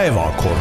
päevakord. 0.00 0.60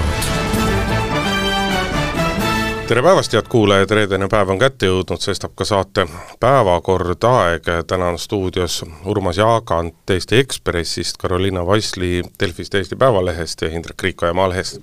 tere 2.87 3.01
päevast, 3.01 3.33
head 3.33 3.47
kuulajad, 3.47 3.91
reedene 3.95 4.27
päev 4.27 4.51
on 4.51 4.59
kätte 4.59 4.89
jõudnud, 4.89 5.21
sestap 5.23 5.53
ka 5.55 5.63
saate 5.63 6.03
Päevakord 6.43 7.23
aeg, 7.29 7.69
täna 7.87 8.09
on 8.11 8.19
stuudios 8.19 8.81
Urmas 9.07 9.39
Jaagant 9.39 10.11
Eesti 10.11 10.41
Ekspressist, 10.43 11.21
Carolina 11.21 11.63
Vassli 11.63 12.19
Delfist, 12.41 12.75
Eesti 12.75 12.99
Päevalehest 12.99 13.63
ja 13.63 13.71
Indrek 13.71 14.03
Riikoja 14.03 14.35
Maalehest. 14.35 14.81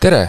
tere, 0.00 0.24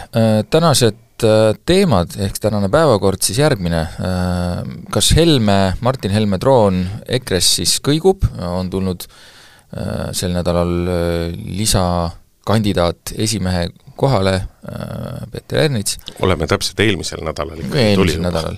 tänased 0.53 1.25
äh, 1.25 1.57
teemad, 1.65 2.13
ehk 2.21 2.37
tänane 2.37 2.69
päevakord 2.69 3.25
siis 3.25 3.41
järgmine, 3.41 3.81
äh, 3.81 4.63
kas 4.93 5.15
Helme, 5.17 5.61
Martin 5.81 6.13
Helme 6.13 6.37
troon 6.37 6.83
EKRE-s 7.09 7.55
siis 7.55 7.79
kõigub, 7.81 8.21
on 8.37 8.69
tulnud 8.69 9.09
äh, 9.09 10.11
sel 10.13 10.37
nädalal 10.37 10.91
lisakandidaat 12.41 13.13
esimehe 13.17 13.69
kohale, 13.95 14.41
Peeter 15.31 15.59
Ernits. 15.59 15.97
oleme 16.21 16.47
täpselt 16.47 16.79
eelmisel 16.79 17.23
nädalal 17.23 17.59
ikkagi 17.59 17.79
eelmisel 17.79 18.21
nädalal. 18.21 18.57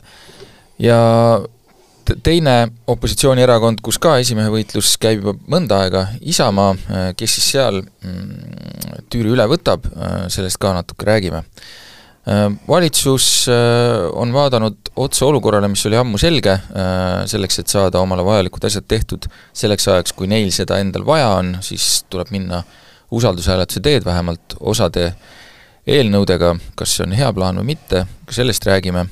ja 0.79 1.41
teine 2.23 2.71
opositsioonierakond, 2.88 3.79
kus 3.81 3.99
ka 3.99 4.17
esimehe 4.17 4.49
võitlus 4.49 4.97
käib 4.99 5.23
juba 5.23 5.38
mõnda 5.47 5.83
aega, 5.83 6.07
Isamaa, 6.21 6.75
kes 7.15 7.35
siis 7.35 7.51
seal 7.51 7.81
mm, 7.81 9.07
tüüri 9.09 9.31
üle 9.31 9.47
võtab, 9.47 9.88
sellest 10.27 10.59
ka 10.59 10.73
natuke 10.73 11.05
räägime. 11.07 11.43
Valitsus 12.67 13.49
on 14.15 14.31
vaadanud 14.31 14.91
otsa 14.95 15.25
olukorrale, 15.25 15.67
mis 15.67 15.83
oli 15.88 15.97
ammu 15.99 16.19
selge, 16.19 16.55
selleks, 17.27 17.59
et 17.59 17.67
saada 17.71 17.99
omale 17.99 18.23
vajalikud 18.23 18.63
asjad 18.63 18.88
tehtud 18.88 19.27
selleks 19.52 19.88
ajaks, 19.88 20.15
kui 20.15 20.27
neil 20.31 20.52
seda 20.55 20.79
endal 20.79 21.03
vaja 21.07 21.33
on, 21.39 21.57
siis 21.63 22.05
tuleb 22.11 22.31
minna 22.31 22.63
usaldushääletuse 23.13 23.84
teed 23.84 24.05
vähemalt 24.05 24.58
osade 24.59 25.13
eelnõudega, 25.88 26.53
kas 26.80 26.97
see 26.97 27.08
on 27.08 27.17
hea 27.17 27.30
plaan 27.36 27.59
või 27.59 27.73
mitte, 27.73 28.05
ka 28.25 28.36
sellest 28.36 28.66
räägime 28.70 29.08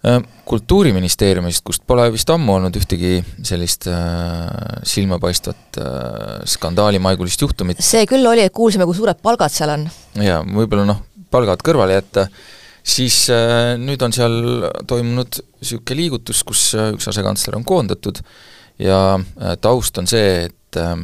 Äh, 0.00 0.22
kultuuriministeeriumist, 0.48 1.60
kust 1.60 1.82
pole 1.84 2.06
vist 2.08 2.30
ammu 2.32 2.54
olnud 2.54 2.76
ühtegi 2.78 3.18
sellist 3.44 3.84
äh, 3.92 4.46
silmapaistvat 4.88 5.76
äh, 5.76 6.38
skandaalimaigulist 6.48 7.44
juhtumit. 7.44 7.82
see 7.84 8.06
küll 8.08 8.24
oli, 8.24 8.46
et 8.48 8.54
kuulsime, 8.56 8.86
kui 8.88 8.96
suured 8.96 9.20
palgad 9.20 9.52
seal 9.52 9.74
on. 9.74 9.84
jaa, 10.24 10.38
võib-olla 10.40 10.86
noh, 10.88 11.02
palgad 11.28 11.60
kõrvale 11.68 11.98
jätta, 11.98 12.24
siis 12.80 13.26
äh, 13.34 13.74
nüüd 13.76 14.00
on 14.06 14.16
seal 14.16 14.40
toimunud 14.88 15.42
niisugune 15.60 16.00
liigutus, 16.00 16.40
kus 16.48 16.70
äh, 16.80 16.94
üks 16.96 17.12
asekantsler 17.12 17.60
on 17.60 17.68
koondatud 17.68 18.22
ja 18.80 19.02
äh, 19.20 19.58
taust 19.60 20.00
on 20.00 20.08
see, 20.08 20.46
et 20.48 20.80
äh, 20.80 20.96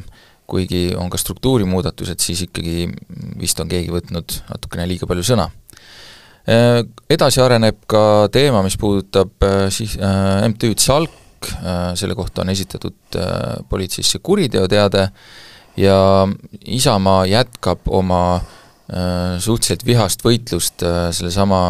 kuigi 0.47 0.91
on 0.97 1.11
ka 1.11 1.19
struktuurimuudatused, 1.21 2.23
siis 2.23 2.45
ikkagi 2.47 2.87
vist 3.41 3.61
on 3.61 3.71
keegi 3.71 3.93
võtnud 3.95 4.41
natukene 4.51 4.87
liiga 4.89 5.09
palju 5.11 5.25
sõna. 5.27 5.49
Äh, 6.47 6.85
edasi 7.11 7.41
areneb 7.43 7.81
ka 7.91 8.29
teema, 8.31 8.61
mis 8.63 8.77
puudutab 8.79 9.43
äh, 9.43 9.67
siis 9.75 9.97
äh, 9.99 10.45
MTÜ-d 10.47 10.83
Salk, 10.83 11.23
selle 11.95 12.15
kohta 12.17 12.41
on 12.43 12.49
esitatud 12.51 13.17
politseisse 13.69 14.19
kuriteoteade 14.25 15.03
ja 15.79 15.99
Isamaa 16.75 17.27
jätkab 17.29 17.85
oma 17.93 18.41
suhteliselt 18.89 19.85
vihast 19.87 20.25
võitlust 20.25 20.83
sellesama 20.83 21.61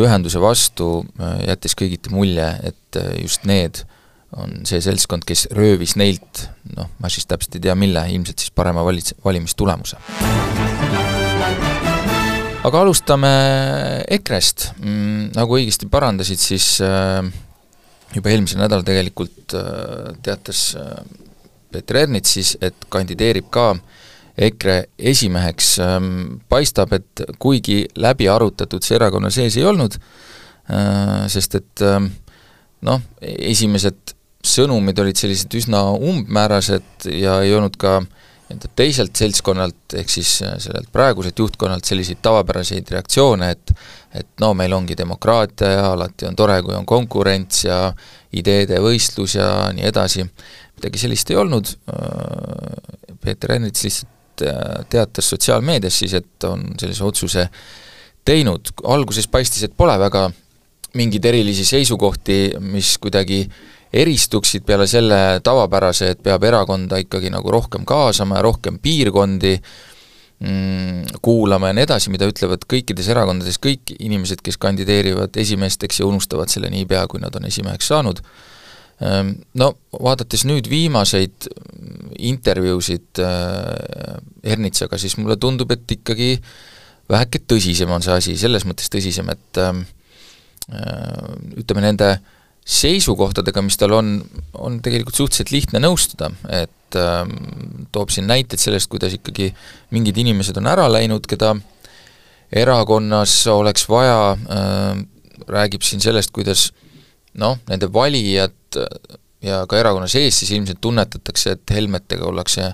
ühenduse 0.00 0.40
vastu, 0.40 1.02
jättes 1.42 1.74
kõigiti 1.76 2.14
mulje, 2.14 2.46
et 2.70 3.00
just 3.18 3.44
need 3.50 3.82
on 4.38 4.60
see 4.68 4.80
seltskond, 4.82 5.24
kes 5.26 5.48
röövis 5.56 5.96
neilt, 5.98 6.44
noh, 6.76 6.90
ma 7.02 7.10
siis 7.10 7.26
täpselt 7.30 7.56
ei 7.58 7.64
tea, 7.66 7.74
mille, 7.78 8.02
ilmselt 8.14 8.42
siis 8.42 8.52
parema 8.54 8.84
valits-, 8.86 9.16
valimistulemuse. 9.24 9.98
Aga 12.60 12.82
alustame 12.84 13.30
EKRE-st, 14.18 14.66
mm, 14.78 15.30
nagu 15.34 15.56
õigesti 15.56 15.88
parandasid, 15.90 16.42
siis 16.42 16.74
äh, 16.84 17.24
juba 18.14 18.30
eelmisel 18.30 18.60
nädalal 18.60 18.84
tegelikult 18.86 19.56
äh, 19.56 20.12
teatas 20.22 20.66
äh, 20.78 20.92
Peeter 21.72 22.02
Ernits 22.04 22.36
siis, 22.36 22.54
et 22.60 22.86
kandideerib 22.92 23.48
ka 23.50 23.72
EKRE 24.40 24.76
esimeheks, 25.10 25.72
ähm, 25.84 26.12
paistab, 26.48 26.92
et 26.96 27.22
kuigi 27.42 27.82
läbi 28.00 28.28
arutatud 28.30 28.84
see 28.84 28.96
erakonna 28.96 29.30
sees 29.34 29.58
ei 29.58 29.66
olnud, 29.68 29.96
sest 31.32 31.56
et 31.58 31.82
ähm, 31.82 32.06
noh, 32.86 33.02
esimesed 33.20 34.14
sõnumid 34.46 34.98
olid 35.02 35.18
sellised 35.20 35.54
üsna 35.58 35.82
umbmäärased 35.92 37.10
ja 37.12 37.40
ei 37.44 37.54
olnud 37.54 37.76
ka 37.80 38.00
nii-öelda 38.50 38.70
teiselt 38.74 39.16
seltskonnalt, 39.16 39.94
ehk 39.94 40.10
siis 40.10 40.40
äh, 40.42 40.56
sellelt 40.58 40.90
praeguselt 40.92 41.38
juhtkonnalt 41.38 41.86
selliseid 41.86 42.18
tavapäraseid 42.22 42.88
reaktsioone, 42.96 43.50
et 43.50 43.74
et 44.10 44.26
no 44.42 44.48
meil 44.58 44.72
ongi 44.74 44.96
demokraatia 44.98 45.68
ja 45.70 45.82
alati 45.92 46.26
on 46.26 46.34
tore, 46.34 46.56
kui 46.66 46.74
on 46.74 46.86
konkurents 46.86 47.62
ja 47.62 47.92
ideede 48.34 48.80
võistlus 48.82 49.36
ja 49.36 49.68
nii 49.70 49.86
edasi, 49.86 50.24
midagi 50.80 50.98
sellist 50.98 51.30
ei 51.30 51.38
olnud, 51.38 51.70
äh, 51.94 53.14
Peeter 53.22 53.54
Ernits 53.54 53.86
lihtsalt 53.86 54.42
äh, 54.48 54.82
teatas 54.90 55.30
sotsiaalmeedias 55.30 56.00
siis, 56.02 56.16
et 56.18 56.48
on 56.48 56.72
sellise 56.80 57.06
otsuse 57.06 57.46
teinud, 58.26 58.74
alguses 58.90 59.30
paistis, 59.30 59.62
et 59.68 59.76
pole 59.78 59.94
väga 60.00 60.26
mingeid 60.98 61.30
erilisi 61.30 61.62
seisukohti, 61.68 62.40
mis 62.66 62.96
kuidagi 62.98 63.44
äh, 63.44 63.79
eristuksid 63.92 64.64
peale 64.66 64.86
selle 64.86 65.40
tavapärase, 65.44 66.12
et 66.14 66.22
peab 66.22 66.44
erakonda 66.46 67.00
ikkagi 67.02 67.30
nagu 67.32 67.50
rohkem 67.50 67.84
kaasama 67.88 68.38
ja 68.38 68.44
rohkem 68.46 68.78
piirkondi 68.82 69.56
mm, 69.58 71.18
kuulama 71.22 71.70
ja 71.70 71.78
nii 71.78 71.86
edasi, 71.88 72.12
mida 72.14 72.28
ütlevad 72.30 72.64
kõikides 72.70 73.10
erakondades 73.10 73.58
kõik 73.62 73.96
inimesed, 73.98 74.44
kes 74.46 74.60
kandideerivad 74.62 75.36
esimeesteks 75.42 76.02
ja 76.02 76.08
unustavad 76.08 76.52
selle 76.52 76.70
niipea, 76.70 77.04
kui 77.10 77.22
nad 77.22 77.34
on 77.34 77.50
esimeheks 77.50 77.90
saanud. 77.90 78.22
Ehm, 79.02 79.34
no 79.58 79.72
vaadates 79.96 80.46
nüüd 80.46 80.70
viimaseid 80.70 81.50
intervjuusid 82.30 83.22
äh, 83.24 84.18
Ernitsaga, 84.54 85.00
siis 85.02 85.18
mulle 85.18 85.40
tundub, 85.40 85.72
et 85.74 85.98
ikkagi 85.98 86.36
väheke 87.10 87.42
tõsisem 87.50 87.90
on 87.90 88.04
see 88.06 88.14
asi, 88.14 88.36
selles 88.38 88.62
mõttes 88.68 88.92
tõsisem, 88.92 89.32
et 89.34 89.58
ähm, 89.58 89.82
äh, 90.70 91.32
ütleme, 91.58 91.82
nende 91.90 92.14
äh, 92.14 92.36
seisukohtadega, 92.70 93.62
mis 93.66 93.78
tal 93.80 93.96
on, 93.96 94.12
on 94.54 94.78
tegelikult 94.84 95.18
suhteliselt 95.18 95.54
lihtne 95.54 95.82
nõustuda, 95.82 96.30
et 96.62 96.98
äh, 96.98 97.22
toob 97.92 98.12
siin 98.14 98.28
näiteid 98.30 98.62
sellest, 98.62 98.90
kuidas 98.92 99.16
ikkagi 99.16 99.50
mingid 99.94 100.20
inimesed 100.22 100.58
on 100.60 100.70
ära 100.70 100.86
läinud, 100.90 101.26
keda 101.30 101.56
erakonnas 102.50 103.34
oleks 103.50 103.86
vaja 103.90 104.20
äh,, 104.34 105.02
räägib 105.50 105.82
siin 105.86 106.02
sellest, 106.02 106.32
kuidas 106.34 106.68
noh, 107.40 107.58
nende 107.70 107.88
valijad 107.92 108.78
ja 109.42 109.62
ka 109.68 109.78
erakonna 109.80 110.08
sees 110.10 110.38
siis 110.40 110.52
ilmselt 110.54 110.80
tunnetatakse, 110.82 111.56
et 111.56 111.74
Helmetega 111.74 112.26
ollakse 112.28 112.70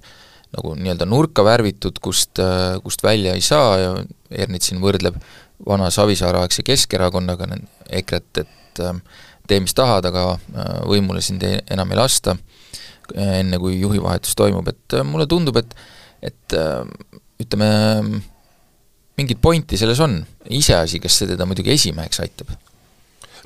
nagu 0.56 0.72
nii-öelda 0.78 1.06
nurka 1.08 1.44
värvitud, 1.46 2.00
kust, 2.02 2.40
äh, 2.42 2.76
kust 2.84 3.04
välja 3.04 3.34
ei 3.36 3.44
saa 3.44 3.76
ja 3.80 3.92
Ernits 4.30 4.70
siin 4.70 4.80
võrdleb 4.82 5.18
vana 5.66 5.88
Savisaare-aegse 5.92 6.64
Keskerakonnaga 6.66 7.48
EKRE-t, 8.00 8.44
et 8.44 8.82
äh, 8.84 9.00
tee, 9.48 9.60
mis 9.62 9.74
tahad, 9.76 10.06
aga 10.10 10.28
äh, 10.36 10.78
võimule 10.88 11.22
sind 11.24 11.44
ei, 11.46 11.60
enam 11.72 11.92
ei 11.92 12.00
lasta, 12.00 12.36
äh, 13.14 13.40
enne 13.40 13.60
kui 13.62 13.78
juhivahetus 13.80 14.36
toimub, 14.38 14.68
et 14.72 14.98
äh, 14.98 15.06
mulle 15.06 15.28
tundub, 15.30 15.58
et 15.62 15.76
et 16.26 16.54
ütleme, 17.38 17.66
mingit 19.20 19.38
pointi 19.38 19.76
selles 19.78 20.00
on, 20.02 20.16
iseasi, 20.48 20.98
kas 21.04 21.18
see 21.20 21.28
teda 21.28 21.44
muidugi 21.46 21.74
esimeheks 21.74 22.22
aitab. 22.24 22.54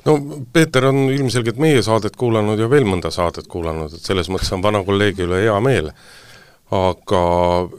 No 0.07 0.15
Peeter 0.53 0.87
on 0.89 1.03
ilmselgelt 1.13 1.59
meie 1.61 1.83
saadet 1.85 2.15
kuulanud 2.17 2.59
ja 2.59 2.69
veel 2.71 2.87
mõnda 2.89 3.11
saadet 3.13 3.45
kuulanud, 3.51 3.93
et 3.93 4.07
selles 4.07 4.31
mõttes 4.33 4.49
on 4.55 4.63
vana 4.63 4.81
kolleegi 4.87 5.27
üle 5.27 5.43
hea 5.43 5.59
meel. 5.61 5.91
aga 6.71 7.21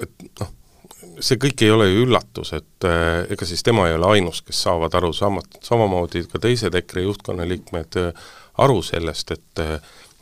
et 0.04 0.12
noh, 0.42 0.52
see 1.20 1.38
kõik 1.40 1.64
ei 1.64 1.72
ole 1.72 1.88
ju 1.90 2.04
üllatus, 2.06 2.52
et 2.56 2.86
äh, 2.88 3.24
ega 3.32 3.46
siis 3.48 3.64
tema 3.66 3.88
ei 3.88 3.96
ole 3.96 4.08
ainus, 4.16 4.42
kes 4.46 4.62
saavad 4.66 4.94
aru, 4.98 5.12
sama, 5.16 5.42
samamoodi 5.64 6.24
ka 6.30 6.40
teised 6.42 6.74
EKRE 6.78 7.04
juhtkonna 7.06 7.46
liikmed 7.48 7.98
äh, 8.00 8.24
aru 8.62 8.80
sellest, 8.86 9.34
et 9.36 9.62
äh, 9.62 9.76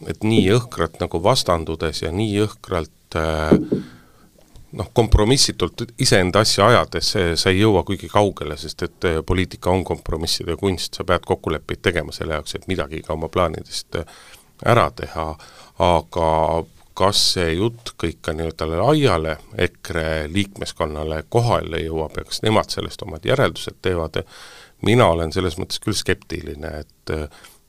et 0.08 0.24
nii 0.24 0.46
jõhkralt 0.46 0.96
nagu 1.02 1.18
vastandudes 1.20 1.98
ja 2.00 2.08
nii 2.08 2.30
jõhkralt 2.38 3.16
noh, 4.72 4.86
kompromissitult 4.96 5.82
iseenda 6.00 6.40
asja 6.40 6.70
ajades 6.70 7.10
sa 7.36 7.52
ei 7.52 7.58
jõua 7.58 7.82
kuigi 7.84 8.08
kaugele, 8.08 8.56
sest 8.56 8.86
et 8.86 9.08
poliitika 9.28 9.68
on 9.68 9.84
kompromisside 9.84 10.56
kunst, 10.56 10.96
sa 10.96 11.04
pead 11.04 11.28
kokkuleppeid 11.28 11.82
tegema 11.84 12.16
selle 12.16 12.38
jaoks, 12.38 12.56
et 12.56 12.64
midagi 12.70 13.02
ka 13.04 13.12
oma 13.12 13.28
plaanidest 13.28 14.00
ära 14.72 14.86
teha, 14.96 15.26
aga 15.84 16.30
kas 17.00 17.20
see 17.34 17.54
jutt 17.56 17.94
kõik 18.00 18.18
ka 18.26 18.34
nii-öelda 18.36 18.66
laiale 18.70 19.36
EKRE 19.66 20.28
liikmeskonnale 20.32 21.22
kohale 21.32 21.80
jõuab 21.80 22.18
ja 22.20 22.26
kas 22.28 22.42
nemad 22.44 22.72
sellest 22.72 23.02
omad 23.06 23.24
järeldused 23.24 23.80
teevad, 23.82 24.20
mina 24.84 25.08
olen 25.14 25.32
selles 25.32 25.56
mõttes 25.60 25.80
küll 25.80 25.96
skeptiline, 25.96 26.74
et 26.84 27.14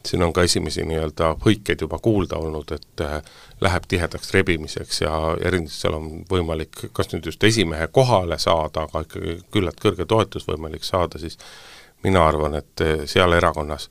siin 0.06 0.24
on 0.24 0.34
ka 0.34 0.44
esimesi 0.44 0.84
nii-öelda 0.86 1.36
hõikeid 1.46 1.82
juba 1.86 2.00
kuulda 2.00 2.40
olnud, 2.42 2.72
et 2.76 3.04
äh, 3.06 3.20
läheb 3.62 3.86
tihedaks 3.88 4.34
rebimiseks 4.34 5.02
ja 5.02 5.12
Ernitsal 5.46 5.98
on 5.98 6.10
võimalik 6.30 6.88
kas 6.94 7.12
nüüd 7.14 7.30
just 7.30 7.44
esimehe 7.44 7.88
kohale 7.94 8.40
saada, 8.42 8.88
aga 8.88 9.04
ikkagi 9.06 9.38
küllalt 9.54 9.82
kõrge 9.82 10.06
toetus 10.06 10.48
võimalik 10.48 10.84
saada, 10.88 11.22
siis 11.22 11.38
mina 12.04 12.26
arvan, 12.28 12.58
et 12.62 12.86
äh, 12.86 13.06
seal 13.06 13.38
erakonnas 13.38 13.90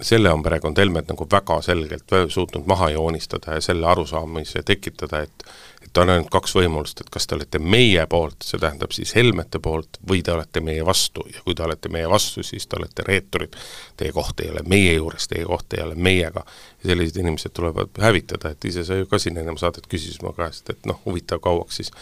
selle 0.00 0.32
on 0.32 0.42
perekond 0.42 0.78
Helmed 0.78 1.08
nagu 1.08 1.26
väga 1.30 1.60
selgelt 1.62 2.16
suutnud 2.28 2.66
maha 2.66 2.90
joonistada 2.90 3.58
ja 3.58 3.60
selle 3.60 3.86
arusaamise 3.86 4.62
tekitada, 4.62 5.20
et 5.20 5.46
et 5.84 5.98
on 6.00 6.10
ainult 6.10 6.30
kaks 6.32 6.54
võimalust, 6.56 7.02
et 7.02 7.10
kas 7.12 7.26
te 7.28 7.36
olete 7.36 7.60
meie 7.60 8.06
poolt, 8.10 8.42
see 8.42 8.58
tähendab 8.58 8.94
siis 8.96 9.12
Helmete 9.14 9.60
poolt, 9.62 10.00
või 10.08 10.22
te 10.24 10.32
olete 10.32 10.62
meie 10.64 10.82
vastu 10.86 11.26
ja 11.30 11.42
kui 11.44 11.54
te 11.54 11.62
olete 11.62 11.92
meie 11.92 12.08
vastu, 12.10 12.42
siis 12.42 12.66
te 12.66 12.78
olete 12.80 13.04
reeturid. 13.06 13.54
Teie 14.00 14.12
koht 14.16 14.40
ei 14.40 14.50
ole 14.50 14.64
meie 14.66 14.96
juures, 14.96 15.28
teie 15.30 15.44
koht 15.46 15.76
ei 15.76 15.84
ole 15.84 15.94
meiega. 15.94 16.44
ja 16.82 16.90
sellised 16.90 17.20
inimesed 17.20 17.52
tulevad 17.54 18.00
hävitada, 18.00 18.50
et 18.50 18.64
ise 18.64 18.84
sa 18.84 18.98
ju 18.98 19.06
ka 19.06 19.18
siin 19.18 19.38
ennem 19.38 19.60
saadet 19.60 19.86
küsisid 19.86 20.24
mu 20.24 20.32
käest, 20.32 20.70
et 20.70 20.86
noh, 20.86 21.00
huvitav, 21.06 21.40
kauaks 21.44 21.82
siis 21.82 21.92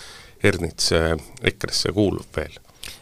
Ernits 0.43 0.93
EKRE-sse 1.43 1.93
kuulub 1.93 2.37
veel 2.37 2.57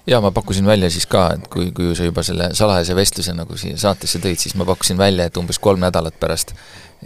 jaa, 0.06 0.20
ma 0.20 0.30
pakkusin 0.30 0.66
välja 0.66 0.90
siis 0.90 1.06
ka, 1.10 1.26
et 1.36 1.48
kui, 1.52 1.70
kui 1.76 1.94
sa 1.96 2.06
juba 2.06 2.22
selle 2.26 2.50
salajase 2.56 2.96
vestluse 2.96 3.34
nagu 3.36 3.56
siia 3.60 3.78
saatesse 3.80 4.20
tõid, 4.22 4.40
siis 4.40 4.56
ma 4.58 4.66
pakkusin 4.68 4.98
välja, 4.98 5.28
et 5.28 5.40
umbes 5.40 5.58
kolm 5.58 5.82
nädalat 5.82 6.16
pärast 6.20 6.54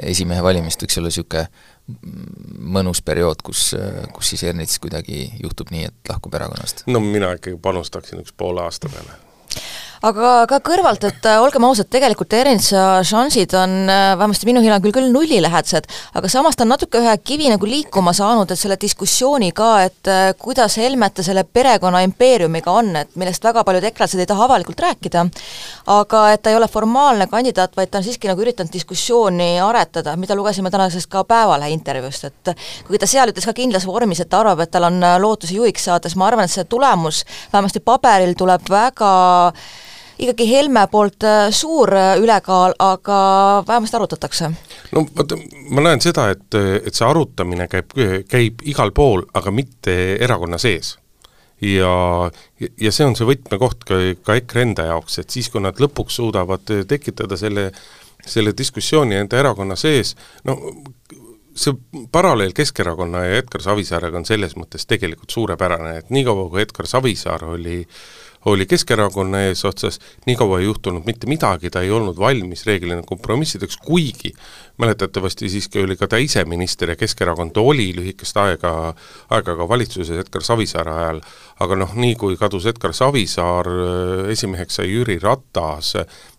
esimehe 0.02 0.42
valimist 0.42 0.82
võiks 0.82 0.98
olla 0.98 1.10
niisugune 1.12 1.46
mõnus 2.74 3.02
periood, 3.04 3.42
kus, 3.44 3.74
kus 4.14 4.32
siis 4.32 4.46
Ernits 4.48 4.80
kuidagi 4.80 5.26
juhtub 5.42 5.70
nii, 5.74 5.90
et 5.90 6.10
lahkub 6.10 6.34
erakonnast? 6.34 6.86
no 6.86 7.02
mina 7.04 7.34
ikkagi 7.36 7.58
panustaksin 7.62 8.24
üks 8.24 8.32
poole 8.36 8.64
aasta 8.64 8.88
peale 8.92 9.18
aga 10.04 10.30
ka 10.48 10.58
kõrvalt, 10.64 11.04
et 11.08 11.26
äh, 11.28 11.38
olgem 11.40 11.64
ausad, 11.64 11.88
tegelikult 11.92 12.32
Ernitsa 12.36 13.00
šansid 13.06 13.54
on 13.56 13.74
äh, 13.88 14.12
vähemasti 14.18 14.48
minu 14.48 14.60
hinnangul 14.64 14.92
küll 14.92 15.08
nullilähedased, 15.12 15.86
aga 16.18 16.30
samas 16.30 16.58
ta 16.58 16.66
on 16.66 16.72
natuke 16.74 17.00
ühe 17.00 17.14
kivi 17.24 17.48
nagu 17.48 17.68
liikuma 17.68 18.12
saanud, 18.16 18.50
et 18.50 18.60
selle 18.60 18.76
diskussiooni 18.80 19.52
ka, 19.56 19.70
et 19.86 20.10
äh, 20.12 20.26
kuidas 20.40 20.76
Helmete 20.80 21.24
selle 21.24 21.46
perekonna 21.48 22.02
impeeriumiga 22.04 22.74
on, 22.74 22.90
et 23.00 23.14
millest 23.20 23.44
väga 23.44 23.62
paljud 23.64 23.86
eklased 23.88 24.20
ei 24.20 24.28
taha 24.28 24.44
avalikult 24.48 24.82
rääkida, 24.84 25.24
aga 25.94 26.24
et 26.34 26.44
ta 26.44 26.52
ei 26.52 26.58
ole 26.58 26.68
formaalne 26.68 27.28
kandidaat, 27.30 27.76
vaid 27.78 27.92
ta 27.92 28.02
on 28.02 28.06
siiski 28.06 28.28
nagu 28.28 28.44
üritanud 28.44 28.72
diskussiooni 28.74 29.54
aretada, 29.64 30.18
mida 30.20 30.36
lugesime 30.36 30.72
tänasest 30.74 31.08
ka 31.12 31.24
Päevalehe 31.24 31.72
intervjuust, 31.72 32.28
et 32.28 32.52
kuigi 32.84 33.00
ta 33.00 33.08
seal 33.08 33.32
ütles 33.32 33.48
ka 33.48 33.56
kindlas 33.56 33.88
vormis, 33.88 34.20
et 34.20 34.28
ta 34.28 34.42
arvab, 34.44 34.60
et 34.66 34.74
tal 34.74 34.90
on 34.90 35.00
lootusi 35.22 35.56
juhiks 35.56 35.88
saada, 35.88 36.10
siis 36.10 36.20
ma 36.20 36.28
arvan, 36.28 36.44
et 36.44 36.52
see 36.52 36.68
tulemus 36.68 37.24
vähemasti 37.54 37.80
paberil 37.80 38.36
tuleb 38.36 38.68
väga 38.68 39.14
ikkagi 40.18 40.46
Helme 40.50 40.86
poolt 40.90 41.24
äh, 41.26 41.48
suur 41.50 41.92
äh, 41.94 42.16
ülekaal, 42.22 42.74
aga 42.78 43.18
vähemasti 43.66 43.96
arutatakse. 43.96 44.50
no 44.92 45.06
vaata, 45.16 45.38
ma 45.70 45.86
näen 45.88 46.02
seda, 46.04 46.28
et, 46.34 46.46
et 46.54 46.94
see 46.94 47.06
arutamine 47.06 47.68
käib, 47.68 47.94
käib 48.28 48.62
igal 48.68 48.94
pool, 48.94 49.24
aga 49.34 49.54
mitte 49.54 49.96
erakonna 50.22 50.58
sees 50.58 50.96
ja, 51.60 52.30
ja 52.60 52.92
see 52.92 53.06
on 53.06 53.16
see 53.18 53.28
võtmekoht 53.28 53.84
ka, 53.88 54.00
ka 54.24 54.38
EKRE 54.40 54.66
enda 54.68 54.88
jaoks, 54.92 55.18
et 55.22 55.34
siis, 55.34 55.50
kui 55.50 55.62
nad 55.64 55.78
lõpuks 55.80 56.20
suudavad 56.20 56.74
tekitada 56.88 57.38
selle, 57.40 57.70
selle 58.26 58.54
diskussiooni 58.56 59.18
enda 59.18 59.40
erakonna 59.40 59.76
sees, 59.78 60.14
no 60.44 60.58
see 61.54 61.76
paralleel 62.10 62.50
Keskerakonna 62.54 63.22
ja 63.28 63.38
Edgar 63.38 63.62
Savisaarega 63.62 64.18
on 64.18 64.26
selles 64.26 64.56
mõttes 64.58 64.88
tegelikult 64.90 65.30
suurepärane, 65.30 65.98
et 66.00 66.10
niikaua, 66.14 66.48
kui 66.50 66.64
Edgar 66.64 66.88
Savisaar 66.90 67.46
oli 67.54 67.80
äh, 67.84 67.98
oli 68.44 68.66
Keskerakonna 68.66 69.40
eesotsas, 69.48 69.98
nii 70.26 70.36
kaua 70.36 70.58
ei 70.60 70.68
juhtunud 70.68 71.06
mitte 71.06 71.28
midagi, 71.30 71.70
ta 71.70 71.80
ei 71.80 71.90
olnud 71.90 72.18
valmis 72.18 72.66
reeglina 72.66 73.02
kompromissideks, 73.06 73.76
kuigi 73.76 74.34
mäletatavasti 74.78 75.48
siiski 75.48 75.82
oli 75.84 75.96
ka 75.96 76.08
ta 76.08 76.20
ise 76.20 76.44
minister 76.44 76.90
ja 76.90 76.96
Keskerakond 76.96 77.56
oli 77.56 77.92
lühikest 77.96 78.36
aega, 78.36 78.94
aega 79.30 79.56
ka 79.56 79.68
valitsuses 79.68 80.18
Edgar 80.24 80.44
Savisaare 80.44 80.92
ajal, 80.92 81.24
aga 81.64 81.80
noh, 81.80 81.94
nii 81.94 82.14
kui 82.20 82.36
kadus 82.36 82.66
Edgar 82.66 82.92
Savisaar, 82.92 83.70
esimeheks 84.32 84.80
sai 84.80 84.92
Jüri 84.92 85.18
Ratas, 85.22 85.94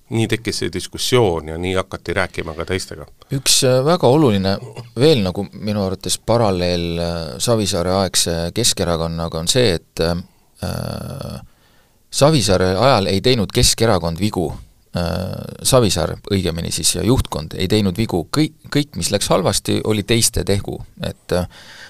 nii 0.09 0.27
tekkis 0.29 0.61
see 0.61 0.73
diskussioon 0.73 1.47
ja 1.49 1.57
nii 1.57 1.73
hakati 1.73 2.13
rääkima 2.13 2.53
ka 2.53 2.65
teistega. 2.65 3.07
üks 3.33 3.63
äh, 3.65 3.79
väga 3.85 4.07
oluline 4.07 4.57
veel 4.99 5.23
nagu 5.25 5.47
minu 5.53 5.81
arvates 5.85 6.19
paralleel 6.21 6.99
äh, 6.99 7.17
Savisaare 7.41 7.95
aegse 8.03 8.35
Keskerakonnaga 8.53 9.39
on 9.39 9.49
see, 9.49 9.73
et 9.79 10.03
äh, 10.05 10.21
Savisaare 12.15 12.75
ajal 12.79 13.09
ei 13.11 13.19
teinud 13.21 13.51
Keskerakond 13.51 14.19
vigu, 14.21 14.45
äh, 14.95 15.03
Savisaar 15.67 16.13
õigemini 16.31 16.71
siis 16.71 16.93
ja 16.95 17.03
juhtkond 17.03 17.57
ei 17.59 17.67
teinud 17.67 17.97
vigu, 17.99 18.21
kõik, 18.37 18.55
kõik, 18.71 18.93
mis 18.95 19.11
läks 19.11 19.27
halvasti, 19.33 19.81
oli 19.83 20.05
teiste 20.07 20.45
tegu, 20.47 20.77
et 21.03 21.35
äh, 21.35 21.49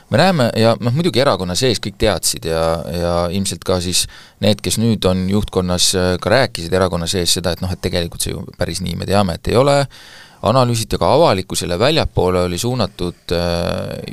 me 0.10 0.22
näeme 0.22 0.50
ja 0.58 0.74
noh, 0.82 0.96
muidugi 0.98 1.22
erakonna 1.22 1.54
sees 1.60 1.82
kõik 1.84 2.00
teadsid 2.02 2.50
ja, 2.50 2.66
ja 2.90 3.14
ilmselt 3.30 3.62
ka 3.68 3.78
siis 3.86 4.08
need, 4.42 4.66
kes 4.66 4.80
nüüd 4.82 5.06
on 5.06 5.28
juhtkonnas, 5.30 5.94
äh, 5.94 6.12
ka 6.22 6.34
rääkisid 6.34 6.74
erakonna 6.74 7.10
sees 7.12 7.38
seda, 7.38 7.54
et 7.54 7.62
noh, 7.62 7.70
et 7.70 7.86
tegelikult 7.86 8.26
see 8.26 8.34
ju 8.34 8.42
päris 8.58 8.82
nii 8.82 8.98
me 8.98 9.06
teame, 9.10 9.38
et 9.38 9.54
ei 9.54 9.62
ole, 9.62 9.84
analüüsiti 10.46 10.98
ka 11.02 11.14
avalikkusele, 11.14 11.78
väljapoole 11.80 12.44
oli 12.46 12.58
suunatud 12.62 13.34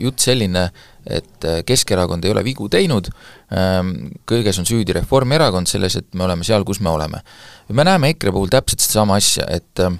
jutt 0.00 0.22
selline, 0.22 0.62
et 1.06 1.44
äh, 1.44 1.62
Keskerakond 1.66 2.24
ei 2.24 2.32
ole 2.34 2.44
vigu 2.46 2.68
teinud, 2.72 3.08
ähm, 3.56 4.12
kõiges 4.28 4.60
on 4.62 4.68
süüdi 4.68 4.94
Reformierakond 4.96 5.70
selles, 5.70 5.96
et 5.98 6.08
me 6.14 6.26
oleme 6.28 6.46
seal, 6.46 6.64
kus 6.68 6.80
me 6.80 6.90
oleme. 6.90 7.22
me 7.68 7.84
näeme 7.84 8.12
EKRE 8.14 8.32
puhul 8.32 8.52
täpselt 8.52 8.84
sedasama 8.84 9.18
asja, 9.18 9.46
et 9.50 9.82
äh, 9.82 9.98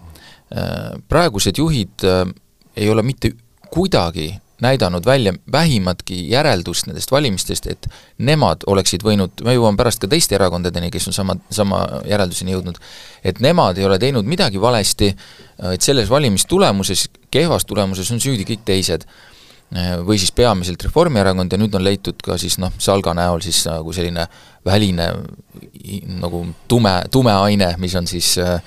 praegused 1.09 1.59
juhid 1.59 2.07
äh, 2.07 2.27
ei 2.77 2.91
ole 2.91 3.03
mitte 3.03 3.33
kuidagi 3.73 4.33
näidanud 4.63 5.05
välja 5.05 5.33
vähimatki 5.53 6.31
järeldust 6.31 6.87
nendest 6.87 7.11
valimistest, 7.11 7.67
et 7.67 7.89
nemad 8.19 8.63
oleksid 8.71 9.03
võinud, 9.03 9.43
me 9.43 9.57
jõuame 9.57 9.81
pärast 9.81 10.05
ka 10.05 10.11
teiste 10.13 10.37
erakondadeni, 10.39 10.91
kes 10.95 11.09
on 11.11 11.17
sama, 11.17 11.35
sama 11.51 11.81
järelduseni 12.07 12.55
jõudnud, 12.55 12.79
et 13.27 13.43
nemad 13.43 13.81
ei 13.81 13.89
ole 13.89 13.99
teinud 13.99 14.29
midagi 14.29 14.63
valesti, 14.63 15.11
et 15.73 15.83
selles 15.83 16.11
valimistulemuses, 16.11 17.09
kehvas 17.35 17.67
tulemuses 17.67 18.15
on 18.15 18.23
süüdi 18.23 18.47
kõik 18.47 18.63
teised 18.69 19.09
või 20.07 20.19
siis 20.21 20.33
peamiselt 20.37 20.83
Reformierakond 20.85 21.53
ja 21.53 21.59
nüüd 21.61 21.75
on 21.79 21.85
leitud 21.85 22.19
ka 22.25 22.37
siis 22.41 22.59
noh, 22.61 22.75
Salga 22.79 23.15
näol 23.17 23.41
siis 23.41 23.63
nagu 23.65 23.93
selline 23.97 24.27
väline 24.69 25.07
nagu 26.21 26.43
tume, 26.69 26.93
tume 27.11 27.33
aine, 27.33 27.75
mis 27.81 27.95
on 27.97 28.11
siis 28.11 28.37
äh 28.43 28.59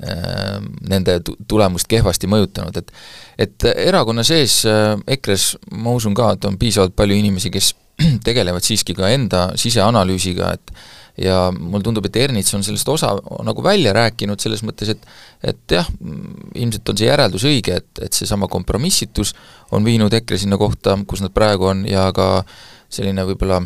nende 0.00 1.18
tulemust 1.48 1.88
kehvasti 1.90 2.28
mõjutanud, 2.30 2.76
et 2.78 2.92
et 3.40 3.64
erakonna 3.72 4.22
sees 4.24 4.60
äh, 4.68 4.94
EKRE-s 5.16 5.58
ma 5.82 5.94
usun 5.96 6.14
ka, 6.16 6.30
et 6.36 6.44
on 6.48 6.58
piisavalt 6.60 6.94
palju 6.96 7.16
inimesi, 7.16 7.50
kes 7.52 7.72
tegelevad 8.26 8.64
siiski 8.64 8.94
ka 8.96 9.10
enda 9.12 9.50
siseanalüüsiga, 9.60 10.52
et 10.54 10.72
ja 11.18 11.50
mulle 11.56 11.84
tundub, 11.84 12.06
et 12.06 12.16
Ernits 12.16 12.54
on 12.54 12.64
sellest 12.66 12.88
osa 12.88 13.12
nagu 13.46 13.64
välja 13.64 13.92
rääkinud 13.96 14.40
selles 14.40 14.62
mõttes, 14.66 14.92
et 14.94 15.06
et 15.40 15.72
jah, 15.72 15.86
ilmselt 16.54 16.92
on 16.92 16.98
see 17.00 17.08
järeldus 17.08 17.46
õige, 17.48 17.80
et, 17.80 18.02
et 18.04 18.12
seesama 18.12 18.48
kompromissitus 18.50 19.34
on 19.72 19.84
viinud 19.84 20.12
EKRE 20.12 20.38
sinna 20.42 20.58
kohta, 20.60 20.98
kus 21.08 21.22
nad 21.24 21.32
praegu 21.32 21.70
on, 21.72 21.86
ja 21.88 22.10
ka 22.16 22.44
selline 22.92 23.24
võib-olla 23.30 23.62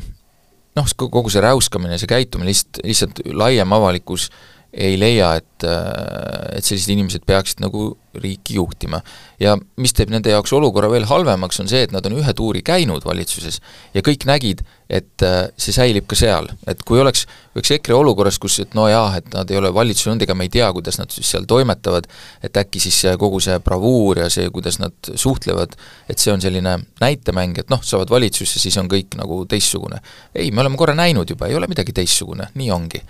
noh, 0.74 0.90
kogu 0.96 1.30
see 1.32 1.42
räuskamine, 1.42 1.98
see 1.98 2.10
käitumine 2.10 2.50
lihtsalt, 2.50 2.80
lihtsalt 2.84 3.22
laiem 3.34 3.74
avalikkus 3.74 4.30
ei 4.74 4.98
leia, 4.98 5.34
et, 5.38 5.64
et 5.64 6.64
sellised 6.64 6.90
inimesed 6.94 7.22
peaksid 7.26 7.62
nagu 7.62 7.92
riiki 8.14 8.54
juhtima. 8.54 9.00
ja 9.40 9.56
mis 9.76 9.92
teeb 9.92 10.12
nende 10.12 10.30
jaoks 10.30 10.52
olukorra 10.54 10.88
veel 10.90 11.06
halvemaks, 11.10 11.58
on 11.60 11.68
see, 11.68 11.82
et 11.84 11.92
nad 11.92 12.06
on 12.06 12.14
ühe 12.20 12.34
tuuri 12.36 12.62
käinud 12.62 13.04
valitsuses 13.04 13.60
ja 13.94 14.02
kõik 14.06 14.26
nägid, 14.28 14.62
et 14.88 15.24
äh, 15.26 15.48
see 15.58 15.74
säilib 15.74 16.06
ka 16.10 16.16
seal, 16.18 16.48
et 16.70 16.82
kui 16.86 17.00
oleks, 17.00 17.24
oleks 17.56 17.74
EKRE 17.78 17.96
olukorras, 17.96 18.38
kus 18.38 18.60
et 18.62 18.76
no 18.78 18.86
jaa, 18.90 19.16
et 19.18 19.30
nad 19.34 19.50
ei 19.50 19.58
ole 19.58 19.72
valitsuses 19.74 20.12
olnud, 20.12 20.26
ega 20.26 20.36
me 20.38 20.46
ei 20.46 20.52
tea, 20.54 20.70
kuidas 20.76 21.00
nad 21.00 21.12
siis 21.14 21.30
seal 21.34 21.48
toimetavad, 21.50 22.06
et 22.44 22.62
äkki 22.62 22.82
siis 22.82 23.00
kogu 23.18 23.42
see 23.42 23.58
bravuur 23.64 24.24
ja 24.24 24.30
see, 24.32 24.46
kuidas 24.54 24.78
nad 24.82 24.94
suhtlevad, 25.10 25.74
et 26.08 26.22
see 26.22 26.34
on 26.34 26.42
selline 26.44 26.78
näitemäng, 27.02 27.58
et 27.58 27.72
noh, 27.72 27.82
saavad 27.82 28.12
valitsusse, 28.14 28.62
siis 28.62 28.78
on 28.80 28.90
kõik 28.90 29.18
nagu 29.18 29.42
teistsugune. 29.50 30.02
ei, 30.34 30.50
me 30.50 30.62
oleme 30.62 30.78
korra 30.78 30.94
näinud 30.98 31.30
juba, 31.30 31.48
ei 31.50 31.58
ole 31.58 31.70
midagi 31.70 31.96
teistsugune, 31.96 32.52
nii 32.54 32.70
ongi. 32.74 33.02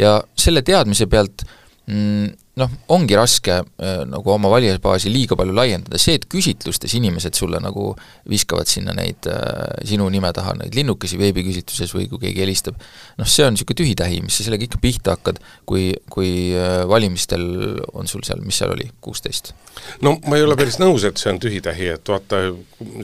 Ja 0.00 0.18
selle 0.38 0.64
teadmise 0.66 1.06
pealt 1.10 1.44
mm, 1.86 2.30
noh, 2.60 2.72
ongi 2.92 3.16
raske 3.18 3.54
äh, 3.60 4.00
nagu 4.08 4.32
oma 4.32 4.50
valijasbaasi 4.52 5.10
liiga 5.12 5.36
palju 5.38 5.54
laiendada, 5.56 5.98
see, 6.00 6.16
et 6.18 6.26
küsitlustes 6.30 6.92
inimesed 6.98 7.36
sulle 7.38 7.60
nagu 7.62 7.90
viskavad 8.30 8.68
sinna 8.70 8.94
neid 8.96 9.28
äh, 9.30 9.84
sinu 9.88 10.08
nime 10.12 10.32
taha 10.36 10.56
neid 10.58 10.76
linnukesi 10.76 11.18
veebiküsitluses 11.20 11.94
või 11.96 12.08
kui 12.10 12.22
keegi 12.24 12.44
helistab, 12.44 12.80
noh, 13.20 13.28
see 13.28 13.46
on 13.46 13.56
niisugune 13.56 13.80
tühitähi, 13.82 14.20
mis 14.24 14.40
sa 14.40 14.46
sellega 14.46 14.66
ikka 14.66 14.82
pihta 14.82 15.16
hakkad, 15.16 15.40
kui, 15.68 15.90
kui 16.12 16.32
äh, 16.56 16.82
valimistel 16.90 17.46
on 17.94 18.10
sul 18.10 18.24
seal, 18.26 18.42
mis 18.46 18.60
seal 18.60 18.74
oli, 18.74 18.90
kuusteist? 19.04 19.54
no 20.04 20.16
ma 20.26 20.38
ei 20.38 20.46
ole 20.46 20.58
päris 20.60 20.80
nõus, 20.82 21.06
et 21.08 21.20
see 21.20 21.32
on 21.32 21.40
tühitähi, 21.42 21.92
et 21.94 22.12
vaata, 22.12 22.42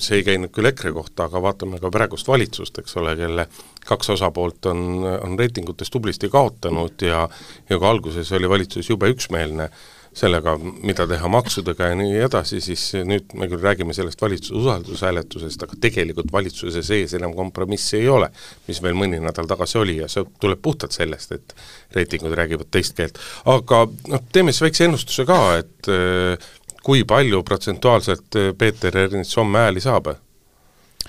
see 0.03 0.21
ei 0.21 0.27
käinud 0.27 0.53
küll 0.55 0.73
EKRE 0.73 0.93
kohta, 0.97 1.31
aga 1.31 1.43
vaatame 1.45 1.81
ka 1.83 1.93
praegust 1.95 2.29
valitsust, 2.29 2.83
eks 2.83 2.99
ole, 3.01 3.17
kelle 3.19 3.49
kaks 3.87 4.11
osapoolt 4.17 4.67
on, 4.67 4.81
on 5.23 5.39
reitingutes 5.39 5.91
tublisti 5.91 6.31
kaotanud 6.33 7.03
ja 7.03 7.29
ja 7.71 7.79
ka 7.79 7.91
alguses 7.91 8.33
oli 8.33 8.49
valitsus 8.49 8.91
jube 8.91 9.11
üksmeelne, 9.13 9.71
sellega, 10.17 10.55
mida 10.59 11.05
teha 11.09 11.29
maksudega 11.29 11.91
ja 11.91 11.97
nii 11.99 12.21
edasi, 12.25 12.61
siis 12.65 12.83
nüüd 13.05 13.35
me 13.37 13.49
küll 13.53 13.61
räägime 13.61 13.93
sellest 13.97 14.23
valitsuse 14.23 14.57
usaldushääletusest, 14.63 15.67
aga 15.67 15.77
tegelikult 15.81 16.33
valitsuse 16.33 16.81
sees 16.87 17.13
enam 17.19 17.35
kompromissi 17.37 17.99
ei 18.01 18.09
ole, 18.09 18.31
mis 18.69 18.81
veel 18.83 18.97
mõni 18.97 19.21
nädal 19.21 19.49
tagasi 19.51 19.79
oli 19.83 19.99
ja 19.99 20.09
see 20.09 20.25
tuleb 20.41 20.63
puhtalt 20.65 20.97
sellest, 20.97 21.37
et 21.37 21.57
reitingud 21.97 22.37
räägivad 22.39 22.71
teist 22.73 22.97
keelt. 22.97 23.21
aga 23.45 23.83
noh, 24.13 24.25
teeme 24.33 24.55
siis 24.55 24.65
väikse 24.65 24.89
ennustuse 24.89 25.27
ka, 25.29 25.41
et 25.61 25.93
äh, 25.93 26.49
kui 26.87 27.05
palju 27.05 27.43
protsentuaalselt 27.45 28.41
Peeter 28.59 28.97
Ernits 29.05 29.37
homme 29.37 29.67
hääli 29.67 29.85
saab? 29.85 30.15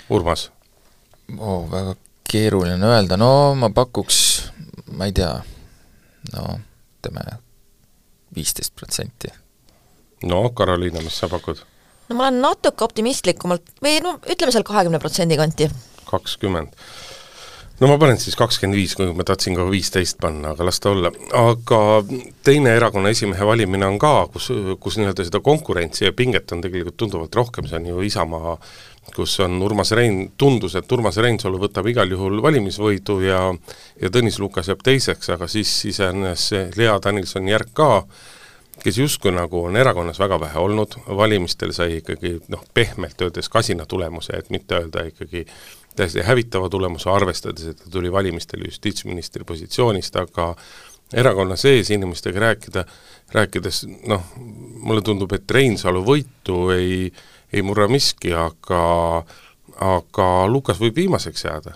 Urmas 0.10 0.50
oh,? 1.38 1.64
Väga 1.72 1.96
keeruline 2.30 2.92
öelda, 2.92 3.18
no 3.20 3.56
ma 3.60 3.70
pakuks, 3.74 4.20
ma 4.98 5.08
ei 5.08 5.16
tea, 5.16 5.34
no 6.34 6.46
ütleme 6.98 7.40
viisteist 8.36 8.76
protsenti. 8.76 9.32
no 10.28 10.50
Karoliina, 10.50 11.02
mis 11.02 11.18
sa 11.20 11.30
pakud? 11.32 11.62
no 12.10 12.16
ma 12.16 12.28
olen 12.28 12.42
natuke 12.44 12.86
optimistlikumalt 12.88 13.78
või 13.84 14.00
no 14.04 14.18
ütleme 14.26 14.54
seal 14.56 14.66
kahekümne 14.68 15.00
protsendi 15.04 15.38
kanti. 15.40 15.70
kakskümmend. 16.10 16.74
no 17.80 17.92
ma 17.92 17.98
panen 18.02 18.20
siis 18.22 18.36
kakskümmend 18.40 18.80
viis, 18.80 18.96
kuigi 18.98 19.16
ma 19.18 19.26
tahtsin 19.28 19.56
ka 19.58 19.68
viisteist 19.70 20.20
panna, 20.24 20.54
aga 20.56 20.68
las 20.68 20.82
ta 20.84 20.92
olla. 20.92 21.12
aga 21.42 21.82
teine 22.44 22.76
erakonna 22.80 23.14
esimehe 23.16 23.46
valimine 23.46 23.88
on 23.88 24.00
ka, 24.02 24.14
kus, 24.34 24.52
kus 24.80 25.00
nii-öelda 25.00 25.28
seda 25.28 25.44
konkurentsi 25.44 26.08
ja 26.08 26.14
pinget 26.14 26.52
on 26.52 26.64
tegelikult 26.66 26.98
tunduvalt 26.98 27.36
rohkem, 27.36 27.68
see 27.70 27.80
on 27.82 27.92
ju 27.92 28.06
Isamaa 28.08 28.58
kus 29.16 29.40
on 29.40 29.62
Urmas 29.64 29.92
Rein, 29.92 30.32
tundus, 30.38 30.76
et 30.76 30.92
Urmas 30.92 31.18
Reinsalu 31.18 31.60
võtab 31.62 31.88
igal 31.90 32.12
juhul 32.12 32.42
valimisvõidu 32.44 33.20
ja 33.26 33.42
ja 34.02 34.10
Tõnis 34.14 34.40
Lukas 34.40 34.70
jääb 34.70 34.84
teiseks, 34.84 35.30
aga 35.34 35.48
siis 35.48 35.72
sisenes 35.82 36.50
Lea 36.78 36.98
Danilson-Järk 37.04 37.74
ka, 37.74 38.06
kes 38.84 38.98
justkui 38.98 39.32
nagu 39.34 39.64
on 39.70 39.76
erakonnas 39.76 40.20
väga 40.20 40.40
vähe 40.40 40.60
olnud, 40.60 41.00
valimistel 41.08 41.74
sai 41.74 42.00
ikkagi 42.02 42.38
noh, 42.54 42.64
pehmelt 42.74 43.22
öeldes 43.22 43.50
kasina 43.50 43.86
tulemuse, 43.86 44.38
et 44.38 44.50
mitte 44.54 44.78
öelda 44.78 45.08
ikkagi 45.10 45.46
täiesti 45.98 46.22
hävitava 46.22 46.70
tulemuse, 46.70 47.10
arvestades, 47.10 47.72
et 47.72 47.82
ta 47.82 47.90
tuli 47.92 48.12
valimistel 48.14 48.66
justiitsministri 48.66 49.44
positsioonist, 49.48 50.16
aga 50.22 50.52
erakonna 51.14 51.56
sees 51.56 51.90
inimestega 51.92 52.40
rääkida, 52.40 52.84
rääkides 53.34 53.86
noh, 54.08 54.24
mulle 54.84 55.02
tundub, 55.02 55.34
et 55.34 55.52
Reinsalu 55.52 56.04
võitu 56.06 56.68
ei, 56.76 57.08
ei 57.54 57.62
murra 57.62 57.88
miski, 57.92 58.34
aga 58.34 58.82
aga 59.78 60.28
Lukas 60.50 60.80
võib 60.82 60.96
viimaseks 60.98 61.44
jääda. 61.46 61.76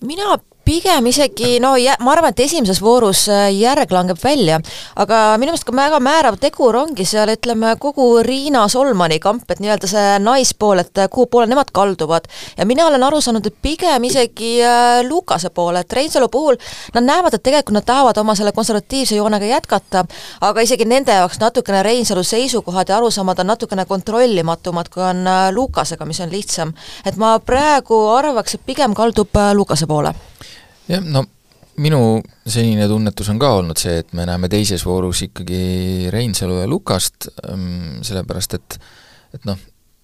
Mina 0.00 0.38
pigem 0.70 1.06
isegi 1.10 1.58
no 1.58 1.72
jä-, 1.80 1.96
ma 2.04 2.12
arvan, 2.14 2.30
et 2.30 2.40
esimeses 2.44 2.78
voorus 2.82 3.24
äh, 3.32 3.48
järg 3.50 3.90
langeb 3.90 4.18
välja, 4.22 4.60
aga 5.02 5.18
minu 5.40 5.50
meelest 5.50 5.66
ka 5.66 5.74
väga 5.74 5.98
määrav 6.04 6.36
tegur 6.38 6.78
ongi 6.78 7.06
seal 7.08 7.32
ütleme, 7.32 7.72
kogu 7.82 8.06
Riina 8.22 8.62
Solmani 8.70 9.18
kamp, 9.22 9.50
et 9.50 9.62
nii-öelda 9.62 9.90
see 9.90 10.04
naispool, 10.22 10.84
et 10.84 11.02
äh, 11.02 11.10
kuhu 11.10 11.26
poole 11.32 11.48
nemad 11.50 11.72
kalduvad. 11.74 12.30
ja 12.56 12.66
mina 12.70 12.86
olen 12.86 13.02
aru 13.02 13.18
saanud, 13.20 13.50
et 13.50 13.58
pigem 13.62 14.06
isegi 14.06 14.52
äh, 14.62 15.00
Lukase 15.08 15.50
poole, 15.50 15.82
et 15.82 15.92
Reinsalu 15.92 16.30
puhul 16.30 16.60
nad 16.94 17.08
näevad, 17.08 17.34
et 17.34 17.42
tegelikult 17.42 17.80
nad 17.80 17.88
tahavad 17.90 18.22
oma 18.22 18.38
selle 18.38 18.54
konservatiivse 18.54 19.18
joonega 19.18 19.50
jätkata, 19.50 20.06
aga 20.40 20.66
isegi 20.66 20.86
nende 20.86 21.18
jaoks 21.18 21.42
natukene 21.42 21.82
Reinsalu 21.82 22.22
seisukohad 22.22 22.94
ja 22.94 23.00
arusaamad 23.00 23.42
on 23.42 23.54
natukene 23.56 23.90
kontrollimatumad, 23.90 24.94
kui 24.94 25.02
on 25.02 25.26
Lukasega, 25.54 26.06
mis 26.06 26.22
on 26.22 26.30
lihtsam. 26.30 26.74
et 27.04 27.16
ma 27.16 27.38
praegu 27.40 28.04
arvaks, 28.14 28.54
et 28.54 28.66
pigem 28.66 28.94
kaldub 28.94 29.34
Lukase 29.54 29.90
poole 29.90 30.14
jah, 30.90 31.04
no 31.06 31.24
minu 31.80 32.20
senine 32.50 32.86
tunnetus 32.90 33.30
on 33.32 33.38
ka 33.40 33.54
olnud 33.60 33.78
see, 33.80 34.00
et 34.02 34.14
me 34.16 34.26
näeme 34.28 34.50
teises 34.52 34.84
voorus 34.86 35.22
ikkagi 35.28 36.10
Reinsalu 36.12 36.60
ja 36.60 36.68
Lukast, 36.68 37.30
ähm, 37.48 38.00
sellepärast 38.06 38.58
et 38.58 38.80
et 39.30 39.44
noh, 39.46 39.58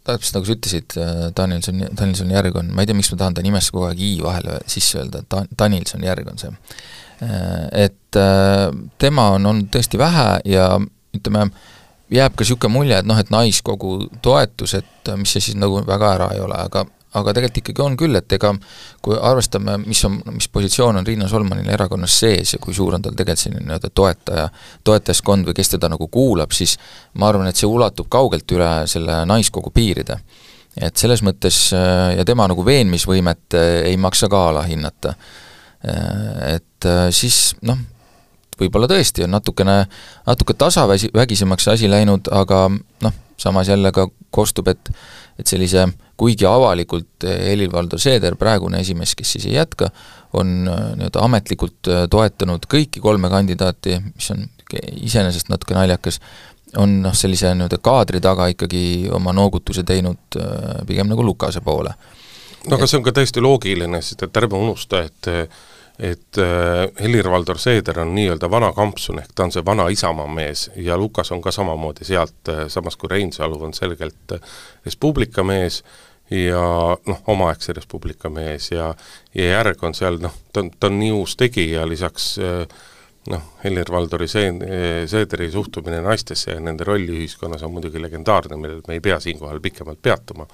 täpselt 0.06 0.36
nagu 0.38 0.46
sa 0.46 0.54
ütlesid, 0.54 0.96
äh, 1.02 1.22
Danielson, 1.36 1.82
Danielson 1.98 2.30
Järg 2.30 2.56
on, 2.60 2.70
ma 2.70 2.84
ei 2.84 2.88
tea, 2.88 2.96
miks 2.96 3.10
ma 3.12 3.18
tahan 3.22 3.36
ta 3.36 3.42
nimesse 3.44 3.74
kogu 3.74 3.88
aeg 3.88 4.02
i 4.06 4.12
vahele 4.22 4.60
sisse 4.70 5.00
öelda, 5.00 5.22
et 5.24 5.30
Dan-, 5.32 5.50
Danielson 5.58 6.04
Järg 6.06 6.30
on 6.30 6.38
see. 6.38 6.52
Äh, 7.26 7.86
et 7.86 8.20
äh, 8.20 8.68
tema 9.02 9.32
on 9.34 9.50
olnud 9.50 9.72
tõesti 9.74 9.98
vähe 9.98 10.28
ja 10.46 10.68
ütleme, 11.16 11.48
jääb 12.12 12.36
ka 12.36 12.46
niisugune 12.46 12.76
mulje, 12.76 13.00
et 13.02 13.08
noh, 13.08 13.18
et 13.18 13.32
naiskogu 13.34 13.96
toetus, 14.22 14.76
et 14.78 15.10
mis 15.18 15.34
see 15.34 15.48
siis 15.48 15.58
nagu 15.58 15.82
väga 15.86 16.12
ära 16.20 16.30
ei 16.36 16.44
ole, 16.44 16.60
aga 16.68 16.86
aga 17.14 17.32
tegelikult 17.32 17.62
ikkagi 17.62 17.82
on 17.84 17.96
küll, 17.96 18.18
et 18.18 18.32
ega 18.36 18.52
kui 19.04 19.16
arvestame, 19.16 19.76
mis 19.86 20.02
on, 20.08 20.18
mis 20.34 20.48
positsioon 20.52 21.00
on 21.00 21.06
Riina 21.06 21.28
Solmanil 21.30 21.68
erakonnas 21.72 22.18
sees 22.20 22.54
ja 22.56 22.60
kui 22.62 22.74
suur 22.76 22.96
on 22.96 23.04
tal 23.04 23.16
tegelikult 23.16 23.44
selline 23.44 23.64
nii-öelda 23.64 23.90
toetaja, 23.94 24.48
toetajaskond 24.84 25.48
või 25.48 25.56
kes 25.56 25.74
teda 25.76 25.90
nagu 25.92 26.08
kuulab, 26.12 26.52
siis 26.56 26.76
ma 27.14 27.30
arvan, 27.30 27.48
et 27.50 27.56
see 27.56 27.70
ulatub 27.70 28.10
kaugelt 28.12 28.52
üle 28.52 28.70
selle 28.90 29.22
naiskogu 29.28 29.72
piiride. 29.74 30.20
et 30.76 30.96
selles 30.96 31.22
mõttes 31.24 31.72
ja 31.72 32.24
tema 32.28 32.44
nagu 32.48 32.64
veenmisvõimet 32.64 33.54
ei 33.88 33.96
maksa 33.96 34.28
ka 34.28 34.48
alahinnata. 34.50 35.14
Et 36.52 36.88
siis 37.16 37.54
noh, 37.64 37.78
võib-olla 38.60 38.88
tõesti 38.90 39.24
on 39.24 39.32
natukene, 39.32 39.76
natuke 40.26 40.54
tasaväsi, 40.54 41.08
vägisemaks 41.14 41.64
see 41.64 41.78
asi 41.78 41.88
läinud, 41.88 42.28
aga 42.32 42.66
noh, 43.04 43.16
samas 43.40 43.68
jälle 43.68 43.92
ka 43.92 44.08
kostub, 44.30 44.68
et 44.68 44.92
et 45.36 45.46
sellise, 45.46 45.82
kuigi 46.16 46.46
avalikult 46.48 47.24
eh, 47.24 47.38
Helir-Valdor 47.50 48.00
Seeder, 48.00 48.36
praegune 48.40 48.80
esimees, 48.80 49.14
kes 49.18 49.36
siis 49.36 49.46
ei 49.50 49.56
jätka, 49.56 49.90
on 50.36 50.52
eh, 50.64 50.82
nii-öelda 51.00 51.24
ametlikult 51.24 51.90
eh, 51.92 52.04
toetanud 52.12 52.66
kõiki 52.72 53.02
kolme 53.04 53.30
kandidaati, 53.32 53.98
mis 54.14 54.30
on 54.34 54.46
iseenesest 54.96 55.50
natuke 55.52 55.76
naljakas, 55.76 56.20
on 56.80 57.00
noh, 57.04 57.14
sellise 57.16 57.52
nii-öelda 57.54 57.78
kaadri 57.84 58.20
taga 58.24 58.48
ikkagi 58.52 58.82
oma 59.14 59.34
noogutuse 59.36 59.84
teinud 59.86 60.40
pigem 60.88 61.08
nagu 61.12 61.24
Lukase 61.24 61.62
poole. 61.64 61.94
no 62.66 62.76
aga 62.76 62.88
see 62.88 62.98
on 62.98 63.06
ka 63.06 63.14
täiesti 63.14 63.44
loogiline, 63.44 64.02
sest 64.02 64.26
et 64.26 64.40
ärme 64.42 64.58
unusta, 64.58 65.04
et 65.06 65.30
et 65.98 66.38
äh, 66.38 66.88
Helir-Valdor 67.00 67.58
Seeder 67.58 68.00
on 68.00 68.14
nii-öelda 68.14 68.50
vana 68.50 68.72
kampsun, 68.76 69.20
ehk 69.22 69.32
ta 69.34 69.46
on 69.46 69.52
see 69.54 69.64
vana 69.64 69.88
Isamaa 69.92 70.28
mees 70.28 70.68
ja 70.76 70.98
Lukas 70.98 71.32
on 71.32 71.40
ka 71.42 71.52
samamoodi 71.54 72.04
sealt, 72.04 72.36
äh, 72.52 72.66
samas 72.68 72.96
kui 72.96 73.10
Reinsalu 73.10 73.62
on 73.64 73.74
selgelt 73.74 74.36
äh, 74.36 74.58
Res 74.84 74.96
Publica 74.96 75.44
mees 75.44 75.82
ja 76.30 76.64
noh, 77.06 77.22
omaaegse 77.32 77.72
Res 77.72 77.86
Publica 77.86 78.30
mees 78.30 78.70
ja 78.70 78.92
ja 79.34 79.48
Järg 79.54 79.82
on 79.84 79.94
seal 79.94 80.20
noh, 80.20 80.34
ta 80.52 80.60
on, 80.64 80.70
ta 80.80 80.90
on 80.90 81.00
nii 81.00 81.14
uus 81.16 81.36
tegija, 81.40 81.86
lisaks 81.88 82.34
noh, 83.30 83.42
Helir-Valdori 83.64 84.28
see-, 84.30 85.06
Seederi 85.10 85.48
suhtumine 85.50 86.00
naistesse 86.04 86.52
ja 86.52 86.60
nende 86.62 86.84
rolli 86.86 87.14
ühiskonnas 87.20 87.64
on 87.66 87.72
muidugi 87.74 88.02
legendaarne, 88.02 88.58
millel 88.60 88.82
me 88.86 88.98
ei 88.98 89.02
pea 89.02 89.18
siinkohal 89.22 89.60
pikemalt 89.64 90.02
peatuma. 90.02 90.46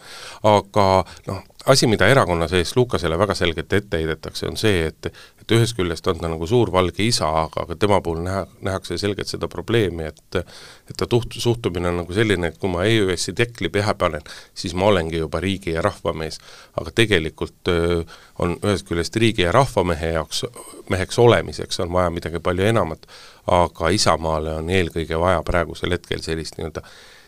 aga 0.49 0.87
noh, 1.27 1.43
asi, 1.67 1.87
mida 1.87 2.07
erakonna 2.09 2.49
sees 2.49 2.77
Lukasele 2.77 3.19
väga 3.19 3.35
selgelt 3.35 3.73
ette 3.73 4.01
heidetakse, 4.01 4.47
on 4.49 4.57
see, 4.57 4.87
et 4.89 5.07
et 5.43 5.53
ühest 5.57 5.75
küljest 5.75 6.07
on 6.07 6.21
ta 6.23 6.29
nagu 6.31 6.47
suur 6.47 6.71
valge 6.71 7.03
isa, 7.03 7.27
aga, 7.41 7.65
aga 7.65 7.77
tema 7.77 7.99
puhul 8.03 8.21
näha, 8.23 8.45
nähakse 8.63 8.99
selgelt 8.99 9.31
seda 9.31 9.49
probleemi, 9.51 10.07
et 10.11 10.39
et 10.39 10.97
ta 10.99 11.07
tuht-, 11.11 11.39
suhtumine 11.43 11.91
on 11.91 12.01
nagu 12.03 12.15
selline, 12.15 12.53
et 12.53 12.59
kui 12.63 12.71
ma 12.71 12.85
EÜS-i 12.87 13.35
tekli 13.39 13.71
pähe 13.75 13.95
panen, 13.99 14.23
siis 14.55 14.75
ma 14.79 14.87
olengi 14.91 15.19
juba 15.19 15.41
riigi 15.43 15.75
ja 15.75 15.83
rahvamees. 15.83 16.39
aga 16.81 16.91
tegelikult 16.95 17.69
öö, 17.69 18.03
on 18.39 18.57
ühest 18.63 18.87
küljest 18.89 19.17
riigi 19.17 19.43
ja 19.43 19.53
rahvamehe 19.53 20.13
jaoks, 20.15 20.45
meheks 20.91 21.19
olemiseks 21.19 21.81
on 21.81 21.93
vaja 21.93 22.11
midagi 22.11 22.39
palju 22.39 22.65
enamat, 22.65 23.07
aga 23.47 23.91
Isamaale 23.91 24.55
on 24.55 24.71
eelkõige 24.71 25.19
vaja 25.19 25.43
praegusel 25.43 25.99
hetkel 25.99 26.23
sellist 26.23 26.59
nii-öelda 26.59 26.83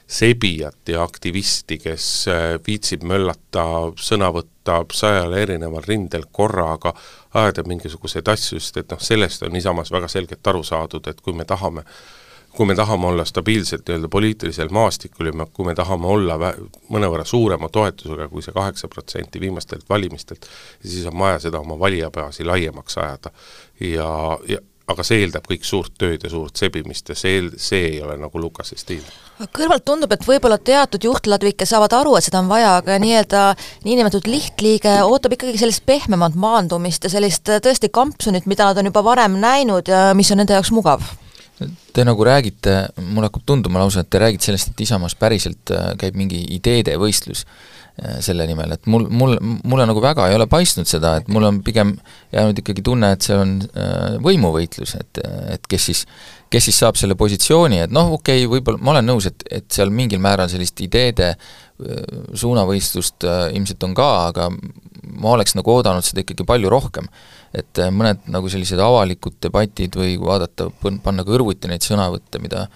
sebijat 0.07 0.89
ja 0.89 1.03
aktivisti, 1.03 1.79
kes 1.79 2.09
äh, 2.29 2.43
viitsib 2.67 3.05
möllata, 3.09 3.65
sõna 3.97 4.31
võtta 4.35 4.83
sajal 4.93 5.33
erineval 5.39 5.87
rindel 5.87 6.27
korraga, 6.33 6.95
ajada 7.35 7.65
mingisuguseid 7.69 8.29
asju, 8.29 8.61
sest 8.61 8.83
et 8.83 8.93
noh, 8.93 9.01
sellest 9.01 9.47
on 9.47 9.57
Isamaas 9.57 9.93
väga 9.93 10.09
selgelt 10.09 10.53
aru 10.53 10.63
saadud, 10.65 11.09
et 11.09 11.21
kui 11.21 11.37
me 11.37 11.49
tahame 11.49 11.87
kui 12.55 12.67
me 12.71 12.75
tahame 12.79 13.07
olla 13.07 13.25
stabiilselt 13.27 13.89
nii-öelda 13.89 14.09
poliitilisel 14.09 14.69
maastikul 14.71 15.27
ja 15.27 15.33
me, 15.33 15.47
kui 15.53 15.67
me 15.67 15.75
tahame 15.75 16.07
olla 16.07 16.37
vä-, 16.39 16.53
mõnevõrra 16.95 17.25
suurema 17.27 17.67
toetusega 17.69 18.29
kui 18.31 18.45
see 18.47 18.55
kaheksa 18.55 18.89
protsenti 18.89 19.41
viimastelt 19.43 19.89
valimistelt, 19.91 20.47
siis 20.85 21.09
on 21.11 21.19
vaja 21.19 21.41
seda 21.49 21.59
oma 21.59 21.79
valijabaasi 21.79 22.47
laiemaks 22.47 22.99
ajada. 22.99 23.33
ja, 23.81 24.39
ja 24.49 24.61
aga 24.91 25.05
see 25.07 25.23
eeldab 25.25 25.47
kõik 25.49 25.65
suurt 25.65 25.95
tööd 26.01 26.25
ja 26.25 26.31
suurt 26.33 26.61
sebimist 26.61 27.09
ja 27.09 27.17
see, 27.17 27.41
see 27.57 27.87
ei 27.95 28.01
ole 28.05 28.19
nagu 28.21 28.41
Lukase 28.41 28.77
stiil. 28.77 29.05
kõrvalt 29.57 29.85
tundub, 29.89 30.13
et 30.13 30.27
võib-olla 30.29 30.59
teatud 30.61 31.05
juhtladvikke 31.09 31.67
saavad 31.67 31.97
aru, 31.97 32.17
et 32.19 32.27
seda 32.27 32.43
on 32.43 32.51
vaja, 32.53 32.77
aga 32.83 32.99
nii-öelda 33.03 33.45
niinimetatud 33.87 34.29
lihtliige 34.31 34.99
ootab 35.09 35.37
ikkagi 35.37 35.59
sellist 35.61 35.87
pehmemat 35.89 36.37
maandumist 36.37 37.09
ja 37.09 37.15
sellist 37.17 37.49
tõesti 37.49 37.91
kampsunit, 37.93 38.49
mida 38.51 38.69
nad 38.69 38.81
on 38.83 38.93
juba 38.93 39.05
varem 39.07 39.41
näinud 39.41 39.89
ja 39.89 40.07
mis 40.17 40.33
on 40.33 40.43
nende 40.43 40.57
jaoks 40.57 40.75
mugav 40.75 41.05
Te 41.95 42.03
nagu 42.03 42.25
räägite, 42.27 42.89
mulle 42.99 43.29
hakkab 43.29 43.45
tunduma 43.47 43.79
lausa, 43.79 44.03
et 44.03 44.09
te 44.11 44.19
räägite 44.19 44.49
sellest, 44.49 44.73
et 44.73 44.81
Isamaas 44.83 45.15
päriselt 45.15 45.71
käib 46.01 46.17
mingi 46.19 46.41
ideede 46.57 46.97
võistlus 46.99 47.45
selle 48.25 48.43
nimel, 48.51 48.73
et 48.75 48.89
mul, 48.91 49.05
mul, 49.07 49.37
mulle 49.63 49.85
nagu 49.87 50.01
väga 50.03 50.27
ei 50.27 50.35
ole 50.35 50.49
paistnud 50.51 50.89
seda, 50.91 51.13
et 51.21 51.29
mul 51.31 51.47
on 51.47 51.61
pigem 51.63 51.93
jäänud 52.35 52.59
ikkagi 52.59 52.83
tunne, 52.83 53.13
et 53.15 53.23
see 53.23 53.37
on 53.39 53.53
võimuvõitlus, 54.25 54.97
et, 54.99 55.21
et 55.55 55.69
kes 55.71 55.87
siis, 55.91 56.01
kes 56.51 56.67
siis 56.67 56.81
saab 56.83 56.99
selle 56.99 57.15
positsiooni, 57.19 57.85
et 57.87 57.95
noh, 57.95 58.17
okei 58.19 58.43
okay,, 58.43 58.51
võib-olla 58.57 58.83
ma 58.83 58.97
olen 58.97 59.07
nõus, 59.13 59.29
et, 59.31 59.47
et 59.47 59.69
seal 59.71 59.95
mingil 59.95 60.19
määral 60.23 60.51
sellist 60.51 60.83
ideede 60.83 61.37
suunavõistlust 62.35 63.27
ilmselt 63.55 63.87
on 63.87 63.95
ka, 63.99 64.11
aga 64.33 64.51
ma 65.21 65.35
oleks 65.35 65.55
nagu 65.59 65.73
oodanud 65.75 66.05
seda 66.07 66.23
ikkagi 66.23 66.47
palju 66.49 66.71
rohkem. 66.73 67.09
Et 67.55 67.81
äh, 67.83 67.91
mõned 67.95 68.27
nagu 68.33 68.51
sellised 68.51 68.81
avalikud 68.83 69.39
debatid 69.43 69.97
või 69.99 70.17
kui 70.19 70.29
vaadata, 70.29 70.71
panna 71.05 71.27
kõrvuti 71.27 71.71
neid 71.71 71.87
sõnavõtte, 71.87 72.41
mida 72.43 72.67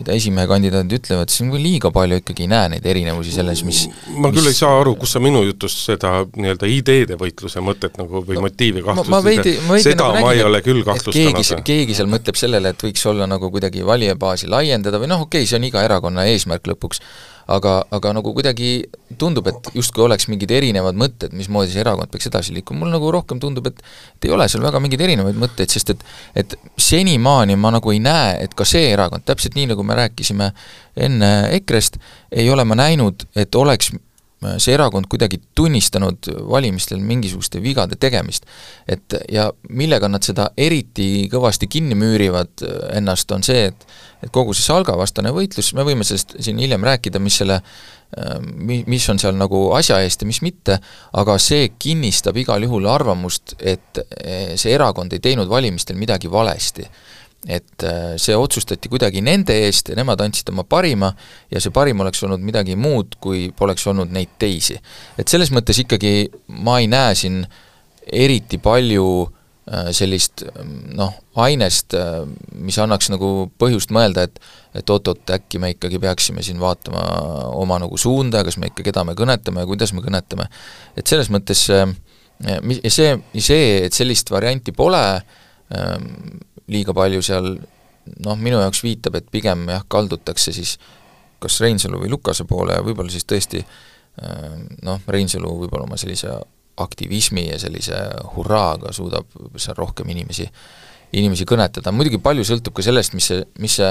mida 0.00 0.16
esimehe 0.16 0.48
kandidaadid 0.48 0.96
ütlevad, 0.96 1.30
siis 1.32 1.46
ma 1.48 1.60
liiga 1.60 1.90
palju 1.94 2.20
ikkagi 2.20 2.46
ei 2.46 2.50
näe 2.50 2.70
neid 2.74 2.86
erinevusi 2.88 3.34
selles, 3.34 3.62
mis 3.66 3.82
ma 4.16 4.30
küll 4.32 4.46
mis... 4.46 4.54
ei 4.54 4.58
saa 4.62 4.78
aru, 4.80 4.94
kus 5.00 5.14
sa 5.16 5.22
minu 5.22 5.42
jutust 5.44 5.82
seda 5.84 6.12
nii-öelda 6.32 6.70
ideede 6.72 7.18
võitluse 7.20 7.62
mõtet 7.64 7.98
nagu 8.00 8.24
või 8.24 8.38
no, 8.38 8.44
motiivi 8.46 8.84
kahtlustasid, 8.86 9.50
seda 9.84 10.08
nagu 10.08 10.24
ma 10.24 10.32
ei 10.36 10.44
ole 10.46 10.62
küll 10.64 10.84
kahtlustanud. 10.86 11.40
keegi, 11.40 11.62
keegi 11.72 11.98
seal 11.98 12.10
mõtleb 12.12 12.40
sellele, 12.40 12.72
et 12.72 12.86
võiks 12.86 13.04
olla 13.10 13.28
nagu 13.30 13.52
kuidagi 13.52 13.84
valijabaasi 13.86 14.48
laiendada 14.50 15.02
või 15.02 15.12
noh, 15.12 15.26
okei 15.28 15.44
okay,, 15.44 15.50
see 15.50 15.60
on 15.60 15.68
iga 15.68 15.84
erakonna 15.84 16.26
eesmärk 16.32 16.72
lõpuks, 16.72 17.04
aga, 17.50 17.74
aga 17.90 18.12
nagu 18.16 18.32
kuidagi 18.34 18.70
tundub, 19.20 19.48
et 19.50 19.70
justkui 19.76 20.04
oleks 20.04 20.28
mingid 20.30 20.52
erinevad 20.54 20.98
mõtted, 20.98 21.34
mismoodi 21.36 21.72
see 21.72 21.82
erakond 21.82 22.10
peaks 22.12 22.30
edasi 22.30 22.54
liikuma, 22.56 22.84
mul 22.84 22.94
nagu 22.94 23.10
rohkem 23.14 23.40
tundub, 23.42 23.66
et 23.70 23.80
et 23.80 24.28
ei 24.28 24.34
ole 24.34 24.46
seal 24.50 24.62
väga 24.64 24.82
mingeid 24.82 25.02
erinevaid 25.06 25.38
mõtteid, 25.40 25.72
sest 25.72 25.94
et 25.94 26.04
et 26.44 26.54
senimaani 26.80 27.56
ma 27.60 27.74
nagu 27.74 27.94
ei 27.94 28.02
näe, 28.02 28.36
et 28.44 28.54
ka 28.56 28.66
see 28.68 28.92
erakond, 28.92 29.26
täpselt 29.26 29.58
nii, 29.58 29.70
nagu 29.72 29.86
me 29.86 29.98
rääkisime 29.98 30.52
enne 31.08 31.32
EKRE-st, 31.58 31.98
ei 32.30 32.50
ole 32.50 32.64
ma 32.68 32.78
näinud, 32.78 33.26
et 33.38 33.54
oleks 33.58 33.92
see 34.40 34.72
erakond 34.72 35.08
kuidagi 35.10 35.40
tunnistanud 35.54 36.30
valimistel 36.48 37.00
mingisuguste 37.04 37.60
vigade 37.62 37.96
tegemist. 38.00 38.46
et 38.88 39.14
ja 39.32 39.50
millega 39.68 40.08
nad 40.08 40.24
seda 40.24 40.50
eriti 40.56 41.28
kõvasti 41.32 41.68
kinni 41.68 41.94
müürivad 41.98 42.64
ennast, 42.96 43.32
on 43.32 43.42
see, 43.42 43.66
et 43.72 43.86
et 44.20 44.28
kogu 44.32 44.52
see 44.52 44.66
Salga 44.66 44.96
vastane 45.00 45.30
võitlus, 45.32 45.72
me 45.74 45.84
võime 45.84 46.04
sellest 46.04 46.34
siin 46.44 46.58
hiljem 46.60 46.84
rääkida, 46.84 47.20
mis 47.22 47.38
selle 47.40 47.60
mi-, 48.44 48.82
mis 48.86 49.06
on 49.08 49.20
seal 49.22 49.36
nagu 49.38 49.70
asja 49.76 50.00
eest 50.04 50.24
ja 50.24 50.28
mis 50.28 50.42
mitte, 50.44 50.76
aga 51.16 51.38
see 51.40 51.70
kinnistab 51.78 52.36
igal 52.36 52.62
juhul 52.66 52.88
arvamust, 52.90 53.54
et 53.58 54.02
see 54.56 54.74
erakond 54.74 55.12
ei 55.16 55.22
teinud 55.24 55.48
valimistel 55.48 55.96
midagi 56.00 56.30
valesti 56.32 56.84
et 57.48 57.84
äh, 57.88 58.18
see 58.20 58.36
otsustati 58.36 58.90
kuidagi 58.92 59.22
nende 59.24 59.54
eest 59.64 59.88
ja 59.88 59.96
nemad 59.96 60.20
andsid 60.20 60.50
oma 60.52 60.66
parima 60.68 61.08
ja 61.48 61.60
see 61.62 61.72
parim 61.72 62.02
oleks 62.04 62.20
olnud 62.26 62.42
midagi 62.44 62.76
muud, 62.76 63.16
kui 63.22 63.48
poleks 63.56 63.86
olnud 63.88 64.12
neid 64.12 64.34
teisi. 64.38 64.76
et 65.16 65.28
selles 65.28 65.52
mõttes 65.54 65.80
ikkagi 65.80 66.28
ma 66.60 66.80
ei 66.82 66.90
näe 66.90 67.14
siin 67.16 67.40
eriti 68.12 68.58
palju 68.60 69.06
äh, 69.24 69.88
sellist 69.96 70.44
noh, 70.92 71.14
ainest, 71.40 71.96
äh, 71.96 72.26
mis 72.60 72.76
annaks 72.82 73.08
nagu 73.14 73.50
põhjust 73.60 73.94
mõelda, 73.94 74.28
et 74.28 74.40
et 74.70 74.86
oot-oot, 74.92 75.24
äkki 75.34 75.58
me 75.58 75.72
ikkagi 75.72 75.98
peaksime 75.98 76.44
siin 76.46 76.60
vaatama 76.62 77.00
oma 77.58 77.80
nagu 77.82 77.96
suunda, 77.98 78.44
kas 78.46 78.54
me 78.60 78.68
ikka, 78.70 78.84
keda 78.86 79.02
me 79.02 79.16
kõnetame 79.18 79.64
ja 79.64 79.66
kuidas 79.66 79.90
me 79.96 80.04
kõnetame. 80.04 80.46
et 80.94 81.06
selles 81.08 81.32
mõttes 81.32 81.64
see, 81.64 83.08
see, 83.40 83.64
et 83.86 83.96
sellist 83.96 84.30
varianti 84.30 84.72
pole, 84.76 85.02
ähm, 85.74 86.06
liiga 86.70 86.94
palju 86.96 87.22
seal 87.24 87.52
noh, 88.24 88.38
minu 88.38 88.60
jaoks 88.62 88.82
viitab, 88.84 89.18
et 89.18 89.28
pigem 89.30 89.68
jah, 89.70 89.84
kaldutakse 89.88 90.54
siis 90.56 90.76
kas 91.40 91.60
Reinsalu 91.62 92.02
või 92.02 92.10
Lukase 92.12 92.44
poole 92.48 92.76
ja 92.76 92.84
võib-olla 92.84 93.12
siis 93.12 93.26
tõesti 93.28 93.62
noh, 94.84 95.00
Reinsalu 95.08 95.52
võib-olla 95.62 95.86
oma 95.86 95.98
sellise 96.00 96.32
aktivismi 96.80 97.46
ja 97.48 97.58
sellise 97.60 97.98
hurraaga 98.36 98.92
suudab 98.92 99.28
seal 99.60 99.76
rohkem 99.78 100.08
inimesi, 100.12 100.46
inimesi 101.16 101.46
kõnetada, 101.48 101.92
muidugi 101.92 102.20
palju 102.22 102.44
sõltub 102.46 102.76
ka 102.76 102.84
sellest, 102.84 103.16
mis 103.16 103.30
see, 103.32 103.44
mis 103.60 103.76
see 103.80 103.90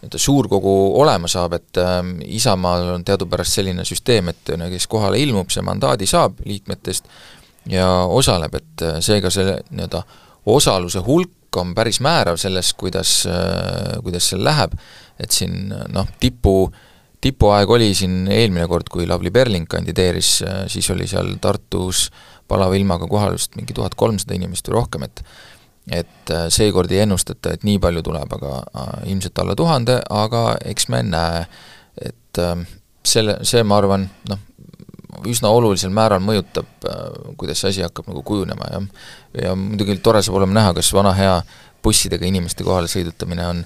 nii-öelda 0.00 0.20
suurkogu 0.22 0.72
olema 1.00 1.28
saab, 1.28 1.58
et 1.58 1.80
äh, 1.80 1.98
Isamaal 2.38 2.94
on 2.94 3.04
teadupärast 3.04 3.58
selline 3.58 3.84
süsteem, 3.84 4.30
et 4.32 4.54
kes 4.72 4.86
kohale 4.88 5.20
ilmub, 5.20 5.50
see 5.52 5.64
mandaadi 5.66 6.08
saab 6.08 6.40
liikmetest 6.46 7.10
ja 7.68 7.88
osaleb, 8.08 8.54
et 8.56 8.86
seega 9.04 9.32
see 9.32 9.58
nii-öelda 9.74 10.02
osaluse 10.48 11.02
hulk 11.04 11.34
hulk 11.50 11.56
on 11.60 11.74
päris 11.74 12.00
määrav 12.00 12.38
selles, 12.38 12.74
kuidas, 12.74 13.26
kuidas 14.02 14.30
seal 14.30 14.44
läheb, 14.44 14.72
et 15.18 15.30
siin 15.30 15.72
noh, 15.92 16.06
tipu, 16.20 16.70
tipuaeg 17.20 17.70
oli 17.70 17.94
siin 17.94 18.28
eelmine 18.30 18.66
kord, 18.68 18.88
kui 18.90 19.06
Lavly 19.06 19.30
Perling 19.30 19.66
kandideeris, 19.68 20.42
siis 20.68 20.90
oli 20.90 21.06
seal 21.06 21.36
Tartus 21.40 22.10
palava 22.48 22.74
ilmaga 22.74 23.06
kohal 23.06 23.34
vist 23.34 23.56
mingi 23.56 23.74
tuhat 23.74 23.94
kolmsada 23.94 24.34
inimest 24.34 24.68
või 24.68 24.80
rohkem, 24.80 25.02
et 25.04 25.24
et 25.90 26.30
seekord 26.52 26.90
ei 26.92 27.00
ennustata, 27.02 27.54
et 27.54 27.64
nii 27.64 27.80
palju 27.82 28.02
tuleb, 28.04 28.30
aga 28.36 28.58
ilmselt 29.10 29.38
alla 29.42 29.56
tuhande, 29.56 29.96
aga 30.10 30.56
eks 30.70 30.86
me 30.92 31.00
näe, 31.02 31.40
et 31.98 32.40
selle, 33.02 33.38
see, 33.48 33.62
ma 33.66 33.80
arvan, 33.80 34.04
noh, 34.28 34.38
üsna 35.28 35.50
olulisel 35.54 35.92
määral 35.94 36.22
mõjutab, 36.24 36.68
äh, 36.88 37.34
kuidas 37.40 37.62
see 37.62 37.74
asi 37.74 37.84
hakkab 37.86 38.10
nagu 38.10 38.22
kujunema 38.26 38.72
ja 38.72 38.82
ja 39.44 39.54
muidugi 39.54 40.00
tore 40.02 40.22
saab 40.22 40.40
olema 40.40 40.58
näha, 40.58 40.74
kas 40.74 40.92
vana 40.94 41.12
hea 41.14 41.36
bussidega 41.84 42.26
inimeste 42.26 42.64
kohale 42.66 42.90
sõidutamine 42.90 43.46
on 43.46 43.62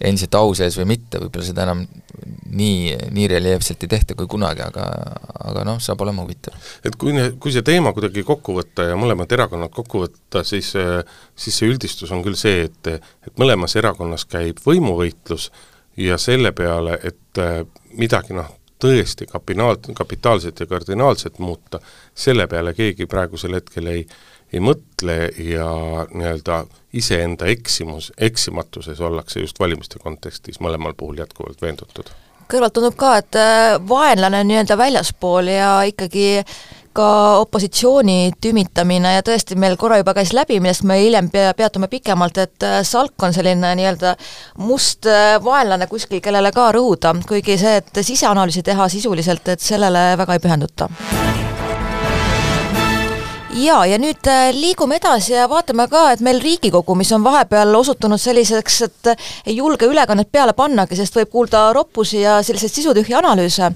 endiselt 0.00 0.34
au 0.38 0.54
sees 0.56 0.76
või 0.80 0.86
mitte, 0.94 1.18
võib-olla 1.20 1.44
seda 1.44 1.64
enam 1.66 1.82
nii, 2.56 2.94
nii 3.12 3.26
reljeefselt 3.28 3.82
ei 3.84 3.90
tehta 3.92 4.16
kui 4.16 4.28
kunagi, 4.30 4.62
aga 4.64 4.86
aga 5.50 5.64
noh, 5.68 5.80
saab 5.82 6.00
olema 6.06 6.24
huvitav. 6.24 6.56
et 6.84 6.96
kui 7.00 7.12
kui 7.40 7.52
see 7.52 7.64
teema 7.66 7.92
kuidagi 7.96 8.24
kokku 8.26 8.56
võtta 8.56 8.88
ja 8.88 8.96
mõlemad 9.00 9.32
erakonnad 9.36 9.74
kokku 9.74 10.04
võtta, 10.06 10.44
siis 10.44 10.72
siis 10.72 11.58
see 11.58 11.68
üldistus 11.68 12.12
on 12.16 12.24
küll 12.24 12.38
see, 12.38 12.64
et 12.70 12.94
et 12.94 13.34
mõlemas 13.40 13.76
erakonnas 13.76 14.24
käib 14.24 14.62
võimuvõitlus 14.64 15.50
ja 16.00 16.16
selle 16.18 16.52
peale, 16.56 16.96
et 17.04 17.44
midagi 17.98 18.32
noh, 18.36 18.48
tõesti 18.80 19.26
kapinaal, 19.30 19.76
kapitaalselt 19.94 20.60
ja 20.60 20.66
kardinaalselt 20.66 21.38
muuta, 21.38 21.80
selle 22.14 22.46
peale 22.46 22.74
keegi 22.74 23.06
praegusel 23.06 23.54
hetkel 23.58 23.90
ei, 23.92 24.06
ei 24.52 24.62
mõtle 24.64 25.18
ja 25.44 25.68
nii-öelda 26.14 26.64
iseenda 26.92 27.46
eksimus, 27.46 28.12
eksimatuses 28.18 29.00
ollakse 29.00 29.40
just 29.40 29.60
valimiste 29.60 30.02
kontekstis 30.02 30.60
mõlemal 30.60 30.96
puhul 30.96 31.22
jätkuvalt 31.22 31.62
veendutud. 31.62 32.10
kõrvalt 32.50 32.74
tundub 32.74 32.96
ka, 32.98 33.16
et 33.22 33.36
äh, 33.38 33.76
vaenlane 33.88 34.42
nii-öelda 34.44 34.76
väljaspool 34.78 35.46
ja 35.52 35.82
ikkagi 35.86 36.28
äh, 36.40 36.54
ka 36.92 37.38
opositsiooni 37.42 38.32
tümitamine 38.42 39.14
ja 39.14 39.22
tõesti, 39.26 39.58
meil 39.60 39.76
korra 39.80 40.00
juba 40.00 40.14
käis 40.16 40.32
läbi, 40.36 40.58
millest 40.62 40.84
me 40.88 40.98
hiljem 41.00 41.30
pea, 41.30 41.52
peatume 41.58 41.90
pikemalt, 41.90 42.40
et 42.42 42.66
äh, 42.66 42.80
Salk 42.86 43.22
on 43.22 43.34
selline 43.36 43.74
nii-öelda 43.78 44.16
must 44.64 45.06
äh, 45.10 45.36
vaenlane 45.44 45.86
kuskil, 45.90 46.22
kellele 46.24 46.52
ka 46.54 46.70
rõhuda, 46.74 47.14
kuigi 47.28 47.58
see, 47.60 47.78
et 47.82 48.02
siseanalüüsi 48.02 48.64
teha 48.66 48.88
sisuliselt, 48.90 49.54
et 49.54 49.62
sellele 49.62 50.10
väga 50.20 50.36
ei 50.38 50.44
pühenduta 50.48 50.90
jaa, 53.58 53.84
ja 53.88 53.98
nüüd 54.00 54.28
äh, 54.30 54.50
liigume 54.54 54.98
edasi 55.00 55.34
ja 55.34 55.46
vaatame 55.50 55.86
ka, 55.90 56.04
et 56.14 56.22
meil 56.24 56.40
Riigikogu, 56.42 56.94
mis 56.98 57.10
on 57.16 57.24
vahepeal 57.24 57.74
osutunud 57.78 58.20
selliseks, 58.20 58.80
et 58.86 59.10
ei 59.46 59.56
julge 59.56 59.88
ülekannet 59.90 60.30
peale 60.32 60.54
pannagi, 60.58 60.98
sest 60.98 61.16
võib 61.18 61.32
kuulda 61.32 61.70
roppusi 61.76 62.22
ja 62.22 62.40
selliseid 62.46 62.74
sisutühji 62.76 63.16
analüüse. 63.18 63.72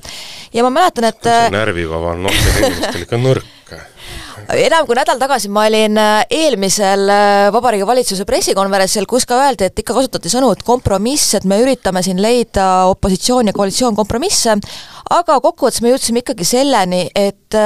ja 0.54 0.66
ma 0.66 0.70
mäletan, 0.70 1.10
et 1.10 1.26
see 1.26 1.50
närvikava 1.54 2.14
on 2.14 2.24
noortel 2.28 2.70
inimestel 2.70 3.06
ikka 3.06 3.20
nõrk 3.20 3.50
enam 4.52 4.84
kui 4.87 4.96
nädal 4.98 5.18
tagasi 5.20 5.48
ma 5.48 5.64
olin 5.68 5.98
äh, 5.98 6.26
eelmisel 6.30 7.08
äh, 7.08 7.52
Vabariigi 7.54 7.87
Valitsuse 7.88 8.26
pressikonverentsil, 8.28 9.06
kus 9.08 9.26
ka 9.28 9.38
öeldi, 9.46 9.70
et 9.70 9.80
ikka 9.80 9.96
kasutati 9.96 10.32
sõnu, 10.32 10.52
et 10.52 10.62
kompromiss, 10.66 11.34
et 11.38 11.48
me 11.48 11.58
üritame 11.62 12.02
siin 12.04 12.20
leida 12.22 12.87
opositsioon 12.92 13.50
ja 13.50 13.56
koalitsioon 13.56 13.96
kompromisse, 13.96 14.58
aga 15.16 15.40
kokkuvõttes 15.40 15.82
me 15.82 15.94
jõudsime 15.94 16.24
ikkagi 16.24 16.48
selleni, 16.48 17.06
et 17.16 17.58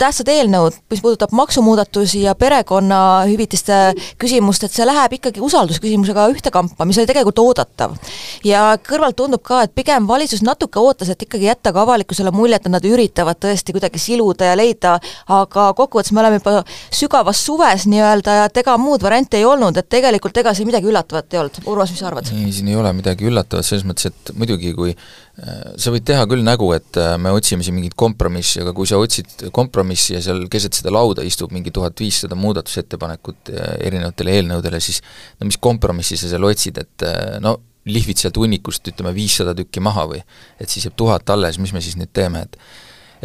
tähtsad 0.00 0.28
eelnõud, 0.32 0.76
mis 0.90 1.02
puudutab 1.04 1.32
maksumuudatusi 1.36 2.22
ja 2.24 2.34
perekonnahüvitiste 2.38 3.78
küsimust, 4.20 4.64
et 4.64 4.74
see 4.74 4.86
läheb 4.88 5.16
ikkagi 5.18 5.42
usaldusküsimusega 5.44 6.26
ühte 6.32 6.52
kampa, 6.54 6.86
mis 6.88 6.98
oli 7.00 7.08
tegelikult 7.10 7.42
oodatav. 7.42 7.96
ja 8.44 8.62
kõrvalt 8.86 9.18
tundub 9.18 9.42
ka, 9.44 9.62
et 9.66 9.74
pigem 9.76 10.08
valitsus 10.08 10.42
natuke 10.46 10.80
ootas, 10.80 11.10
et 11.12 11.22
ikkagi 11.26 11.50
jätta 11.50 11.72
ka 11.76 11.84
avalikkusele 11.84 12.32
mulje, 12.34 12.56
et 12.56 12.68
nad 12.72 12.84
üritavad 12.84 13.40
tõesti 13.40 13.76
kuidagi 13.76 14.00
siluda 14.00 14.50
ja 14.50 14.56
leida, 14.58 14.96
aga 15.28 15.70
kokkuvõttes 15.76 16.14
me 16.16 16.24
oleme 16.24 16.40
juba 16.40 16.62
sügavas 16.90 17.44
suves 17.44 17.86
nii-öelda 17.90 18.40
ja 18.40 18.48
et 18.48 18.62
ega 18.62 18.76
muud 18.80 19.02
varianti 19.04 19.40
ei 19.40 19.48
olnud, 19.48 19.76
et 19.76 19.88
tegelikult 19.88 20.36
ega 20.40 20.54
siin 20.56 20.70
midagi 20.70 20.88
üllatavat 20.88 21.34
ei 21.34 21.42
olnud. 21.42 21.62
Urmas, 21.66 21.92
mis 21.92 22.00
sa 22.00 22.08
arvad? 22.10 22.30
ei, 22.34 22.52
siin 22.54 22.72
ei 22.72 22.78
ole 22.80 22.92
midagi 22.96 23.28
üllatavat, 23.28 23.66
selles 23.66 23.84
mõttes, 23.88 24.10
et 24.10 24.32
muidugi 24.36 24.72
kui 24.76 24.96
sa 25.80 25.92
võid 25.92 26.04
teha 26.04 26.26
küll 26.28 26.44
nägu, 26.44 26.68
et 26.76 26.98
äh, 27.00 27.14
me 27.20 27.32
otsime 27.32 27.64
siin 27.64 27.76
mingit 27.76 27.94
kompromissi, 27.98 28.60
aga 28.60 28.74
kui 28.76 28.88
sa 28.88 28.98
otsid 29.00 29.46
kompromissi 29.56 30.14
ja 30.16 30.20
seal 30.24 30.42
keset 30.52 30.76
seda 30.76 30.92
lauda 30.92 31.24
istub 31.24 31.54
mingi 31.54 31.72
tuhat 31.72 31.96
viissada 32.00 32.36
muudatusettepanekut 32.36 33.52
äh, 33.54 33.72
erinevatele 33.88 34.36
eelnõudele, 34.36 34.82
siis 34.84 35.00
no 35.40 35.48
mis 35.48 35.56
kompromissi 35.62 36.18
sa 36.20 36.28
seal 36.32 36.44
otsid, 36.44 36.82
et 36.82 37.06
äh, 37.08 37.38
no 37.40 37.56
lihvid 37.88 38.20
sealt 38.20 38.36
hunnikust 38.36 38.92
ütleme 38.92 39.14
viissada 39.16 39.54
tükki 39.56 39.80
maha 39.80 40.04
või 40.10 40.20
et 40.60 40.68
siis 40.68 40.84
jääb 40.84 40.98
tuhat 41.00 41.32
alles, 41.32 41.56
mis 41.62 41.72
me 41.72 41.80
siis 41.84 41.96
nüüd 41.96 42.12
teeme, 42.12 42.44
et 42.44 42.60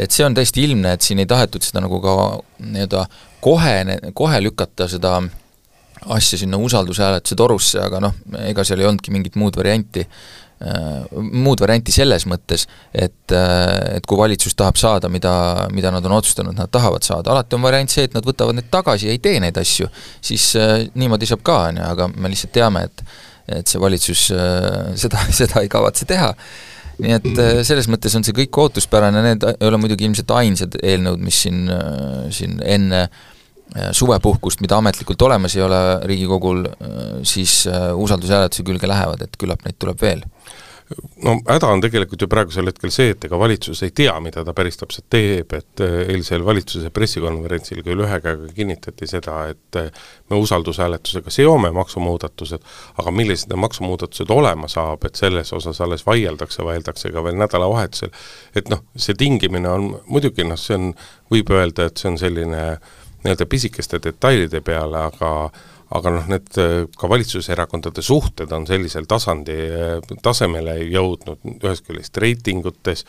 et 0.06 0.12
see 0.12 0.26
on 0.28 0.36
täiesti 0.36 0.64
ilmne, 0.68 0.96
et 0.96 1.04
siin 1.04 1.20
ei 1.24 1.28
tahetud 1.28 1.64
seda 1.64 1.84
nagu 1.84 2.02
ka 2.04 2.16
nii-öelda 2.60 3.06
kohe, 3.44 3.76
kohe 4.16 4.40
lükata 4.44 4.90
seda 4.92 5.22
asja 6.12 6.40
sinna 6.40 6.60
usaldushääletuse 6.60 7.36
torusse, 7.40 7.80
aga 7.80 8.02
noh, 8.04 8.18
ega 8.44 8.66
seal 8.68 8.84
ei 8.84 8.90
olnudki 8.90 9.14
mingit 9.16 9.38
muud 9.40 9.56
varianti 9.56 10.04
muud 11.12 11.60
varianti 11.60 11.92
selles 11.92 12.24
mõttes, 12.32 12.66
et, 12.94 13.32
äh, 13.36 13.98
et 13.98 14.06
kui 14.08 14.18
valitsus 14.18 14.56
tahab 14.56 14.80
saada, 14.80 15.10
mida, 15.12 15.34
mida 15.76 15.92
nad 15.92 16.06
on 16.08 16.16
otsustanud, 16.18 16.56
nad 16.56 16.72
tahavad 16.72 17.04
saada, 17.04 17.34
alati 17.34 17.58
on 17.58 17.66
variant 17.66 17.92
see, 17.92 18.08
et 18.08 18.16
nad 18.16 18.26
võtavad 18.26 18.56
need 18.56 18.70
tagasi 18.72 19.10
ja 19.10 19.16
ei 19.16 19.20
tee 19.24 19.42
neid 19.44 19.58
asju, 19.60 19.90
siis 20.24 20.54
äh, 20.60 20.88
niimoodi 20.96 21.28
saab 21.30 21.44
ka, 21.46 21.60
on 21.70 21.82
ju, 21.82 21.90
aga 21.90 22.08
me 22.16 22.32
lihtsalt 22.32 22.56
teame, 22.56 22.86
et 22.90 23.08
et 23.46 23.70
see 23.70 23.78
valitsus 23.78 24.32
äh, 24.34 24.96
seda, 24.98 25.22
seda 25.40 25.62
ei 25.62 25.70
kavatse 25.70 26.08
teha. 26.10 26.32
nii 27.04 27.12
et 27.14 27.28
äh, 27.44 27.60
selles 27.68 27.90
mõttes 27.92 28.16
on 28.18 28.24
see 28.26 28.34
kõik 28.34 28.58
ootuspärane, 28.64 29.22
need 29.22 29.44
ei 29.52 29.68
ole 29.68 29.78
muidugi 29.78 30.08
ilmselt 30.08 30.32
ainsad 30.34 30.80
eelnõud, 30.82 31.22
mis 31.22 31.44
siin 31.44 31.68
äh,, 31.70 32.30
siin 32.34 32.58
enne 32.64 33.04
äh, 33.04 33.35
suvepuhkust, 33.92 34.62
mida 34.62 34.78
ametlikult 34.78 35.22
olemas 35.28 35.56
ei 35.58 35.64
ole 35.66 35.80
Riigikogul, 36.06 36.66
äh, 36.66 37.02
siis 37.24 37.64
usaldushääletuse 37.96 38.64
külge 38.68 38.88
lähevad, 38.88 39.26
et 39.26 39.42
küllap 39.42 39.66
neid 39.66 39.80
tuleb 39.82 40.02
veel 40.02 40.24
no 41.26 41.34
häda 41.48 41.70
on 41.74 41.82
tegelikult 41.82 42.22
ju 42.22 42.28
praegusel 42.30 42.70
hetkel 42.70 42.92
see, 42.94 43.14
et 43.16 43.26
ega 43.26 43.38
valitsus 43.40 43.82
ei 43.86 43.94
tea, 43.96 44.14
mida 44.22 44.44
ta 44.46 44.54
päris 44.58 44.78
täpselt 44.78 45.08
teeb, 45.14 45.54
et 45.58 45.82
eilsel 45.82 46.46
valitsuse 46.46 46.92
pressikonverentsil 46.94 47.82
küll 47.86 48.04
ühe 48.06 48.20
käega 48.22 48.50
kinnitati 48.56 49.10
seda, 49.10 49.40
et 49.54 49.80
me 50.30 50.40
usaldushääletusega 50.42 51.34
seome 51.34 51.72
maksumuudatused, 51.76 52.68
aga 53.02 53.16
millised 53.16 53.50
need 53.50 53.64
maksumuudatused 53.66 54.34
olema 54.36 54.70
saab, 54.72 55.08
et 55.10 55.18
selles 55.18 55.54
osas 55.58 55.82
alles 55.82 56.06
vaieldakse, 56.06 56.62
vaieldakse 56.68 57.14
ka 57.16 57.24
veel 57.26 57.40
nädalavahetusel. 57.42 58.14
et 58.56 58.70
noh, 58.70 58.86
see 58.96 59.18
tingimine 59.18 59.70
on 59.70 59.90
muidugi 60.06 60.46
noh, 60.46 60.60
see 60.60 60.78
on, 60.78 60.94
võib 61.34 61.50
öelda, 61.50 61.90
et 61.90 61.98
see 61.98 62.12
on 62.14 62.22
selline 62.22 62.62
nii-öelda 63.26 63.48
pisikeste 63.50 64.00
detailide 64.04 64.62
peale, 64.62 65.08
aga 65.10 65.32
aga 65.94 66.12
noh, 66.16 66.28
need 66.30 66.60
äh, 66.62 66.76
ka 66.98 67.10
valitsuserakondade 67.10 68.04
suhted 68.06 68.52
on 68.56 68.66
sellisel 68.68 69.08
tasandi, 69.10 69.56
äh, 69.70 70.14
tasemele 70.24 70.80
jõudnud, 70.90 71.42
ühest 71.60 71.86
küljest 71.86 72.18
reitingutes, 72.22 73.06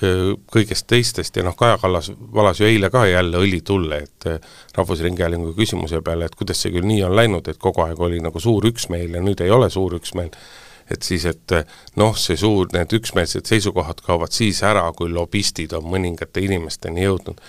äh, 0.00 0.32
kõigest 0.52 0.88
teistest 0.90 1.36
ja 1.36 1.44
noh, 1.46 1.56
Kaja 1.58 1.76
Kallas 1.82 2.10
valas 2.34 2.60
ju 2.62 2.68
eile 2.68 2.90
ka 2.92 3.04
jälle 3.10 3.40
õli 3.44 3.60
tulle, 3.66 4.04
et 4.06 4.28
Rahvusringhäälingu 4.76 5.52
küsimuse 5.58 6.00
peale, 6.04 6.30
et 6.30 6.38
kuidas 6.38 6.64
see 6.64 6.72
küll 6.74 6.88
nii 6.88 7.02
on 7.06 7.16
läinud, 7.16 7.48
et 7.48 7.60
kogu 7.60 7.84
aeg 7.84 8.00
oli 8.00 8.22
nagu 8.24 8.40
suur 8.40 8.64
üksmeel 8.72 9.18
ja 9.18 9.24
nüüd 9.24 9.44
ei 9.44 9.52
ole 9.52 9.68
suur 9.70 9.98
üksmeel, 10.00 10.32
et 10.90 11.04
siis, 11.04 11.28
et 11.28 11.54
noh, 12.00 12.16
see 12.16 12.40
suur, 12.40 12.72
need 12.72 12.92
üksmeelsed 12.92 13.46
seisukohad 13.48 14.00
kaovad 14.04 14.32
siis 14.32 14.62
ära, 14.64 14.88
kui 14.96 15.12
lobistid 15.12 15.76
on 15.76 15.86
mõningate 15.92 16.44
inimesteni 16.44 17.04
jõudnud 17.06 17.40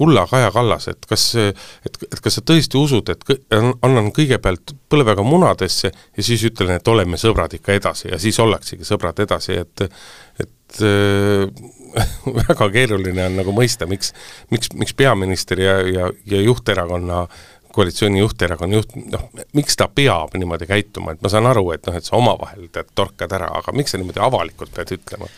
kulla 0.00 0.24
Kaja 0.30 0.48
Kallas, 0.54 0.88
et 0.88 1.04
kas, 1.08 1.26
et, 1.36 1.98
et 2.08 2.22
kas 2.24 2.38
sa 2.38 2.44
tõesti 2.46 2.80
usud, 2.80 3.12
et 3.12 3.52
annan 3.84 4.08
kõigepealt 4.16 4.72
põlvega 4.88 5.24
munadesse 5.26 5.90
ja 5.92 6.24
siis 6.24 6.46
ütlen, 6.48 6.72
et 6.78 6.88
oleme 6.88 7.20
sõbrad 7.20 7.52
ikka 7.58 7.76
edasi 7.76 8.08
ja 8.08 8.20
siis 8.22 8.40
ollaksegi 8.40 8.88
sõbrad 8.88 9.20
edasi, 9.26 9.60
et 9.60 9.86
et 10.40 10.80
äh, 10.86 11.48
väga 12.48 12.68
keeruline 12.72 13.26
on 13.26 13.40
nagu 13.42 13.52
mõista, 13.52 13.88
miks, 13.90 14.14
miks, 14.54 14.72
miks 14.78 14.94
peaminister 14.96 15.60
ja, 15.60 15.80
ja, 15.84 16.10
ja 16.30 16.42
juhterakonna 16.46 17.26
koalitsiooni 17.72 18.18
juhterakonna 18.18 18.80
juht, 18.80 18.94
noh, 19.12 19.28
miks 19.54 19.76
ta 19.78 19.86
peab 19.94 20.34
niimoodi 20.38 20.66
käituma, 20.66 21.14
et 21.14 21.22
ma 21.22 21.30
saan 21.32 21.46
aru, 21.50 21.68
et 21.74 21.86
noh, 21.86 21.96
et 21.98 22.06
sa 22.06 22.16
omavahel 22.18 22.70
tead, 22.74 22.90
torkad 22.98 23.32
ära, 23.36 23.50
aga 23.60 23.74
miks 23.76 23.94
sa 23.94 24.00
niimoodi 24.00 24.22
avalikult 24.24 24.72
pead 24.74 24.96
ütlema? 24.96 25.28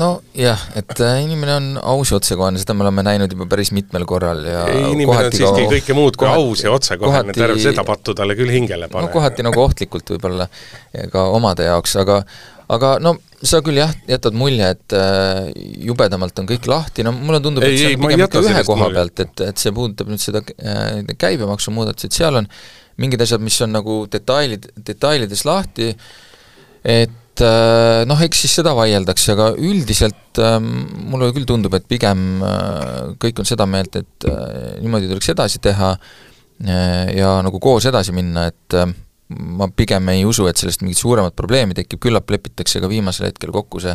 Nojah, 0.00 0.62
et 0.78 1.00
äh, 1.00 1.16
inimene 1.24 1.54
on 1.54 1.66
aus 1.92 2.10
ja 2.10 2.18
otsekohene, 2.18 2.60
seda 2.62 2.74
me 2.74 2.84
oleme 2.86 3.04
näinud 3.06 3.34
juba 3.34 3.46
päris 3.50 3.70
mitmel 3.76 4.06
korral 4.08 4.42
ja 4.46 4.64
ei, 4.70 4.84
inimene 4.94 5.28
on 5.28 5.34
siiski 5.34 5.66
ka, 5.66 5.72
kõike 5.74 5.96
muud 5.98 6.18
kui 6.18 6.26
kohati, 6.26 6.46
aus 6.46 6.64
ja 6.64 6.72
otsekohene, 6.74 7.34
terve 7.36 7.58
seda 7.62 7.84
pattu 7.86 8.14
talle 8.18 8.34
küll 8.38 8.50
hingele 8.54 8.90
pane. 8.90 9.06
no 9.06 9.12
kohati 9.14 9.46
nagu 9.46 9.62
ohtlikult 9.62 10.10
võib-olla 10.14 10.48
ka 11.12 11.26
omade 11.36 11.68
jaoks, 11.68 11.94
aga 12.02 12.22
aga 12.70 12.96
no 13.02 13.14
sa 13.42 13.62
küll 13.64 13.78
jah, 13.80 13.92
jätad 14.08 14.36
mulje, 14.36 14.72
et 14.74 14.96
äh, 14.96 15.46
jubedamalt 15.86 16.42
on 16.42 16.50
kõik 16.50 16.66
lahti, 16.70 17.06
no 17.06 17.14
mulle 17.16 17.40
tundub, 17.44 17.64
et 17.64 17.78
see 17.78 17.94
on 17.94 18.04
pigem 18.04 18.26
ikka 18.26 18.42
ühe 18.44 18.64
koha 18.66 18.82
mulje. 18.84 18.98
pealt, 18.98 19.22
et, 19.24 19.46
et 19.48 19.62
see 19.62 19.72
puudutab 19.76 20.10
nüüd 20.12 20.22
seda 20.22 20.42
äh, 20.58 21.00
käibemaksumuudatused, 21.20 22.14
seal 22.16 22.42
on 22.42 22.50
mingid 23.00 23.22
asjad, 23.24 23.40
mis 23.42 23.56
on 23.64 23.72
nagu 23.72 24.02
detailid, 24.12 24.68
detailides 24.86 25.46
lahti, 25.48 25.94
et 26.84 27.16
et 27.40 27.46
äh, 27.46 28.02
noh, 28.08 28.20
eks 28.20 28.44
siis 28.44 28.54
seda 28.60 28.74
vaieldakse, 28.76 29.32
aga 29.32 29.50
üldiselt 29.56 30.40
ähm, 30.44 30.66
mulle 31.10 31.30
küll 31.36 31.48
tundub, 31.48 31.74
et 31.76 31.86
pigem 31.88 32.42
äh, 32.44 33.14
kõik 33.22 33.40
on 33.40 33.48
seda 33.48 33.66
meelt, 33.70 33.96
et 33.96 34.26
äh, 34.28 34.80
niimoodi 34.82 35.08
tuleks 35.10 35.32
edasi 35.32 35.62
teha 35.64 35.94
ja 36.60 37.28
nagu 37.40 37.56
koos 37.56 37.86
edasi 37.88 38.12
minna, 38.12 38.42
et 38.50 38.74
ma 39.32 39.64
pigem 39.72 40.10
ei 40.12 40.26
usu, 40.28 40.44
et 40.44 40.60
sellest 40.60 40.82
mingit 40.84 40.98
suuremat 41.00 41.32
probleemi 41.32 41.72
tekib, 41.78 42.02
küllap 42.04 42.28
lepitakse 42.28 42.82
ka 42.84 42.90
viimasel 42.90 43.30
hetkel 43.30 43.48
kokku 43.54 43.80
see 43.80 43.94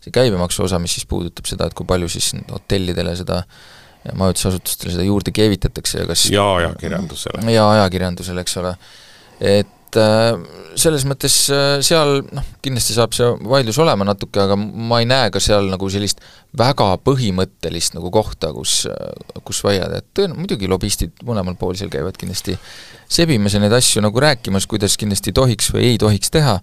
see 0.00 0.10
käibemaksu 0.16 0.64
osa, 0.64 0.80
mis 0.82 0.96
siis 0.96 1.06
puudutab 1.06 1.46
seda, 1.46 1.68
et 1.68 1.76
kui 1.76 1.86
palju 1.86 2.08
siis 2.10 2.32
hotellidele 2.50 3.12
seda 3.20 3.44
majutusasutustele 4.16 4.96
seda 4.96 5.04
juurde 5.06 5.30
keevitatakse 5.36 6.00
ja 6.00 6.08
kas 6.08 6.24
ja 6.32 6.48
ajakirjandusele. 6.56 7.44
ja 7.52 7.68
ajakirjandusele, 7.76 8.42
eks 8.42 8.58
ole. 8.58 8.74
et 9.38 9.76
et 9.90 9.98
äh, 9.98 10.36
selles 10.78 11.04
mõttes 11.08 11.34
äh, 11.50 11.80
seal 11.82 12.20
noh, 12.30 12.46
kindlasti 12.62 12.94
saab 12.94 13.14
see 13.16 13.26
vaidlus 13.50 13.78
olema 13.82 14.06
natuke, 14.06 14.38
aga 14.44 14.56
ma 14.56 15.00
ei 15.02 15.08
näe 15.10 15.32
ka 15.34 15.42
seal 15.42 15.66
nagu 15.70 15.90
sellist 15.90 16.22
väga 16.56 16.92
põhimõttelist 17.06 17.96
nagu 17.98 18.12
kohta, 18.14 18.52
kus, 18.54 18.84
äh, 18.90 19.40
kus 19.46 19.62
vaielda, 19.66 20.00
et 20.00 20.08
tõen-, 20.16 20.36
muidugi 20.38 20.70
lobistid 20.70 21.24
mõlemal 21.26 21.58
pool 21.58 21.74
seal 21.78 21.90
käivad 21.92 22.18
kindlasti 22.20 22.54
sebimas 23.10 23.56
ja 23.56 23.62
neid 23.62 23.74
asju 23.74 24.04
nagu 24.04 24.22
rääkimas, 24.22 24.68
kuidas 24.70 24.94
kindlasti 25.00 25.34
tohiks 25.34 25.72
või 25.74 25.90
ei 25.90 26.00
tohiks 26.00 26.30
teha, 26.30 26.60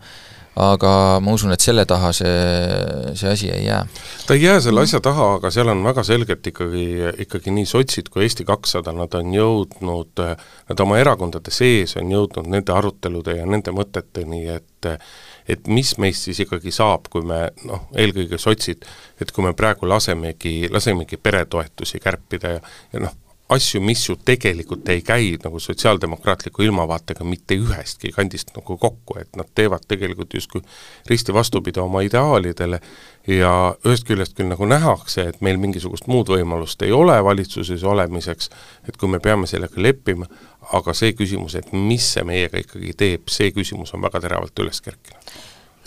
aga 0.58 0.92
ma 1.22 1.34
usun, 1.38 1.54
et 1.54 1.62
selle 1.62 1.86
taha 1.90 2.10
see, 2.16 3.14
see 3.18 3.30
asi 3.30 3.50
ei 3.54 3.68
jää. 3.68 3.84
ta 4.28 4.34
ei 4.34 4.42
jää 4.42 4.60
selle 4.66 4.82
asja 4.82 5.02
taha, 5.04 5.28
aga 5.38 5.52
seal 5.54 5.70
on 5.74 5.84
väga 5.86 6.04
selgelt 6.08 6.50
ikkagi, 6.50 6.88
ikkagi 7.26 7.54
nii 7.54 7.70
sotsid 7.70 8.10
kui 8.14 8.26
Eesti 8.26 8.46
kakssada, 8.48 8.94
nad 8.96 9.14
on 9.20 9.34
jõudnud, 9.36 10.24
nad 10.70 10.84
oma 10.86 10.98
erakondade 11.02 11.54
sees 11.54 11.96
on 12.02 12.12
jõudnud 12.12 12.50
nende 12.50 12.74
arutelude 12.74 13.38
ja 13.38 13.46
nende 13.46 13.76
mõteteni, 13.76 14.48
et 14.58 14.92
et 15.48 15.70
mis 15.72 15.94
meist 16.02 16.26
siis 16.28 16.42
ikkagi 16.44 16.74
saab, 16.76 17.06
kui 17.12 17.24
me 17.24 17.46
noh, 17.70 17.86
eelkõige 17.96 18.40
sotsid, 18.42 18.84
et 19.22 19.32
kui 19.32 19.46
me 19.46 19.54
praegu 19.56 19.88
lasemegi, 19.88 20.68
lasemegi 20.74 21.16
peretoetusi 21.18 22.02
kärpida 22.04 22.58
ja, 22.58 22.66
ja 22.92 23.06
noh, 23.06 23.16
asju, 23.50 23.82
mis 23.82 24.10
ju 24.10 24.16
tegelikult 24.26 24.90
ei 24.90 25.02
käi 25.02 25.38
nagu 25.44 25.60
sotsiaaldemokraatliku 25.60 26.64
ilmavaatega 26.68 27.24
mitte 27.24 27.56
ühestki 27.56 28.12
kandist 28.16 28.52
nagu 28.56 28.78
kokku, 28.78 29.20
et 29.22 29.40
nad 29.40 29.48
teevad 29.56 29.88
tegelikult 29.88 30.34
justkui 30.34 30.62
risti 31.08 31.34
vastupidi 31.34 31.80
oma 31.80 32.02
ideaalidele 32.04 32.82
ja 33.28 33.54
ühest 33.86 34.08
küljest 34.08 34.36
küll 34.36 34.52
nagu 34.52 34.68
nähakse, 34.68 35.30
et 35.32 35.42
meil 35.42 35.60
mingisugust 35.64 36.08
muud 36.12 36.32
võimalust 36.32 36.84
ei 36.84 36.92
ole 36.92 37.18
valitsuses 37.24 37.84
olemiseks, 37.84 38.50
et 38.88 38.98
kui 38.98 39.10
me 39.12 39.20
peame 39.24 39.48
sellega 39.48 39.82
leppima, 39.82 40.28
aga 40.74 40.94
see 40.94 41.16
küsimus, 41.16 41.56
et 41.56 41.72
mis 41.74 42.14
see 42.14 42.28
meiega 42.28 42.60
ikkagi 42.64 42.96
teeb, 42.98 43.30
see 43.32 43.54
küsimus 43.56 43.96
on 43.96 44.04
väga 44.04 44.24
teravalt 44.28 44.66
üles 44.66 44.84
kerkinud 44.84 45.38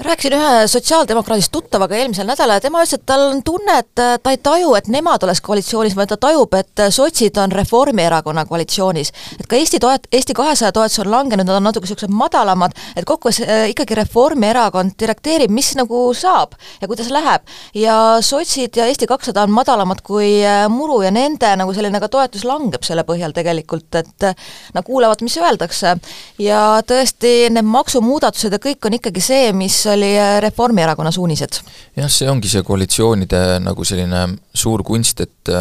rääkisin 0.04 0.32
ühe 0.32 0.66
sotsiaaldemokraadist 0.68 1.52
tuttavaga 1.52 1.96
eelmisel 1.96 2.26
nädalal 2.28 2.56
ja 2.56 2.62
tema 2.64 2.80
ütles, 2.80 2.94
et 2.96 3.04
tal 3.06 3.26
on 3.28 3.42
tunne, 3.44 3.78
et 3.82 3.94
ta 3.94 4.32
ei 4.32 4.38
taju, 4.42 4.72
et 4.78 4.88
nemad 4.88 5.22
oleks 5.26 5.42
koalitsioonis, 5.44 5.96
vaid 5.96 6.08
ta 6.12 6.16
tajub, 6.20 6.54
et 6.56 6.82
sotsid 6.94 7.36
on 7.42 7.52
Reformierakonna 7.52 8.44
koalitsioonis. 8.48 9.12
et 9.40 9.46
ka 9.46 9.56
Eesti 9.56 9.78
toet-, 9.82 10.08
Eesti 10.12 10.34
kahesaja 10.34 10.72
toetus 10.72 11.02
on 11.04 11.10
langenud, 11.10 11.46
nad 11.46 11.58
on 11.58 11.68
natuke 11.68 11.84
niisugused 11.86 12.14
madalamad, 12.14 12.76
et 12.96 13.04
kokkuvõttes 13.04 13.42
äh, 13.44 13.66
ikkagi 13.74 13.98
Reformierakond 13.98 14.96
direkteerib, 15.00 15.52
mis 15.52 15.74
nagu 15.76 16.02
saab 16.14 16.56
ja 16.80 16.88
kuidas 16.88 17.10
läheb. 17.10 17.42
ja 17.74 17.96
sotsid 18.20 18.76
ja 18.76 18.86
Eesti 18.86 19.06
kakssada 19.06 19.42
on 19.42 19.52
madalamad 19.52 20.00
kui 20.06 20.40
äh, 20.44 20.64
muru 20.72 21.02
ja 21.02 21.10
nende 21.10 21.52
nagu 21.56 21.74
selline 21.74 22.00
ka 22.00 22.08
toetus 22.08 22.44
langeb 22.44 22.84
selle 22.86 23.04
põhjal 23.04 23.34
tegelikult, 23.36 23.94
et 23.94 24.28
äh, 24.30 24.34
nad 24.74 24.84
kuulavad, 24.84 25.22
mis 25.22 25.36
öeldakse. 25.36 25.96
ja 26.38 26.80
tõesti, 26.86 27.50
need 27.50 27.68
maksumuudatused 27.68 28.52
ja 28.52 28.62
kõik 28.62 28.86
on 28.86 28.96
ikkagi 28.96 29.20
see, 29.20 29.52
mis 29.52 29.84
oli 29.92 30.12
äh, 30.18 30.38
Reformierakonna 30.44 31.12
suunised. 31.14 31.60
jah, 31.96 32.10
see 32.10 32.30
ongi 32.30 32.50
see 32.50 32.64
koalitsioonide 32.66 33.60
nagu 33.64 33.84
selline 33.86 34.26
suur 34.54 34.84
kunst, 34.86 35.20
et 35.26 35.54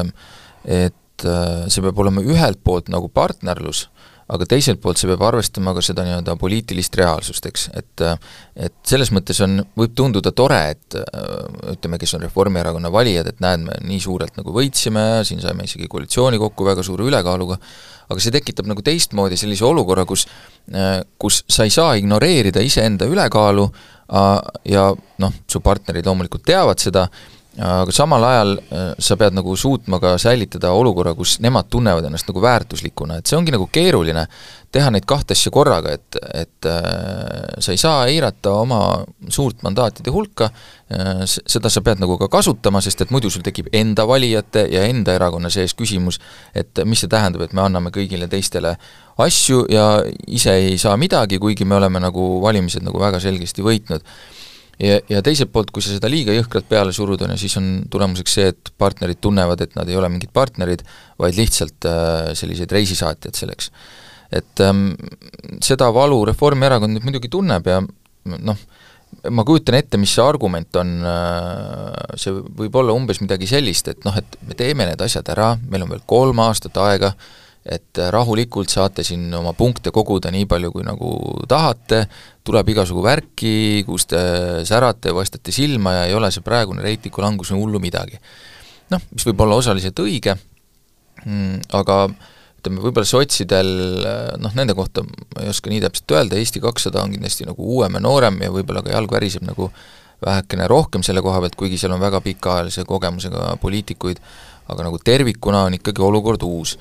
et 0.65 1.25
äh, 1.25 1.67
see 1.67 1.83
peab 1.85 1.99
olema 2.03 2.23
ühelt 2.25 2.61
poolt 2.63 2.91
nagu 2.93 3.09
partnerlus, 3.13 3.87
aga 4.29 4.45
teiselt 4.49 4.81
poolt 4.81 4.99
see 5.01 5.09
peab 5.09 5.23
arvestama 5.25 5.73
ka 5.75 5.83
seda 5.85 6.05
nii-öelda 6.05 6.35
poliitilist 6.39 6.95
reaalsust, 6.99 7.45
eks, 7.49 7.67
et 7.79 8.03
et 8.59 8.75
selles 8.87 9.11
mõttes 9.15 9.39
on, 9.45 9.59
võib 9.79 9.95
tunduda 9.97 10.31
tore, 10.35 10.59
et 10.75 10.97
ütleme, 11.73 11.99
kes 12.01 12.15
on 12.17 12.25
Reformierakonna 12.27 12.91
valijad, 12.93 13.29
et 13.31 13.39
näed, 13.43 13.63
me 13.65 13.77
nii 13.87 14.01
suurelt 14.03 14.37
nagu 14.39 14.53
võitsime, 14.55 15.23
siin 15.27 15.41
saime 15.43 15.65
isegi 15.65 15.89
koalitsiooni 15.91 16.39
kokku 16.41 16.67
väga 16.67 16.85
suure 16.85 17.07
ülekaaluga, 17.07 17.57
aga 18.09 18.23
see 18.23 18.33
tekitab 18.35 18.69
nagu 18.69 18.83
teistmoodi 18.85 19.37
sellise 19.39 19.65
olukorra, 19.67 20.05
kus 20.09 20.27
kus 21.17 21.43
sa 21.49 21.65
ei 21.65 21.73
saa 21.73 21.95
ignoreerida 21.97 22.61
iseenda 22.61 23.07
ülekaalu, 23.09 23.65
ja 24.69 24.85
noh, 25.23 25.33
su 25.49 25.61
partnerid 25.65 26.05
loomulikult 26.05 26.45
teavad 26.45 26.81
seda, 26.81 27.07
aga 27.59 27.91
samal 27.91 28.23
ajal 28.23 28.53
äh, 28.55 28.85
sa 29.01 29.17
pead 29.19 29.35
nagu 29.35 29.55
suutma 29.59 29.99
ka 29.99 30.13
säilitada 30.21 30.71
olukorra, 30.75 31.13
kus 31.17 31.37
nemad 31.43 31.67
tunnevad 31.71 32.05
ennast 32.07 32.29
nagu 32.29 32.41
väärtuslikuna, 32.43 33.19
et 33.19 33.27
see 33.27 33.37
ongi 33.37 33.51
nagu 33.51 33.67
keeruline, 33.71 34.25
teha 34.71 34.91
neid 34.93 35.07
kahte 35.09 35.35
asja 35.35 35.51
korraga, 35.51 35.95
et, 35.97 36.19
et 36.37 36.69
äh, 36.69 37.59
sa 37.59 37.75
ei 37.75 37.81
saa 37.81 38.05
eirata 38.07 38.53
oma 38.61 38.81
suurt 39.27 39.63
mandaatide 39.65 40.13
hulka 40.13 40.49
äh,, 40.49 41.25
seda 41.27 41.71
sa 41.73 41.83
pead 41.83 41.99
nagu 42.03 42.19
ka 42.21 42.29
kasutama, 42.31 42.81
sest 42.85 43.03
et 43.03 43.11
muidu 43.11 43.31
sul 43.33 43.43
tekib 43.43 43.71
enda 43.75 44.07
valijate 44.07 44.67
ja 44.71 44.85
enda 44.87 45.17
erakonna 45.19 45.51
sees 45.51 45.75
küsimus, 45.75 46.21
et 46.55 46.83
mis 46.85 47.03
see 47.03 47.11
tähendab, 47.11 47.43
et 47.47 47.55
me 47.57 47.65
anname 47.65 47.91
kõigile 47.95 48.31
teistele 48.31 48.77
asju 49.19 49.65
ja 49.73 49.91
ise 50.31 50.55
ei 50.55 50.77
saa 50.79 50.95
midagi, 50.97 51.41
kuigi 51.43 51.67
me 51.67 51.75
oleme 51.75 51.99
nagu 51.99 52.37
valimised 52.43 52.85
nagu 52.87 53.01
väga 53.01 53.19
selgesti 53.19 53.65
võitnud 53.65 54.05
ja, 54.79 54.99
ja 55.11 55.21
teiselt 55.25 55.51
poolt, 55.53 55.71
kui 55.75 55.83
sa 55.83 55.93
seda 55.93 56.09
liiga 56.11 56.33
jõhkralt 56.35 56.67
peale 56.69 56.93
surud, 56.95 57.21
on 57.25 57.33
ju, 57.35 57.39
siis 57.43 57.57
on 57.59 57.69
tulemuseks 57.91 58.35
see, 58.39 58.51
et 58.53 58.71
partnerid 58.79 59.21
tunnevad, 59.23 59.63
et 59.65 59.75
nad 59.79 59.89
ei 59.89 59.97
ole 59.99 60.11
mingid 60.11 60.31
partnerid, 60.35 60.85
vaid 61.19 61.39
lihtsalt 61.39 61.87
äh, 61.89 62.31
sellised 62.39 62.71
reisisaatjad 62.75 63.39
selleks. 63.39 63.71
et 64.29 64.61
ähm, 64.61 64.91
seda 65.65 65.87
valu 65.89 66.21
Reformierakond 66.29 66.93
nüüd 66.93 67.07
muidugi 67.07 67.31
tunneb 67.33 67.65
ja 67.65 67.79
noh, 68.29 68.59
ma 69.33 69.45
kujutan 69.47 69.79
ette, 69.79 69.97
mis 69.97 70.11
see 70.13 70.23
argument 70.23 70.75
on, 70.79 70.91
äh, 71.01 72.15
see 72.19 72.35
võib 72.61 72.75
olla 72.81 72.93
umbes 72.95 73.21
midagi 73.23 73.49
sellist, 73.49 73.89
et 73.91 74.05
noh, 74.05 74.15
et 74.15 74.39
me 74.45 74.57
teeme 74.57 74.85
need 74.85 75.01
asjad 75.01 75.33
ära, 75.33 75.55
meil 75.69 75.85
on 75.85 75.95
veel 75.95 76.05
kolm 76.09 76.43
aastat 76.45 76.77
aega, 76.85 77.15
et 77.65 77.99
rahulikult 78.13 78.71
saate 78.71 79.03
siin 79.03 79.27
oma 79.35 79.51
punkte 79.57 79.91
koguda 79.91 80.31
nii 80.31 80.47
palju, 80.49 80.71
kui 80.73 80.85
nagu 80.87 81.11
tahate, 81.49 82.05
tuleb 82.47 82.71
igasugu 82.71 83.03
värki, 83.03 83.83
kus 83.87 84.07
te 84.09 84.21
särate, 84.67 85.13
vastate 85.15 85.53
silma 85.55 85.97
ja 85.97 86.07
ei 86.07 86.15
ole 86.17 86.31
see 86.31 86.45
praegune 86.45 86.83
reitingu 86.85 87.23
langus 87.23 87.51
hullu 87.55 87.81
midagi. 87.83 88.19
noh, 88.89 89.01
mis 89.13 89.25
võib 89.27 89.41
olla 89.45 89.59
osaliselt 89.59 89.99
õige, 90.01 90.33
mm, 91.25 91.69
aga 91.77 92.07
ütleme, 92.59 92.81
võib-olla 92.81 93.05
sotsidel 93.05 93.69
noh, 94.41 94.55
nende 94.57 94.73
kohta 94.73 95.03
ma 95.05 95.43
ei 95.43 95.51
oska 95.51 95.69
nii 95.69 95.83
täpselt 95.83 96.15
öelda, 96.15 96.39
Eesti 96.39 96.63
kakssada 96.63 97.03
on 97.03 97.13
kindlasti 97.13 97.45
nagu 97.45 97.67
uuem 97.75 97.99
ja 97.99 98.01
noorem 98.03 98.39
ja 98.41 98.49
võib-olla 98.55 98.81
ka 98.83 98.95
jalg 98.95 99.13
väriseb 99.13 99.45
nagu 99.45 99.69
vähekene 100.25 100.67
rohkem 100.67 101.03
selle 101.05 101.21
koha 101.23 101.39
pealt, 101.43 101.55
kuigi 101.59 101.77
seal 101.79 101.93
on 101.95 102.01
väga 102.01 102.19
pikaajalise 102.23 102.83
kogemusega 102.87 103.53
poliitikuid, 103.61 104.19
aga 104.73 104.87
nagu 104.89 104.99
tervikuna 105.03 105.67
on 105.69 105.77
ikkagi 105.79 106.03
olukord 106.03 106.43
uus 106.47 106.75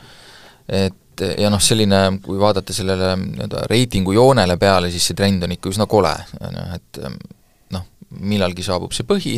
et 0.69 1.25
ja 1.39 1.51
noh, 1.51 1.63
selline, 1.63 2.01
kui 2.23 2.39
vaadata 2.41 2.75
sellele 2.75 3.15
nii-öelda 3.19 3.65
reitingu 3.71 4.15
joonele 4.15 4.57
peale, 4.61 4.91
siis 4.93 5.09
see 5.11 5.19
trend 5.19 5.43
on 5.45 5.55
ikka 5.57 5.73
üsna 5.73 5.89
kole, 5.91 6.13
on 6.41 6.59
ju, 6.61 6.67
et 6.77 7.01
noh, 7.75 7.87
millalgi 8.33 8.65
saabub 8.67 8.95
see 8.95 9.07
põhi, 9.09 9.35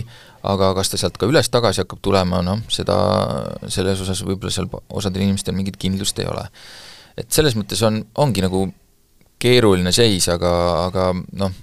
aga 0.50 0.72
kas 0.76 0.92
ta 0.92 1.00
sealt 1.00 1.16
ka 1.20 1.28
üles-tagasi 1.30 1.84
hakkab 1.84 2.02
tulema, 2.04 2.42
noh, 2.44 2.60
seda, 2.72 2.98
selles 3.72 4.02
osas 4.04 4.22
võib-olla 4.26 4.52
seal 4.54 4.68
osadel 4.88 5.24
inimestel 5.26 5.56
mingit 5.56 5.80
kindlust 5.80 6.20
ei 6.20 6.28
ole. 6.30 6.44
et 7.16 7.32
selles 7.32 7.56
mõttes 7.56 7.80
on, 7.84 8.02
ongi 8.22 8.44
nagu 8.44 8.66
keeruline 9.40 9.92
seis, 9.92 10.28
aga, 10.32 10.52
aga 10.86 11.10
noh, 11.16 11.56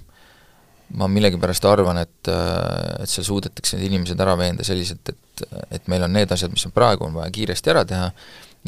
ma 0.98 1.08
millegipärast 1.12 1.64
arvan, 1.68 2.00
et, 2.00 2.30
et 2.30 3.10
seal 3.10 3.26
suudetakse 3.26 3.76
need 3.76 3.90
inimesed 3.90 4.20
ära 4.24 4.34
veenda 4.40 4.64
selliselt, 4.64 5.12
et, 5.12 5.42
et 5.76 5.90
meil 5.90 6.04
on 6.06 6.14
need 6.16 6.32
asjad, 6.32 6.52
mis 6.54 6.64
on 6.66 6.74
praegu, 6.74 7.06
on 7.06 7.18
vaja 7.18 7.32
kiiresti 7.34 7.74
ära 7.74 7.84
teha, 7.88 8.08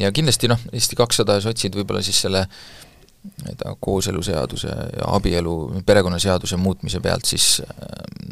ja 0.01 0.11
kindlasti 0.15 0.49
noh, 0.51 0.61
Eesti 0.73 0.97
kakssada 0.99 1.37
ja 1.37 1.45
sotsid 1.45 1.75
võib-olla 1.77 2.03
siis 2.05 2.21
selle 2.25 2.45
tea, 3.57 3.75
kooseluseaduse 3.79 4.71
ja 4.97 5.13
abielu, 5.15 5.55
perekonnaseaduse 5.85 6.57
muutmise 6.57 6.99
pealt 7.03 7.29
siis 7.29 7.61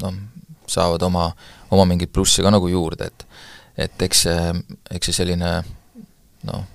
noh, 0.01 0.17
saavad 0.69 1.03
oma, 1.05 1.29
oma 1.71 1.85
mingeid 1.89 2.11
plusse 2.13 2.45
ka 2.45 2.53
nagu 2.53 2.69
juurde, 2.71 3.09
et 3.09 3.25
et 3.79 4.01
eks 4.03 4.25
see, 4.25 4.39
eks 4.91 5.07
see 5.07 5.21
selline 5.21 5.51
noh, 6.49 6.65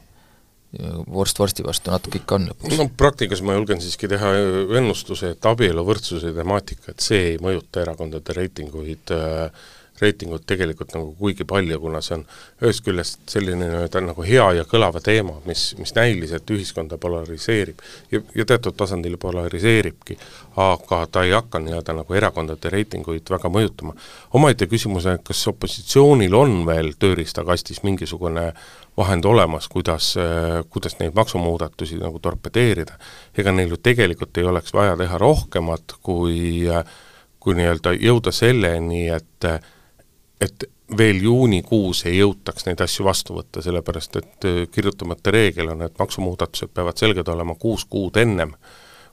vorst 1.14 1.38
vorsti 1.38 1.64
vastu 1.66 1.92
natuke 1.92 2.20
ikka 2.20 2.38
on 2.38 2.48
lõpuks. 2.50 2.76
no 2.78 2.88
praktikas 2.96 3.42
ma 3.46 3.56
julgen 3.58 3.82
siiski 3.82 4.08
teha 4.10 4.32
ennustuse, 4.78 5.34
et 5.34 5.48
abieluvõrdsuse 5.50 6.32
temaatika, 6.34 6.94
et 6.94 7.04
see 7.04 7.20
ei 7.32 7.40
mõjuta 7.42 7.82
erakondade 7.84 8.36
reitinguid 8.36 9.14
äh, 9.14 9.66
reitingut 10.00 10.42
tegelikult 10.46 10.94
nagu 10.94 11.12
kuigi 11.18 11.44
palju, 11.48 11.78
kuna 11.80 12.00
see 12.02 12.16
on 12.18 12.24
ühest 12.62 12.82
küljest 12.86 13.20
selline 13.30 13.68
nii-öelda 13.68 14.02
nagu 14.02 14.26
hea 14.26 14.46
ja 14.58 14.66
kõlava 14.68 15.02
teema, 15.04 15.36
mis, 15.46 15.66
mis 15.78 15.94
näiliselt 15.94 16.50
ühiskonda 16.50 16.98
polariseerib 17.00 17.82
ja, 18.12 18.20
ja 18.34 18.46
teatud 18.48 18.76
tasandil 18.78 19.16
polariseeribki, 19.22 20.18
aga 20.60 21.04
ta 21.06 21.24
ei 21.26 21.34
hakka 21.36 21.62
nii-öelda 21.62 21.98
nagu 22.00 22.18
erakondade 22.18 22.72
reitinguid 22.74 23.30
väga 23.30 23.50
mõjutama. 23.52 23.94
omaette 24.34 24.66
küsimus 24.70 25.06
on, 25.10 25.22
kas 25.22 25.46
opositsioonil 25.52 26.34
on 26.34 26.64
veel 26.66 26.94
tööriistakastis 26.98 27.82
mingisugune 27.86 28.50
vahend 28.96 29.24
olemas, 29.24 29.68
kuidas, 29.68 30.14
kuidas 30.70 30.98
neid 30.98 31.14
maksumuudatusi 31.14 31.98
nagu 32.02 32.18
torpedeerida, 32.22 32.98
ega 33.38 33.52
neil 33.52 33.74
ju 33.74 33.78
tegelikult 33.82 34.38
ei 34.38 34.46
oleks 34.50 34.74
vaja 34.74 34.96
teha 34.98 35.18
rohkemat, 35.18 35.98
kui 36.02 36.62
kui 37.44 37.52
nii-öelda 37.58 37.92
jõuda 38.00 38.32
selleni, 38.32 39.02
et 39.12 39.46
et 40.40 40.64
veel 40.98 41.22
juunikuus 41.22 42.04
ei 42.08 42.18
jõutaks 42.18 42.66
neid 42.68 42.80
asju 42.84 43.06
vastu 43.06 43.36
võtta, 43.38 43.62
sellepärast 43.64 44.16
et 44.20 44.48
äh, 44.48 44.62
kirjutamata 44.72 45.32
reegel 45.34 45.72
on, 45.72 45.84
et 45.86 45.98
maksumuudatused 45.98 46.74
peavad 46.74 47.00
selged 47.00 47.28
olema 47.28 47.56
kuus 47.60 47.86
kuud 47.90 48.16
ennem, 48.20 48.54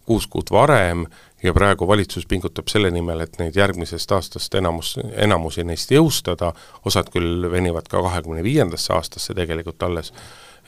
kuus 0.06 0.28
kuud 0.28 0.52
varem 0.52 1.06
ja 1.44 1.54
praegu 1.54 1.88
valitsus 1.88 2.26
pingutab 2.30 2.70
selle 2.70 2.92
nimel, 2.92 3.24
et 3.24 3.40
neid 3.40 3.56
järgmisest 3.58 4.12
aastast 4.12 4.56
enamus, 4.58 4.96
enamusi 5.14 5.64
neist 5.66 5.94
jõustada, 5.94 6.52
osad 6.86 7.10
küll 7.14 7.48
venivad 7.52 7.88
ka 7.90 8.02
kahekümne 8.02 8.44
viiendasse 8.44 8.94
aastasse 8.94 9.38
tegelikult 9.38 9.84
alles, 9.88 10.12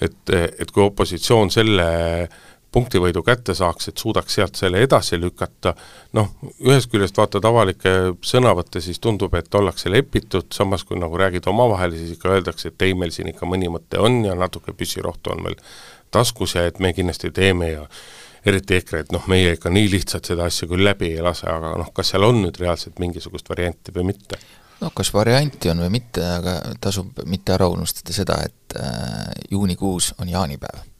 et, 0.02 0.30
et 0.34 0.72
kui 0.72 0.86
opositsioon 0.86 1.52
selle 1.54 1.90
äh, 2.24 2.42
punktivõidu 2.74 3.22
kätte 3.26 3.54
saaks, 3.58 3.90
et 3.92 4.02
suudaks 4.02 4.40
sealt 4.40 4.58
selle 4.58 4.82
edasi 4.84 5.20
lükata, 5.22 5.76
noh, 6.18 6.32
ühest 6.66 6.90
küljest 6.92 7.18
vaatad 7.18 7.46
avalikke 7.46 7.94
sõnavõtte, 8.26 8.82
siis 8.82 9.00
tundub, 9.04 9.36
et 9.38 9.56
ollakse 9.56 9.92
lepitud, 9.94 10.50
samas 10.54 10.86
kui 10.88 11.00
nagu 11.00 11.18
räägid 11.20 11.48
omavahel, 11.50 11.96
siis 11.98 12.16
ikka 12.18 12.34
öeldakse, 12.34 12.74
et 12.74 12.88
ei, 12.88 12.98
meil 12.98 13.14
siin 13.16 13.30
ikka 13.34 13.50
mõni 13.50 13.70
mõte 13.72 14.02
on 14.02 14.24
ja 14.26 14.36
natuke 14.38 14.76
püssirohtu 14.78 15.36
on 15.36 15.44
meil 15.48 15.60
taskus 16.14 16.58
ja 16.58 16.68
et 16.70 16.80
me 16.84 16.94
kindlasti 16.94 17.32
teeme 17.34 17.72
ja 17.72 17.86
eriti 18.46 18.78
EKRE, 18.78 19.06
et 19.06 19.14
noh, 19.16 19.24
meie 19.32 19.56
ikka 19.56 19.72
nii 19.74 19.90
lihtsalt 19.94 20.28
seda 20.28 20.50
asja 20.50 20.68
küll 20.70 20.84
läbi 20.86 21.14
ei 21.16 21.24
lase, 21.24 21.48
aga 21.50 21.76
noh, 21.80 21.94
kas 21.96 22.14
seal 22.14 22.26
on 22.28 22.42
nüüd 22.44 22.60
reaalselt 22.60 23.00
mingisugust 23.04 23.50
varianti 23.50 23.96
või 23.96 24.12
mitte? 24.14 24.40
noh, 24.84 24.92
kas 24.96 25.14
varianti 25.16 25.70
on 25.72 25.86
või 25.86 25.94
mitte, 25.94 26.24
aga 26.40 26.58
tasub 26.84 27.22
mitte 27.30 27.54
ära 27.56 27.70
unustada 27.72 28.16
seda, 28.16 28.42
et 28.44 28.76
äh, 28.76 29.30
juunikuus 29.54 30.12
on 30.20 30.34
jaanipäev 30.34 30.93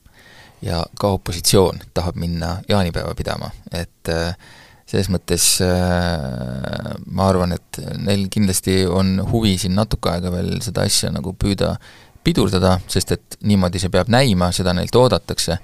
ja 0.64 0.82
ka 1.00 1.14
opositsioon 1.18 1.82
tahab 1.94 2.18
minna 2.20 2.58
jaanipäeva 2.70 3.14
pidama, 3.18 3.50
et 3.72 4.12
äh, 4.12 4.36
selles 4.90 5.10
mõttes 5.12 5.46
äh, 5.66 6.94
ma 7.06 7.28
arvan, 7.30 7.56
et 7.56 7.80
neil 8.04 8.28
kindlasti 8.32 8.84
on 8.88 9.18
huvi 9.32 9.56
siin 9.60 9.76
natuke 9.78 10.12
aega 10.14 10.32
veel 10.34 10.56
seda 10.64 10.86
asja 10.88 11.12
nagu 11.14 11.36
püüda 11.40 11.76
pidurdada, 12.24 12.78
sest 12.88 13.12
et 13.18 13.40
niimoodi 13.44 13.82
see 13.84 13.92
peab 13.92 14.12
näima, 14.14 14.52
seda 14.56 14.76
neilt 14.76 14.96
oodatakse, 14.96 15.58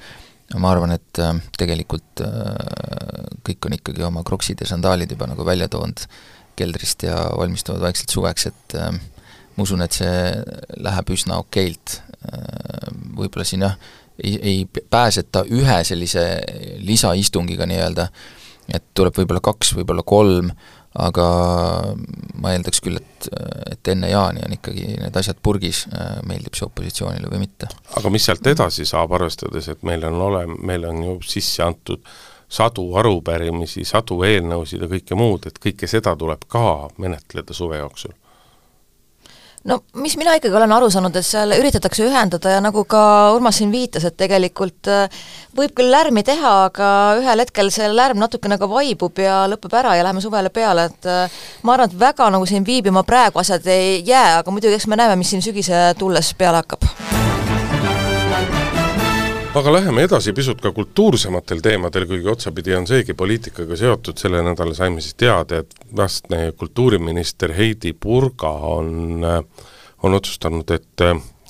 ma 0.60 0.74
arvan, 0.74 0.96
et 0.98 1.22
äh, 1.24 1.38
tegelikult 1.58 2.26
kõik 3.48 3.70
on 3.70 3.78
ikkagi 3.78 4.04
oma 4.04 4.26
kroksid 4.28 4.60
ja 4.60 4.68
sandaalid 4.68 5.16
juba 5.16 5.30
nagu 5.30 5.46
välja 5.48 5.70
toonud 5.72 6.04
keldrist 6.60 7.06
ja 7.08 7.22
valmistuvad 7.40 7.86
vaikselt 7.86 8.12
suveks, 8.12 8.50
et 8.50 8.76
ma 8.76 9.64
usun, 9.64 9.80
et 9.86 9.96
see 9.96 10.18
läheb 10.84 11.12
üsna 11.16 11.38
okeilt, 11.40 12.02
võib-olla 13.16 13.46
siin 13.48 13.64
jah, 13.64 13.78
ei, 14.24 14.40
ei 14.42 14.84
pääseta 14.90 15.46
ühe 15.52 15.80
sellise 15.88 16.26
lisaistungiga 16.86 17.68
nii-öelda, 17.70 18.10
et 18.74 18.92
tuleb 18.98 19.16
võib-olla 19.18 19.42
kaks, 19.44 19.74
võib-olla 19.78 20.06
kolm, 20.06 20.52
aga 21.00 21.26
ma 22.42 22.54
eeldaks 22.54 22.82
küll, 22.82 22.98
et, 22.98 23.30
et 23.74 23.92
enne 23.94 24.10
jaani 24.10 24.42
on 24.46 24.56
ikkagi 24.58 24.88
need 24.98 25.20
asjad 25.22 25.38
purgis, 25.44 25.84
meeldib 26.28 26.58
see 26.58 26.66
opositsioonile 26.66 27.30
või 27.32 27.44
mitte. 27.46 27.70
aga 28.00 28.14
mis 28.14 28.26
sealt 28.26 28.48
edasi 28.50 28.88
saab, 28.90 29.14
arvestades, 29.18 29.70
et 29.70 29.86
meil 29.86 30.06
on 30.10 30.18
ole-, 30.30 30.48
meil 30.58 30.88
on 30.90 31.04
ju 31.06 31.20
sisse 31.26 31.64
antud 31.66 32.06
sadu 32.50 32.88
arupärimisi, 32.98 33.86
sadu 33.86 34.24
eelnõusid 34.26 34.82
ja 34.82 34.90
kõike 34.90 35.18
muud, 35.18 35.46
et 35.46 35.62
kõike 35.62 35.88
seda 35.88 36.16
tuleb 36.18 36.48
ka 36.50 36.90
menetleda 36.98 37.54
suve 37.54 37.78
jooksul 37.78 38.16
no 39.68 39.80
mis 40.00 40.16
mina 40.20 40.36
ikkagi 40.38 40.56
olen 40.56 40.72
aru 40.72 40.90
saanud, 40.94 41.16
et 41.20 41.28
seal 41.28 41.54
üritatakse 41.58 42.06
ühendada 42.08 42.56
ja 42.56 42.64
nagu 42.64 42.86
ka 42.90 43.02
Urmas 43.36 43.60
siin 43.60 43.74
viitas, 43.74 44.06
et 44.08 44.18
tegelikult 44.20 44.90
äh, 44.92 45.22
võib 45.58 45.76
küll 45.78 45.92
lärmi 45.92 46.24
teha, 46.28 46.54
aga 46.70 46.90
ühel 47.20 47.44
hetkel 47.44 47.72
see 47.74 47.90
lärm 47.92 48.22
natukene 48.22 48.60
ka 48.62 48.70
vaibub 48.72 49.20
ja 49.20 49.44
lõpeb 49.52 49.76
ära 49.82 49.98
ja 50.00 50.08
läheme 50.08 50.24
suvele 50.24 50.54
peale, 50.54 50.90
et 50.92 51.10
äh, 51.10 51.40
ma 51.64 51.76
arvan, 51.76 51.92
et 51.92 52.00
väga 52.00 52.30
nagu 52.34 52.50
siin 52.50 52.68
viibima 52.68 53.04
praegu 53.08 53.44
asjad 53.44 53.68
ei 53.68 54.00
jää, 54.08 54.40
aga 54.40 54.52
muidugi 54.52 54.80
eks 54.80 54.88
me 54.88 55.00
näeme, 55.00 55.20
mis 55.20 55.36
siin 55.36 55.44
sügise 55.46 55.90
tulles 56.00 56.34
peale 56.40 56.64
hakkab 56.64 57.19
aga 59.56 59.72
läheme 59.74 60.04
edasi 60.06 60.34
pisut 60.34 60.60
ka 60.62 60.72
kultuursematel 60.76 61.62
teemadel, 61.66 62.06
kuigi 62.10 62.30
otsapidi 62.30 62.76
on 62.78 62.86
seegi 62.88 63.16
poliitikaga 63.18 63.78
seotud, 63.80 64.18
selle 64.22 64.44
nädala 64.46 64.76
saime 64.78 65.02
siis 65.02 65.18
teada, 65.18 65.64
et 65.64 65.74
vastne 65.98 66.52
kultuuriminister 66.58 67.54
Heidi 67.58 67.94
Purga 67.94 68.52
on, 68.70 69.26
on 70.04 70.18
otsustanud, 70.20 70.70
et 70.76 71.06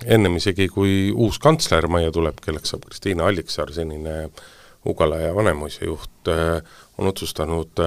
ennem 0.06 0.40
isegi, 0.40 0.70
kui 0.72 1.12
uus 1.12 1.42
kantsler 1.44 1.90
majja 1.92 2.16
tuleb, 2.16 2.40
kelleks 2.46 2.72
saab 2.74 2.88
Kristiina 2.88 3.28
Alliksaar, 3.28 3.74
senine 3.76 4.30
Ugala 4.88 5.20
ja 5.20 5.36
Vanemuise 5.36 5.90
juht, 5.90 6.32
on 6.98 7.12
otsustanud 7.12 7.84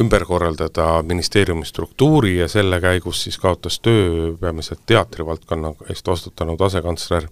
ümber 0.00 0.24
korraldada 0.24 1.02
ministeeriumi 1.04 1.66
struktuuri 1.68 2.38
ja 2.38 2.48
selle 2.48 2.80
käigus 2.80 3.22
siis 3.26 3.36
kaotas 3.38 3.76
töö 3.84 4.32
peamiselt 4.40 4.80
teatrivaldkonna 4.88 5.74
eest 5.92 6.08
vastutanud 6.08 6.60
asekantsler 6.64 7.28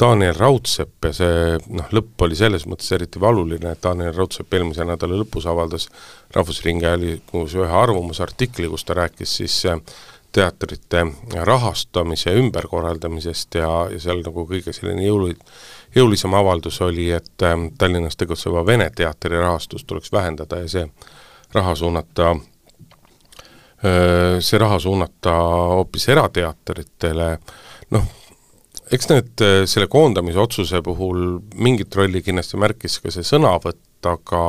Daniel 0.00 0.34
Raudsepp 0.36 1.06
ja 1.08 1.12
see 1.16 1.56
noh, 1.72 1.86
lõpp 1.94 2.20
oli 2.26 2.36
selles 2.36 2.66
mõttes 2.68 2.90
eriti 2.92 3.20
valuline, 3.20 3.70
et 3.72 3.82
Daniel 3.82 4.14
Raudsepp 4.16 4.54
eelmise 4.54 4.84
nädala 4.84 5.16
lõpus 5.22 5.46
avaldas 5.48 5.88
Rahvusringhäälingus 6.34 7.54
ühe 7.56 7.78
arvamusartikli, 7.80 8.68
kus 8.68 8.84
ta 8.84 8.94
rääkis 8.98 9.36
siis 9.40 9.56
äh, 9.70 9.80
teatrite 10.36 11.06
rahastamise 11.48 12.30
ümberkorraldamisest 12.36 13.54
ja, 13.54 13.88
ja 13.92 14.00
seal 14.00 14.20
nagu 14.26 14.46
kõige 14.50 14.72
selline 14.76 15.02
jõuli, 15.06 15.36
jõulisem 15.96 16.34
avaldus 16.36 16.80
oli, 16.84 17.10
et 17.16 17.42
äh, 17.46 17.56
Tallinnas 17.78 18.16
tegutseva 18.20 18.66
Vene 18.66 18.90
teatri 18.96 19.36
rahastust 19.38 19.86
tuleks 19.86 20.12
vähendada 20.12 20.56
ja 20.64 20.68
see 20.68 20.86
raha 21.56 21.74
suunata 21.78 22.26
äh, 22.36 22.40
see 24.44 24.58
raha 24.60 24.78
suunata 24.82 25.32
hoopis 25.72 26.08
erateatritele, 26.12 27.28
noh, 27.96 28.04
eks 28.92 29.08
need, 29.10 29.32
äh, 29.42 29.64
selle 29.66 29.88
koondamise 29.90 30.40
otsuse 30.42 30.82
puhul 30.84 31.40
mingit 31.54 31.94
rolli 31.94 32.22
kindlasti 32.22 32.60
märkis 32.60 33.00
ka 33.02 33.12
see 33.14 33.26
sõnavõtt, 33.26 33.82
aga 34.06 34.42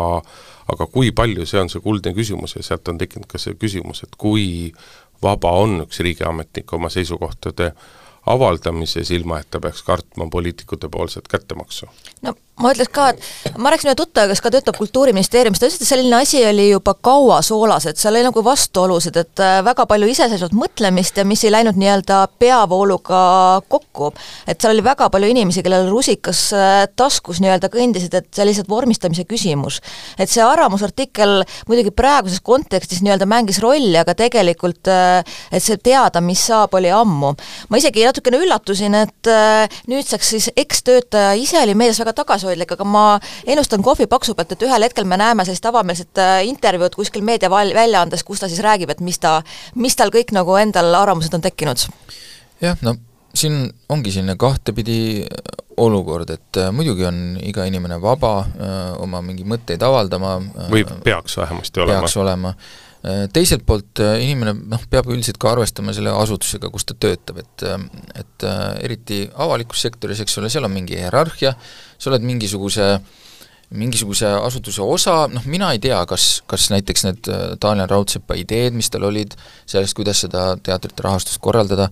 aga 0.68 0.88
kui 0.92 1.14
palju, 1.16 1.46
see 1.48 1.62
on 1.62 1.70
see 1.72 1.84
kuldne 1.84 2.12
küsimus 2.16 2.58
ja 2.58 2.64
sealt 2.66 2.90
on 2.92 2.98
tekkinud 3.00 3.30
ka 3.32 3.40
see 3.40 3.56
küsimus, 3.60 4.04
et 4.04 4.18
kui 4.20 4.74
vaba 5.24 5.54
on 5.62 5.86
üks 5.86 6.02
riigiametnik 6.04 6.74
oma 6.76 6.92
seisukohtade 6.94 7.72
avaldamises, 8.28 9.12
ilma 9.16 9.40
et 9.40 9.48
ta 9.52 9.62
peaks 9.64 9.86
kartma 9.88 10.28
poliitikute 10.32 10.90
poolset 10.92 11.28
kättemaksu? 11.32 11.88
no 12.28 12.36
ma 12.62 12.72
ütleks 12.74 12.90
ka, 12.94 13.12
et 13.14 13.58
ma 13.62 13.70
rääkisin 13.70 13.92
ühe 13.92 13.98
tuttavaga, 13.98 14.34
kes 14.34 14.42
ka 14.42 14.52
töötab 14.54 14.78
Kultuuriministeeriumis, 14.80 15.60
ta 15.62 15.68
ütles, 15.70 15.82
et 15.82 15.90
selline 15.90 16.18
asi 16.18 16.42
oli 16.48 16.70
juba 16.72 16.96
kaua 17.06 17.38
soolas, 17.46 17.86
et 17.90 18.00
seal 18.02 18.16
oli 18.18 18.26
nagu 18.26 18.42
vastuolusid, 18.46 19.20
et 19.22 19.42
äh, 19.44 19.60
väga 19.66 19.86
palju 19.90 20.10
iseseisvat 20.10 20.56
mõtlemist 20.58 21.20
ja 21.22 21.26
mis 21.28 21.44
ei 21.46 21.54
läinud 21.54 21.78
nii-öelda 21.78 22.24
peavooluga 22.42 23.20
kokku. 23.70 24.10
et 24.48 24.58
seal 24.62 24.74
oli 24.74 24.86
väga 24.86 25.10
palju 25.14 25.30
inimesi, 25.30 25.62
kellel 25.66 25.90
rusikas 25.92 26.42
äh, 26.58 26.80
taskus 26.98 27.42
nii-öelda 27.44 27.70
kõndisid, 27.74 28.18
et 28.18 28.32
see 28.34 28.48
lihtsalt 28.50 28.70
vormistamise 28.74 29.28
küsimus. 29.30 29.80
et 30.18 30.30
see 30.30 30.42
arvamusartikkel 30.42 31.44
muidugi 31.70 31.94
praeguses 31.94 32.42
kontekstis 32.42 33.04
nii-öelda 33.06 33.30
mängis 33.30 33.62
rolli, 33.62 33.94
aga 34.02 34.18
tegelikult 34.18 34.90
äh, 34.90 35.22
et 35.52 35.62
see 35.62 35.78
teada, 35.78 36.24
mis 36.26 36.42
saab, 36.50 36.74
oli 36.74 36.90
ammu. 36.90 37.36
ma 37.70 37.78
isegi 37.78 38.08
natukene 38.10 38.42
üllatusin, 38.42 38.98
et 38.98 39.34
nüüdseks 39.88 40.34
siis 40.34 40.52
ekstöötaja 40.58 41.38
ise 41.38 41.62
oli 41.62 41.78
meedias 41.78 42.02
väga 42.02 42.18
tagasi 42.18 42.47
tagasihoidlik, 42.48 42.72
aga 42.72 42.86
ma 42.88 43.20
ennustan 43.46 43.84
kohvi 43.84 44.08
paksu 44.08 44.36
pealt, 44.36 44.52
et 44.52 44.64
ühel 44.64 44.84
hetkel 44.84 45.06
me 45.06 45.18
näeme 45.18 45.46
sellist 45.46 45.66
avameelset 45.66 46.18
äh, 46.22 46.46
intervjuud 46.48 46.96
kuskil 46.96 47.24
meediaväljaandes, 47.24 48.24
kus 48.24 48.40
ta 48.40 48.48
siis 48.48 48.64
räägib, 48.64 48.90
et 48.90 49.02
mis 49.02 49.20
ta, 49.20 49.42
mis 49.76 49.96
tal 49.96 50.12
kõik 50.14 50.34
nagu 50.36 50.56
endal 50.58 50.94
arvamused 50.96 51.34
on 51.34 51.42
tekkinud. 51.42 51.88
jah, 52.62 52.78
no 52.82 52.96
siin 53.38 53.70
ongi 53.90 54.12
selline 54.12 54.36
kahtepidi 54.38 55.26
olukord, 55.78 56.30
et 56.30 56.58
äh, 56.58 56.72
muidugi 56.74 57.06
on 57.06 57.38
iga 57.44 57.68
inimene 57.70 58.00
vaba 58.02 58.40
äh, 58.42 58.76
oma 59.02 59.22
mingeid 59.22 59.48
mõtteid 59.48 59.84
avaldama 59.84 60.38
äh, 60.42 60.72
või 60.72 60.86
peaks 61.04 61.38
vähemasti 61.38 61.84
olema. 61.84 62.02
peaks 62.02 62.18
olema 62.18 62.54
äh,. 62.56 62.87
Teiselt 63.34 63.64
poolt 63.68 64.02
äh, 64.04 64.18
inimene 64.26 64.56
noh, 64.58 64.82
peab 64.92 65.08
üldiselt 65.12 65.38
ka 65.42 65.54
arvestama 65.54 65.94
selle 65.96 66.12
asutusega, 66.18 66.72
kus 66.74 66.88
ta 66.88 66.96
töötab, 66.98 67.40
et 67.44 67.64
äh, 67.64 67.78
et 68.24 68.48
äh, 68.48 68.66
eriti 68.88 69.22
avalikus 69.36 69.86
sektoris, 69.86 70.24
eks 70.24 70.38
ole, 70.42 70.50
seal 70.52 70.68
on 70.68 70.74
mingi 70.74 70.98
hierarhia, 70.98 71.54
sa 71.98 72.12
oled 72.12 72.26
mingisuguse 72.28 72.98
mingisuguse 73.76 74.30
asutuse 74.40 74.82
osa, 74.84 75.26
noh 75.32 75.44
mina 75.50 75.74
ei 75.76 75.82
tea, 75.84 75.98
kas, 76.08 76.42
kas 76.48 76.70
näiteks 76.72 77.04
need 77.08 77.30
äh, 77.32 77.44
Daniel 77.62 77.90
Raudsepa 77.92 78.38
ideed, 78.40 78.76
mis 78.78 78.90
tal 78.92 79.08
olid 79.10 79.36
sellest, 79.68 79.96
kuidas 79.98 80.24
seda 80.24 80.54
teatrite 80.64 81.04
rahastust 81.04 81.42
korraldada, 81.44 81.90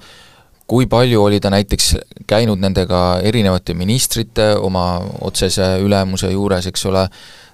kui 0.67 0.87
palju 0.89 1.23
oli 1.23 1.39
ta 1.41 1.51
näiteks 1.53 1.91
käinud 2.27 2.61
nendega 2.61 3.19
erinevate 3.23 3.75
ministrite, 3.77 4.53
oma 4.57 4.97
otsese 5.21 5.75
ülemuse 5.83 6.31
juures, 6.31 6.65
eks 6.71 6.85
ole, 6.89 7.05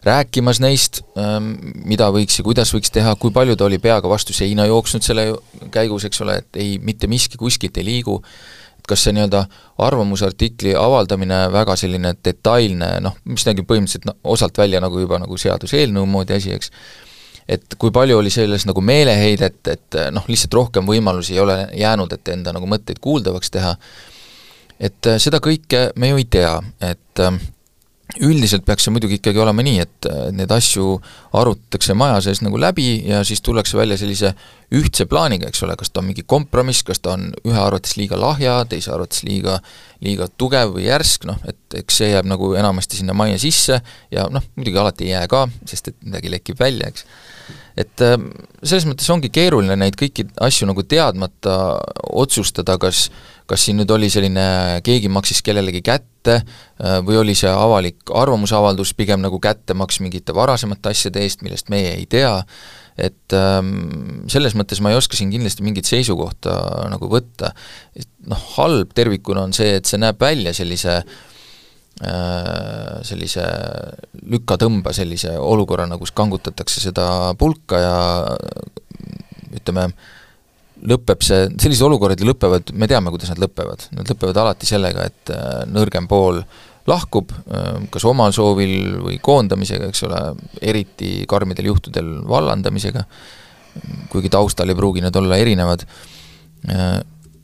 rääkimas 0.08 0.62
neist, 0.63 1.02
ähm, 1.19 1.54
mida 1.86 2.08
võiks 2.13 2.39
ja 2.39 2.45
kuidas 2.47 2.71
võiks 2.74 2.93
teha, 2.93 3.13
kui 3.19 3.34
palju 3.36 3.58
ta 3.60 3.67
oli 3.67 3.82
peaga 3.84 4.10
vastu 4.10 4.34
seina 4.34 4.65
jooksnud 4.69 5.06
selle 5.06 5.28
käigus, 5.74 6.08
eks 6.08 6.24
ole, 6.24 6.39
et 6.41 6.62
ei, 6.63 6.80
mitte 6.82 7.12
miski 7.12 7.38
kuskilt 7.38 7.78
ei 7.78 7.86
liigu, 7.86 8.21
et 8.80 8.88
kas 8.89 9.04
see 9.06 9.13
nii-öelda 9.13 9.43
arvamusartikli 9.84 10.74
avaldamine 10.80 11.43
väga 11.54 11.76
selline 11.78 12.15
detailne, 12.26 12.95
noh, 13.04 13.19
mis 13.30 13.45
nägi 13.45 13.67
põhimõtteliselt 13.67 14.08
no, 14.10 14.17
osalt 14.24 14.58
välja 14.58 14.82
nagu 14.82 15.04
juba 15.04 15.19
nagu 15.21 15.38
seaduseelnõu 15.38 16.08
moodi 16.10 16.39
asi, 16.39 16.56
eks, 16.56 16.71
et 17.52 17.76
kui 17.80 17.92
palju 17.92 18.22
oli 18.22 18.32
selles 18.34 18.64
nagu 18.70 18.84
meeleheidet, 18.86 19.62
et 19.68 20.00
noh, 20.16 20.28
lihtsalt 20.32 20.56
rohkem 20.56 20.88
võimalusi 20.88 21.36
ei 21.36 21.44
ole 21.44 21.58
jäänud, 21.78 22.14
et 22.16 22.34
enda 22.34 22.54
nagu 22.56 22.70
mõtteid 22.70 23.02
kuuldavaks 23.04 23.52
teha, 23.52 23.74
et 24.80 25.10
seda 25.22 25.42
kõike 25.44 25.90
me 26.00 26.14
ju 26.14 26.22
ei 26.22 26.30
tea, 26.32 26.54
et 26.88 27.26
üldiselt 28.20 28.66
peaks 28.68 28.86
see 28.86 28.94
muidugi 28.94 29.20
ikkagi 29.20 29.40
olema 29.40 29.64
nii, 29.64 29.84
et 29.84 30.08
neid 30.36 30.52
asju 30.52 30.98
arutatakse 31.38 31.96
maja 31.98 32.20
sees 32.26 32.42
nagu 32.44 32.60
läbi 32.60 32.88
ja 33.08 33.22
siis 33.28 33.44
tullakse 33.46 33.78
välja 33.78 33.98
sellise 34.00 34.34
ühtse 34.76 35.06
plaaniga, 35.10 35.50
eks 35.52 35.64
ole, 35.66 35.76
kas 35.80 35.92
ta 35.92 36.02
on 36.02 36.10
mingi 36.10 36.26
kompromiss, 36.28 36.84
kas 36.88 37.00
ta 37.04 37.16
on 37.16 37.30
ühe 37.48 37.60
arvates 37.60 37.96
liiga 38.00 38.20
lahja, 38.20 38.58
teise 38.70 38.92
arvates 38.94 39.24
liiga, 39.28 39.60
liiga 40.04 40.28
tugev 40.40 40.76
või 40.76 40.88
järsk, 40.88 41.28
noh, 41.30 41.40
et 41.48 41.80
eks 41.82 42.02
see 42.02 42.12
jääb 42.14 42.28
nagu 42.30 42.54
enamasti 42.60 43.00
sinna 43.00 43.16
majja 43.18 43.40
sisse 43.44 43.82
ja 44.12 44.28
noh, 44.32 44.46
muidugi 44.58 44.82
alati 44.82 45.10
ei 45.10 45.16
jää 45.16 45.28
ka, 45.32 45.46
sest 45.72 45.94
et 45.94 46.00
midagi 46.08 46.34
lekib 46.34 46.60
välja, 46.60 46.92
eks 46.92 47.08
et 47.80 48.04
ähm, 48.06 48.30
selles 48.64 48.88
mõttes 48.90 49.10
ongi 49.14 49.32
keeruline 49.34 49.78
neid 49.80 49.98
kõiki 50.00 50.28
asju 50.44 50.68
nagu 50.70 50.84
teadmata 50.84 51.58
otsustada, 52.12 52.78
kas 52.82 53.10
kas 53.52 53.66
siin 53.68 53.82
nüüd 53.82 53.92
oli 53.92 54.08
selline, 54.12 54.44
keegi 54.86 55.10
maksis 55.12 55.42
kellelegi 55.44 55.82
kätte 55.84 56.38
äh, 56.40 57.00
või 57.04 57.20
oli 57.20 57.36
see 57.36 57.52
avalik 57.52 58.14
arvamusavaldus 58.16 58.94
pigem 58.96 59.20
nagu 59.24 59.42
kättemaks 59.44 60.00
mingite 60.04 60.36
varasemate 60.36 60.94
asjade 60.94 61.24
eest, 61.26 61.44
millest 61.44 61.72
meie 61.74 61.98
ei 61.98 62.06
tea, 62.12 62.38
et 63.02 63.36
ähm, 63.36 64.24
selles 64.32 64.56
mõttes 64.56 64.80
ma 64.84 64.94
ei 64.94 65.00
oska 65.00 65.20
siin 65.20 65.34
kindlasti 65.34 65.66
mingit 65.68 65.90
seisukohta 65.90 66.56
nagu 66.94 67.12
võtta. 67.12 67.52
noh, 68.32 68.48
halb 68.56 68.96
tervikuna 68.96 69.48
on 69.50 69.54
see, 69.58 69.76
et 69.80 69.90
see 69.90 70.00
näeb 70.00 70.22
välja 70.22 70.54
sellise 70.56 71.02
äh, 71.02 71.12
Äh, 71.12 71.31
sellise 72.02 73.44
lükatõmba 74.32 74.90
sellise 74.96 75.36
olukorrana, 75.38 76.00
kus 76.02 76.14
kangutatakse 76.18 76.82
seda 76.82 77.06
pulka 77.38 77.78
ja 77.78 77.98
ütleme, 79.54 79.88
lõpeb 80.88 81.24
see, 81.26 81.46
sellised 81.62 81.86
olukorrad 81.86 82.22
ju 82.22 82.30
lõpevad, 82.30 82.74
me 82.74 82.90
teame, 82.90 83.14
kuidas 83.14 83.32
nad 83.34 83.42
lõpevad, 83.42 83.88
nad 83.98 84.10
lõpevad 84.10 84.40
alati 84.42 84.70
sellega, 84.70 85.08
et 85.12 85.34
äh, 85.34 85.62
nõrgem 85.70 86.08
pool 86.10 86.42
lahkub, 86.90 87.34
äh, 87.46 87.84
kas 87.94 88.06
omal 88.10 88.34
soovil 88.36 88.98
või 89.04 89.20
koondamisega, 89.22 89.92
eks 89.92 90.06
ole, 90.08 90.24
eriti 90.62 91.14
karmidel 91.30 91.70
juhtudel 91.72 92.14
vallandamisega, 92.30 93.06
kuigi 94.12 94.32
taustal 94.34 94.72
ei 94.72 94.78
pruugi 94.78 95.04
need 95.04 95.16
olla 95.16 95.38
erinevad, 95.40 95.86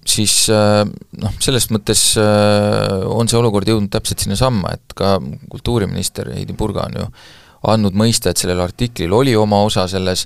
siis 0.08 0.36
äh, 0.54 0.84
noh, 1.22 1.34
selles 1.44 1.70
mõttes 1.74 2.04
äh, 2.22 3.08
on 3.12 3.30
see 3.30 3.40
olukord 3.40 3.68
jõudnud 3.70 3.92
täpselt 3.94 4.24
sinnasamma, 4.24 4.76
et 4.78 4.96
ka 4.98 5.18
kultuuriminister 5.52 6.32
Heidi 6.36 6.56
Purga 6.58 6.88
on 6.88 7.02
ju 7.02 7.08
andnud 7.68 7.98
mõista, 7.98 8.32
et 8.32 8.40
sellel 8.40 8.62
artiklil 8.64 9.14
oli 9.14 9.34
oma 9.36 9.60
osa 9.66 9.88
selles, 9.92 10.26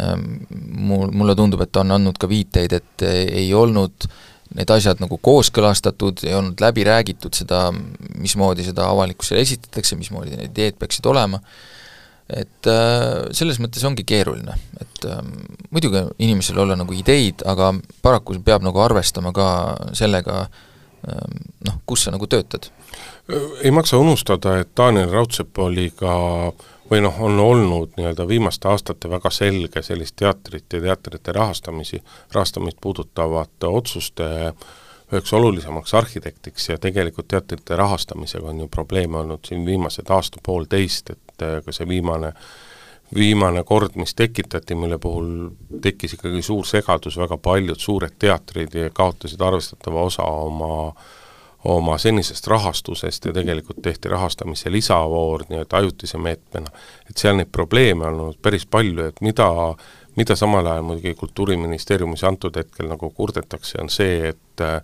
ähm, 0.00 0.42
mul, 0.52 1.08
mulle 1.14 1.36
tundub, 1.38 1.62
et 1.64 1.72
ta 1.72 1.84
on 1.84 1.96
andnud 1.96 2.18
ka 2.20 2.28
viiteid, 2.28 2.74
et 2.76 3.06
ei 3.08 3.48
olnud 3.56 4.08
need 4.56 4.72
asjad 4.74 5.00
nagu 5.00 5.16
kooskõlastatud, 5.24 6.24
ei 6.26 6.34
olnud 6.36 6.60
läbi 6.60 6.84
räägitud 6.84 7.36
seda, 7.36 7.70
mismoodi 8.20 8.66
seda 8.66 8.88
avalikkusele 8.92 9.40
esitatakse, 9.40 9.96
mismoodi 9.96 10.36
need 10.36 10.50
ideed 10.50 10.76
peaksid 10.80 11.06
olema, 11.08 11.40
et 12.36 12.68
äh, 12.70 13.28
selles 13.36 13.60
mõttes 13.62 13.84
ongi 13.86 14.04
keeruline, 14.08 14.56
et 14.80 15.06
äh, 15.08 15.22
muidugi 15.70 16.04
inimesel 16.22 16.62
olla 16.64 16.76
nagu 16.78 16.94
ideid, 16.96 17.44
aga 17.48 17.72
paraku 18.02 18.38
peab 18.44 18.64
nagu 18.66 18.82
arvestama 18.82 19.32
ka 19.36 19.48
sellega 19.96 20.44
äh, 20.44 21.40
noh, 21.68 21.80
kus 21.86 22.06
sa 22.06 22.14
nagu 22.14 22.26
töötad. 22.26 22.70
ei 23.62 23.70
maksa 23.70 23.98
unustada, 23.98 24.58
et 24.60 24.70
Daniel 24.76 25.10
Raudsepp 25.10 25.58
oli 25.58 25.90
ka 25.96 26.14
või 26.92 27.00
noh, 27.00 27.16
on 27.24 27.40
olnud 27.40 27.96
nii-öelda 27.96 28.26
viimaste 28.28 28.68
aastate 28.68 29.08
väga 29.08 29.30
selge 29.32 29.82
sellist 29.82 30.16
teatrit 30.20 30.72
ja 30.72 30.80
teatrite 30.80 31.32
rahastamisi, 31.32 32.02
rahastamist 32.34 32.76
puudutavate 32.80 33.66
otsuste 33.66 34.28
üheks 35.12 35.32
olulisemaks 35.36 35.94
arhitektiks 35.94 36.68
ja 36.68 36.78
tegelikult 36.80 37.28
teatrite 37.28 37.76
rahastamisega 37.76 38.48
on 38.48 38.60
ju 38.64 38.68
probleeme 38.68 39.18
olnud 39.18 39.44
siin 39.44 39.66
viimased 39.66 40.08
aasta-poolteist, 40.08 41.10
et 41.10 41.31
ka 41.64 41.72
see 41.72 41.88
viimane 41.88 42.32
viimane 43.14 43.60
kord, 43.68 43.96
mis 44.00 44.14
tekitati, 44.16 44.74
mille 44.74 44.96
puhul 44.98 45.50
tekkis 45.84 46.14
ikkagi 46.16 46.40
suur 46.42 46.64
segadus, 46.64 47.18
väga 47.20 47.36
paljud 47.36 47.80
suured 47.80 48.14
teatrid 48.18 48.72
kaotasid 48.96 49.40
arvestatava 49.40 50.06
osa 50.08 50.24
oma 50.24 50.94
oma 51.64 51.94
senisest 51.98 52.46
rahastusest 52.50 53.28
ja 53.28 53.32
tegelikult 53.32 53.78
tehti 53.82 54.10
rahastamise 54.10 54.70
lisavoor 54.72 55.44
nii-öelda 55.48 55.76
ajutise 55.78 56.18
meetmena, 56.18 56.72
et 57.10 57.16
seal 57.16 57.36
neid 57.38 57.52
probleeme 57.54 58.08
on 58.08 58.20
olnud 58.20 58.40
päris 58.42 58.66
palju, 58.66 59.04
et 59.06 59.20
mida 59.22 59.46
mida 60.16 60.36
samal 60.36 60.66
ajal 60.66 60.82
muidugi 60.82 61.14
Kultuuriministeeriumis 61.14 62.24
antud 62.24 62.56
hetkel 62.56 62.88
nagu 62.90 63.10
kurdetakse, 63.10 63.78
on 63.80 63.90
see, 63.90 64.32
et 64.32 64.64
äh, 64.64 64.82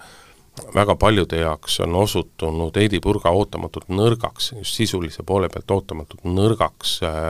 väga 0.75 0.97
paljude 1.01 1.41
jaoks 1.41 1.81
on 1.85 1.97
osutunud 2.01 2.77
Heidy 2.77 3.01
Purga 3.05 3.33
ootamatult 3.35 3.91
nõrgaks, 3.93 4.53
just 4.59 4.79
sisulise 4.79 5.25
poole 5.27 5.51
pealt 5.53 5.71
ootamatult 5.71 6.27
nõrgaks 6.29 6.97
äh, 7.07 7.29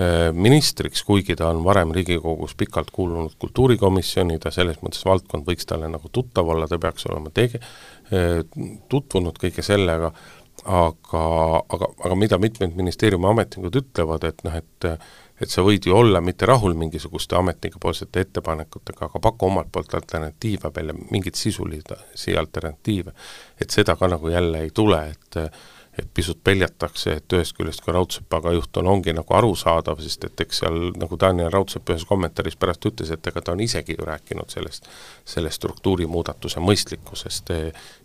äh, 0.00 0.26
ministriks, 0.32 1.04
kuigi 1.06 1.36
ta 1.38 1.50
on 1.52 1.62
varem 1.66 1.94
Riigikogus 1.96 2.56
pikalt 2.58 2.90
kuulunud 2.94 3.38
kultuurikomisjoni, 3.38 4.38
ta 4.42 4.52
selles 4.54 4.82
mõttes 4.84 5.06
valdkond 5.06 5.48
võiks 5.48 5.68
talle 5.68 5.88
nagu 5.92 6.12
tuttav 6.12 6.48
olla, 6.48 6.68
ta 6.68 6.78
peaks 6.78 7.08
olema 7.10 7.32
tege-, 7.34 7.62
tutvunud 8.90 9.36
kõige 9.38 9.62
sellega, 9.62 10.10
aga, 10.66 11.24
aga, 11.70 11.88
aga 12.04 12.16
mida 12.18 12.38
mitmed 12.42 12.74
ministeeriumi 12.76 13.28
ametnikud 13.30 13.76
ütlevad, 13.80 14.26
et 14.26 14.42
noh, 14.44 14.56
et 14.58 14.88
et 15.40 15.50
sa 15.50 15.64
võid 15.64 15.86
ju 15.88 15.96
olla 15.96 16.20
mitte 16.20 16.46
rahul 16.46 16.74
mingisuguste 16.78 17.36
ametnikepoolsete 17.36 18.20
ettepanekutega, 18.26 19.08
aga 19.08 19.22
paku 19.22 19.46
omalt 19.46 19.72
poolt 19.72 19.94
alternatiive 19.94 20.72
välja, 20.76 20.94
mingeid 21.10 21.34
sisulisi 21.34 22.36
alternatiive. 22.38 23.12
et 23.60 23.70
seda 23.70 23.96
ka 23.96 24.08
nagu 24.08 24.28
jälle 24.28 24.60
ei 24.60 24.70
tule, 24.70 25.04
et 25.10 25.52
et 25.98 26.08
pisut 26.14 26.38
peljatakse, 26.44 27.12
et 27.18 27.34
ühest 27.34 27.56
küljest 27.56 27.82
ka 27.84 27.92
Raudsepaga 27.92 28.52
juhtul 28.54 28.86
ongi 28.88 29.12
nagu 29.12 29.34
arusaadav, 29.36 29.98
sest 30.00 30.24
et 30.28 30.44
eks 30.44 30.62
seal 30.62 30.78
nagu 31.00 31.18
Daniel 31.20 31.50
Raudsepp 31.52 31.90
ühes 31.90 32.06
kommentaaris 32.08 32.56
pärast 32.60 32.86
ütles, 32.86 33.10
et 33.10 33.26
ega 33.26 33.42
ta 33.42 33.52
on 33.52 33.60
isegi 33.60 33.96
ju 33.98 34.06
rääkinud 34.06 34.54
sellest, 34.54 34.86
selle 35.28 35.50
struktuurimuudatuse 35.50 36.62
mõistlikkusest 36.64 37.52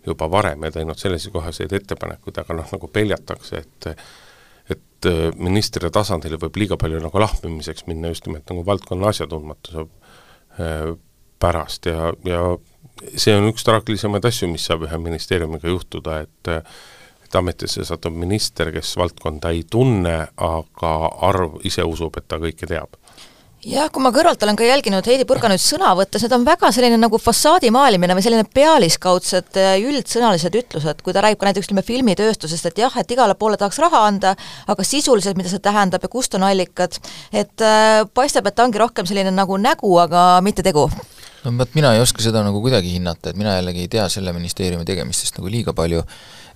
juba 0.06 0.30
varem 0.30 0.66
ja 0.66 0.72
teinud 0.74 0.98
sellekohaseid 0.98 1.72
ettepanekuid, 1.78 2.42
aga 2.42 2.58
noh, 2.58 2.68
nagu 2.74 2.90
peljatakse, 2.92 3.62
et 3.62 3.90
et 4.96 5.08
äh, 5.10 5.30
ministri 5.36 5.90
tasandil 5.92 6.38
võib 6.40 6.56
liiga 6.56 6.78
palju 6.80 7.00
nagu 7.02 7.20
lahmimiseks 7.20 7.86
minna 7.86 8.12
just 8.12 8.26
nimelt 8.26 8.48
nagu 8.50 8.64
valdkonna 8.66 9.12
asjatundmatuse 9.12 9.86
äh, 10.60 10.92
pärast 11.38 11.86
ja, 11.86 12.12
ja 12.24 12.42
see 13.16 13.34
on 13.36 13.50
üks 13.50 13.64
traagilisemaid 13.66 14.24
asju, 14.24 14.48
mis 14.48 14.64
saab 14.68 14.86
ühe 14.88 15.00
ministeeriumiga 15.08 15.72
juhtuda, 15.72 16.22
et 16.26 16.54
et 17.26 17.34
ametisse 17.34 17.82
satub 17.82 18.14
minister, 18.14 18.68
kes 18.70 18.92
valdkonda 18.96 19.50
ei 19.50 19.64
tunne, 19.66 20.28
aga 20.38 20.90
arv 21.26 21.56
ise 21.66 21.82
usub, 21.82 22.14
et 22.20 22.28
ta 22.30 22.38
kõike 22.38 22.68
teab 22.70 22.94
jah, 23.66 23.88
kui 23.90 24.02
ma 24.04 24.12
kõrvalt 24.14 24.42
olen 24.46 24.58
ka 24.58 24.66
jälginud 24.66 25.06
Heidi 25.10 25.26
Purga 25.28 25.48
nüüd 25.50 25.62
sõna 25.62 25.90
võttes, 25.98 26.22
need 26.22 26.34
on 26.36 26.44
väga 26.46 26.70
selline 26.74 26.98
nagu 27.00 27.18
fassaadi 27.20 27.72
maalimine 27.74 28.14
või 28.16 28.24
selline 28.24 28.46
pealiskaudsed 28.54 29.58
äh, 29.58 29.74
üldsõnalised 29.82 30.54
ütlused, 30.60 31.02
kui 31.02 31.14
ta 31.16 31.24
räägib 31.24 31.40
ka 31.40 31.48
näiteks 31.48 31.70
ütleme 31.70 31.84
filmitööstusest, 31.86 32.70
et 32.70 32.80
jah, 32.84 32.94
et 33.00 33.10
igale 33.10 33.34
poole 33.38 33.58
tahaks 33.60 33.80
raha 33.82 34.04
anda, 34.06 34.36
aga 34.70 34.86
sisuliselt, 34.86 35.38
mida 35.38 35.50
see 35.50 35.62
tähendab 35.64 36.06
ja 36.06 36.12
kust 36.12 36.36
on 36.38 36.46
allikad, 36.46 37.00
et 37.34 37.66
äh, 37.66 38.04
paistab, 38.14 38.46
et 38.46 38.56
ta 38.56 38.66
ongi 38.68 38.82
rohkem 38.82 39.08
selline 39.08 39.34
nagu 39.34 39.58
nägu, 39.58 39.96
aga 40.02 40.28
mitte 40.46 40.64
tegu. 40.66 40.86
No 41.46 41.52
vot, 41.58 41.74
mina 41.78 41.92
ei 41.94 42.00
oska 42.02 42.22
seda 42.22 42.42
nagu 42.46 42.58
kuidagi 42.62 42.96
hinnata, 42.96 43.30
et 43.30 43.38
mina 43.38 43.58
jällegi 43.58 43.84
ei 43.84 43.90
tea 43.90 44.06
selle 44.10 44.32
ministeeriumi 44.34 44.86
tegemistest 44.86 45.38
nagu 45.38 45.50
liiga 45.50 45.74
palju, 45.78 46.02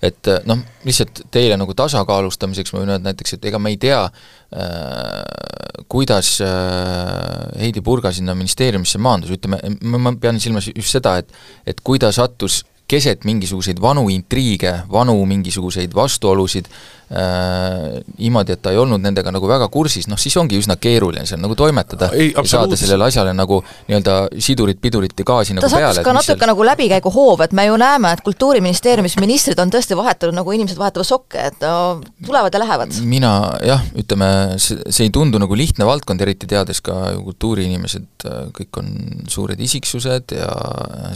et 0.01 0.27
äh, 0.31 0.41
noh, 0.49 0.63
lihtsalt 0.87 1.23
teile 1.33 1.57
nagu 1.61 1.75
tasakaalustamiseks 1.77 2.73
ma 2.73 2.81
võin 2.81 2.93
öelda 2.95 3.11
näiteks, 3.11 3.37
et 3.37 3.47
ega 3.51 3.59
me 3.61 3.73
ei 3.73 3.77
tea 3.81 4.01
äh,, 4.07 5.83
kuidas 5.91 6.33
äh, 6.45 7.61
Heidi 7.61 7.83
Purga 7.85 8.13
sinna 8.15 8.35
ministeeriumisse 8.37 9.01
maandus, 9.01 9.33
ütleme, 9.37 9.61
ma 9.81 10.15
pean 10.21 10.41
silmas 10.41 10.71
just 10.73 10.97
seda, 10.97 11.17
et 11.21 11.31
et 11.67 11.81
kui 11.85 11.99
ta 12.01 12.11
sattus 12.15 12.63
keset 12.91 13.27
mingisuguseid 13.27 13.79
vanu 13.81 14.07
intriige, 14.11 14.73
vanu 14.91 15.15
mingisuguseid 15.29 15.93
vastuolusid 15.95 16.67
äh,, 16.67 18.01
niimoodi, 18.17 18.55
et 18.55 18.61
ta 18.63 18.73
ei 18.73 18.79
olnud 18.81 19.01
nendega 19.03 19.31
nagu 19.33 19.47
väga 19.47 19.67
kursis, 19.71 20.07
noh 20.11 20.19
siis 20.19 20.35
ongi 20.39 20.59
üsna 20.59 20.75
keeruline 20.81 21.23
seal 21.29 21.39
nagu 21.43 21.55
toimetada 21.59 22.11
ei, 22.15 22.31
ja 22.35 22.43
saada 22.47 22.79
sellele 22.79 23.07
asjale 23.07 23.33
nagu 23.37 23.61
nii-öelda 23.87 24.15
sidurit, 24.43 24.81
pidurit 24.83 25.15
ja 25.15 25.27
gaasi 25.27 25.55
nagu 25.57 25.67
ta 25.67 25.79
peale. 25.79 26.03
ka 26.03 26.15
natuke 26.17 26.35
seal... 26.35 26.51
nagu 26.51 26.67
läbikäiguhoov, 26.71 27.45
et 27.45 27.55
me 27.57 27.67
ju 27.69 27.77
näeme, 27.79 28.11
et 28.15 28.23
Kultuuriministeeriumis 28.25 29.17
ministrid 29.23 29.59
on 29.63 29.71
tõesti 29.73 29.97
vahetunud, 29.99 30.35
nagu 30.39 30.55
inimesed 30.55 30.79
vahetavad 30.79 31.07
sokke, 31.07 31.47
et 31.51 31.63
no 31.63 32.01
tulevad 32.25 32.55
ja 32.55 32.63
lähevad. 32.63 32.99
mina 33.07 33.33
jah, 33.67 33.85
ütleme, 34.03 34.31
see, 34.61 34.79
see 34.89 35.07
ei 35.07 35.15
tundu 35.15 35.39
nagu 35.41 35.55
lihtne 35.57 35.87
valdkond, 35.87 36.23
eriti 36.23 36.49
teades 36.49 36.83
ka 36.83 37.13
ju 37.15 37.23
kultuuriinimesed, 37.29 38.27
kõik 38.57 38.83
on 38.83 38.93
suured 39.31 39.59
isiksused 39.63 40.35
ja 40.35 40.51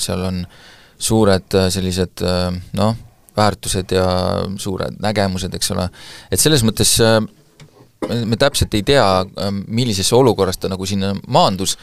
seal 0.01 0.23
on 0.27 0.41
suured 0.97 1.57
äh, 1.57 1.69
sellised 1.73 2.23
äh, 2.25 2.51
noh, 2.77 2.99
väärtused 3.35 3.91
ja 3.91 4.05
suured 4.61 5.01
nägemused, 5.03 5.55
eks 5.57 5.73
ole, 5.75 5.89
et 6.31 6.39
selles 6.39 6.63
mõttes 6.63 6.95
äh, 7.03 7.19
me 8.05 8.37
täpselt 8.37 8.73
ei 8.77 8.83
tea, 8.85 9.03
millisesse 9.65 10.13
olukorrast 10.13 10.59
ta 10.61 10.69
nagu 10.69 10.85
sinna 10.85 11.09
maandus, 11.31 11.73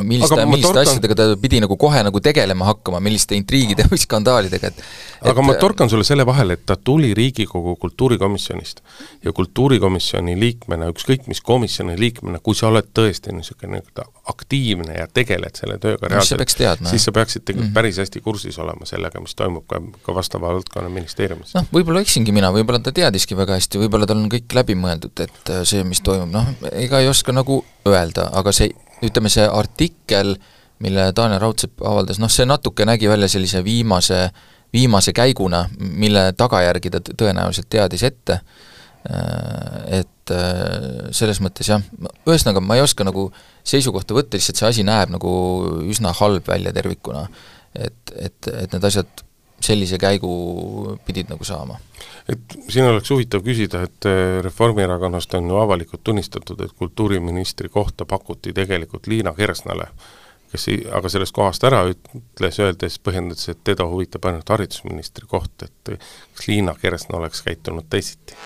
milliste, 0.00 0.38
milliste 0.48 0.70
torkan... 0.70 0.86
asjadega 0.86 1.16
ta 1.18 1.26
pidi 1.42 1.60
nagu 1.60 1.76
kohe 1.76 2.00
nagu 2.06 2.22
tegelema 2.24 2.70
hakkama, 2.70 3.02
milliste 3.04 3.36
intriigide 3.36 3.84
või 3.90 4.00
skandaalidega, 4.00 4.70
et 4.70 4.80
aga 5.28 5.34
et, 5.34 5.44
ma 5.44 5.58
torkan 5.60 5.90
sulle 5.92 6.06
selle 6.08 6.24
vahele, 6.24 6.56
et 6.56 6.64
ta 6.64 6.78
tuli 6.80 7.10
Riigikogu 7.18 7.76
kultuurikomisjonist 7.82 8.80
ja 9.26 9.34
kultuurikomisjoni 9.36 10.38
liikmena, 10.40 10.88
ükskõik 10.94 11.28
mis 11.28 11.44
komisjoni 11.44 11.98
liikmena, 12.00 12.40
kui 12.40 12.56
sa 12.56 12.70
oled 12.72 12.88
tõesti 12.96 13.36
niisugune 13.36 13.76
nii-öelda 13.76 14.08
aktiivne 14.28 14.94
ja 14.98 15.06
tegeled 15.14 15.56
selle 15.56 15.78
tööga 15.82 16.10
reaalselt, 16.10 16.42
siis 16.90 17.06
sa 17.08 17.12
peaksid 17.16 17.42
tegelikult 17.44 17.64
mm 17.64 17.70
-hmm. 17.70 17.74
päris 17.74 17.98
hästi 18.02 18.20
kursis 18.20 18.58
olema 18.58 18.86
sellega, 18.86 19.20
mis 19.20 19.34
toimub 19.34 19.64
ka, 19.66 19.80
ka 20.02 20.14
vastava 20.14 20.52
valdkonna 20.52 20.88
ministeeriumis. 20.92 21.54
noh, 21.54 21.66
võib-olla 21.72 22.02
eksingi 22.04 22.32
mina, 22.32 22.52
võib-olla 22.52 22.82
ta 22.82 22.92
teadiski 22.92 23.36
väga 23.36 23.56
hästi, 23.56 23.80
võib-olla 23.84 24.06
tal 24.06 24.20
on 24.20 24.28
kõik 24.32 24.54
läbi 24.54 24.76
mõeldud, 24.76 25.24
et 25.24 25.52
see, 25.64 25.84
mis 25.84 26.00
toimub, 26.04 26.30
noh, 26.32 26.52
ega 26.72 27.00
ei 27.00 27.08
oska 27.08 27.32
nagu 27.32 27.64
öelda, 27.88 28.28
aga 28.32 28.52
see, 28.52 28.70
ütleme 29.02 29.32
see 29.32 29.48
artikkel, 29.48 30.36
mille 30.78 31.12
Daniel 31.16 31.40
Raudsepp 31.40 31.82
avaldas, 31.82 32.18
noh 32.18 32.30
see 32.30 32.46
natuke 32.46 32.84
nägi 32.84 33.08
välja 33.08 33.28
sellise 33.28 33.64
viimase, 33.64 34.30
viimase 34.72 35.12
käiguna, 35.12 35.68
mille 35.78 36.32
tagajärgi 36.36 36.90
ta 36.90 37.00
tõenäoliselt 37.00 37.70
teadis 37.70 38.02
ette, 38.02 38.40
et 39.08 40.32
selles 41.16 41.38
mõttes 41.40 41.70
jah, 41.70 41.84
ühesõnaga 42.28 42.60
ma 42.60 42.76
ei 42.76 42.82
oska 42.84 43.06
nagu 43.08 43.30
seisukohta 43.64 44.16
võtta, 44.16 44.36
lihtsalt 44.36 44.60
see 44.60 44.68
asi 44.68 44.84
näeb 44.84 45.14
nagu 45.14 45.30
üsna 45.88 46.12
halb 46.18 46.44
välja 46.48 46.74
tervikuna. 46.76 47.28
et, 47.72 48.12
et, 48.16 48.48
et 48.52 48.72
need 48.72 48.84
asjad 48.84 49.24
sellise 49.64 49.98
käigu 49.98 50.30
pidid 51.06 51.32
nagu 51.32 51.44
saama 51.44 51.78
et 52.28 52.56
siin 52.68 52.84
oleks 52.84 53.10
huvitav 53.10 53.42
küsida, 53.44 53.82
et 53.88 54.08
äh, 54.08 54.38
Reformierakonnast 54.44 55.34
on 55.38 55.48
ju 55.50 55.60
avalikult 55.60 56.04
tunnistatud, 56.04 56.60
et 56.64 56.74
kultuuriministri 56.76 57.68
kohta 57.72 58.06
pakuti 58.06 58.52
tegelikult 58.56 59.08
Liina 59.08 59.32
Kersnale, 59.36 59.88
kes 60.52 60.68
ei, 60.72 60.82
aga 60.92 61.12
sellest 61.12 61.36
kohast 61.36 61.64
ära 61.68 61.82
ütles, 61.88 62.60
öeldes, 62.64 63.00
põhjendades, 63.04 63.48
et 63.52 63.64
teda 63.64 63.88
huvitab 63.88 64.28
ainult 64.28 64.54
haridusministri 64.56 65.28
koht, 65.28 65.64
et 65.64 65.96
kas 65.96 66.48
Liina 66.48 66.76
Kersna 66.80 67.20
oleks 67.22 67.44
käitunud 67.48 67.88
teisiti? 67.90 68.36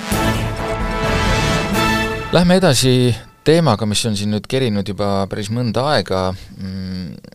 Lähme 2.33 2.57
edasi 2.57 3.13
teemaga, 3.45 3.85
mis 3.85 4.01
on 4.09 4.15
siin 4.17 4.31
nüüd 4.33 4.47
kerinud 4.49 4.89
juba 4.89 5.27
päris 5.29 5.51
mõnda 5.53 5.83
aega 5.93 6.31
mm,, 6.33 7.35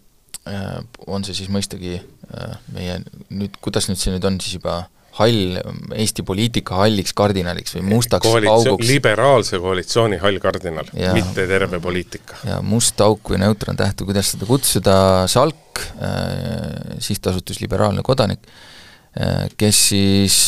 äh, 0.50 0.80
on 1.06 1.26
see 1.28 1.36
siis 1.38 1.52
mõistagi 1.54 2.00
äh, 2.00 2.56
meie 2.74 2.96
nüüd, 3.30 3.60
kuidas 3.62 3.92
nüüd 3.92 4.02
see 4.02 4.16
nüüd 4.16 4.26
on 4.26 4.40
siis 4.42 4.56
juba 4.58 4.80
hall, 5.20 5.60
Eesti 5.94 6.26
poliitika 6.26 6.80
halliks 6.80 7.14
kardinaliks 7.18 7.78
või 7.78 7.86
mustaks 7.92 8.26
Koalitsioon, 8.26 8.72
auguks. 8.72 8.90
liberaalse 8.90 9.62
koalitsiooni 9.62 10.18
hall 10.24 10.42
kardinal, 10.42 10.90
mitte 11.14 11.46
terve 11.50 11.82
poliitika. 11.84 12.42
ja 12.50 12.58
must 12.66 12.98
auk 13.06 13.34
või 13.36 13.44
neutrontäht 13.46 14.02
või 14.02 14.16
kuidas 14.16 14.34
seda 14.34 14.50
kutsuda, 14.50 14.98
SALK 15.30 15.86
äh,, 16.02 16.98
Sihtasutus 17.06 17.62
Liberaalne 17.62 18.02
Kodanik 18.06 18.50
äh,, 18.50 19.46
kes 19.62 19.86
siis 19.94 20.42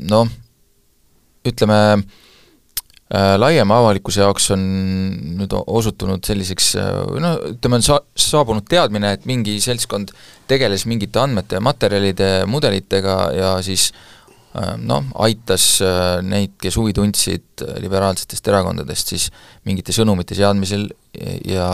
noh, 0.00 0.32
ütleme 1.44 1.80
äh, 1.92 2.20
laiema 3.12 3.76
avalikkuse 3.82 4.22
jaoks 4.22 4.46
on 4.54 4.62
nüüd 5.36 5.52
osutunud 5.52 6.24
selliseks 6.24 6.70
äh, 6.80 6.88
no 7.20 7.34
ütleme, 7.50 7.80
on 7.80 7.84
sa-, 7.84 8.00
saabunud 8.16 8.64
teadmine, 8.68 9.12
et 9.16 9.26
mingi 9.28 9.58
seltskond 9.60 10.14
tegeles 10.48 10.86
mingite 10.88 11.20
andmete 11.20 11.58
ja 11.58 11.64
materjalide, 11.64 12.30
mudelitega 12.48 13.16
ja 13.36 13.52
siis 13.64 13.90
äh, 14.56 14.74
noh, 14.80 15.10
aitas 15.26 15.66
neid, 16.24 16.56
kes 16.62 16.80
huvi 16.80 16.96
tundsid 16.96 17.66
liberaalsetest 17.84 18.48
erakondadest, 18.48 19.12
siis 19.12 19.28
mingite 19.68 19.92
sõnumite 19.96 20.38
seadmisel 20.38 20.88
ja 21.44 21.66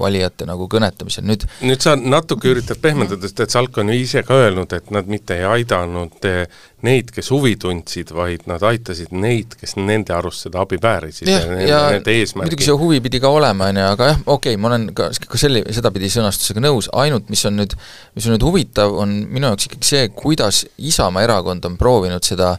valijate 0.00 0.46
nagu 0.48 0.66
kõnetamisel, 0.70 1.22
nüüd 1.28 1.44
nüüd 1.62 1.84
sa 1.84 1.92
natuke 1.94 2.50
üritad 2.50 2.80
pehmendada, 2.82 3.22
sest 3.28 3.44
et 3.44 3.54
Salk 3.54 3.78
on 3.78 3.92
ju 3.92 3.98
ise 4.02 4.24
ka 4.26 4.34
öelnud, 4.42 4.72
et 4.74 4.90
nad 4.90 5.06
mitte 5.10 5.36
ei 5.38 5.46
aidanud 5.46 6.26
eh, 6.26 6.50
neid, 6.86 7.12
kes 7.14 7.30
huvi 7.30 7.54
tundsid, 7.62 8.10
vaid 8.16 8.48
nad 8.50 8.64
aitasid 8.66 9.14
neid, 9.14 9.54
kes 9.60 9.76
nende 9.78 10.16
arust 10.16 10.48
seda 10.48 10.64
abi 10.64 10.80
väärisid 10.82 11.30
jah, 11.30 11.46
ja, 11.62 11.80
ja 11.94 12.26
muidugi 12.42 12.66
see 12.66 12.74
huvi 12.82 12.98
pidi 13.04 13.22
ka 13.22 13.30
olema, 13.30 13.70
on 13.70 13.78
ju, 13.78 13.88
aga 13.94 14.12
jah, 14.12 14.22
okei 14.26 14.56
okay,, 14.56 14.60
ma 14.60 14.72
olen 14.72 14.90
ka, 14.98 15.12
ka 15.30 15.40
selle, 15.40 15.62
sedapidi 15.70 16.10
sõnastusega 16.10 16.66
nõus, 16.66 16.90
ainult 16.98 17.30
mis 17.30 17.46
on 17.46 17.60
nüüd, 17.62 17.78
mis 18.18 18.26
on 18.26 18.34
nüüd 18.34 18.50
huvitav, 18.50 18.98
on 18.98 19.14
minu 19.30 19.52
jaoks 19.52 19.70
ikkagi 19.70 19.94
see, 19.94 20.06
kuidas 20.16 20.64
Isamaa 20.90 21.22
erakond 21.28 21.70
on 21.70 21.78
proovinud 21.78 22.26
seda, 22.26 22.56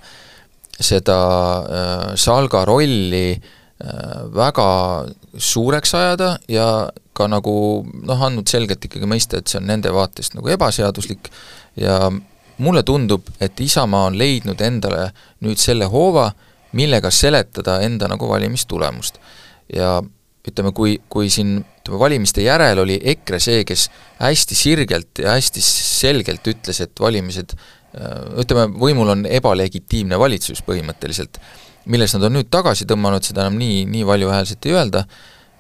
seda 0.79 1.17
äh, 1.59 2.05
Salga 2.15 2.63
rolli 2.69 3.25
Äh, 3.81 4.25
väga 4.29 5.05
suureks 5.37 5.93
ajada 5.95 6.35
ja 6.51 6.65
ka 7.13 7.27
nagu 7.31 7.53
noh, 7.85 8.23
andnud 8.27 8.49
selgelt 8.51 8.85
ikkagi 8.85 9.09
mõista, 9.09 9.39
et 9.39 9.51
see 9.51 9.59
on 9.61 9.67
nende 9.69 9.91
vaatest 9.93 10.35
nagu 10.37 10.51
ebaseaduslik 10.51 11.31
ja 11.79 11.97
mulle 12.61 12.83
tundub, 12.83 13.27
et 13.41 13.59
Isamaa 13.59 14.09
on 14.09 14.17
leidnud 14.19 14.61
endale 14.61 15.09
nüüd 15.45 15.59
selle 15.61 15.87
hoova, 15.91 16.29
millega 16.77 17.11
seletada 17.11 17.79
enda 17.85 18.07
nagu 18.11 18.29
valimistulemust. 18.29 19.19
ja 19.73 20.01
ütleme, 20.47 20.71
kui, 20.75 20.97
kui 21.09 21.29
siin 21.29 21.59
ütleme, 21.61 21.99
valimiste 21.99 22.43
järel 22.43 22.81
oli 22.83 22.99
EKRE 23.13 23.39
see, 23.39 23.63
kes 23.65 23.89
hästi 24.19 24.57
sirgelt 24.57 25.21
ja 25.23 25.35
hästi 25.37 25.61
selgelt 25.63 26.47
ütles, 26.47 26.81
et 26.81 26.99
valimised 26.99 27.53
äh, 27.55 28.39
ütleme, 28.41 28.67
võimul 28.81 29.13
on 29.15 29.25
ebalegitiimne 29.25 30.19
valitsus 30.19 30.63
põhimõtteliselt 30.67 31.39
milles 31.85 32.13
nad 32.15 32.27
on 32.27 32.35
nüüd 32.37 32.49
tagasi 32.53 32.87
tõmmanud, 32.89 33.25
seda 33.25 33.45
enam 33.45 33.59
nii, 33.61 33.85
nii 33.89 34.07
valjuhäälselt 34.07 34.67
ei 34.67 34.75
öelda, 34.77 35.05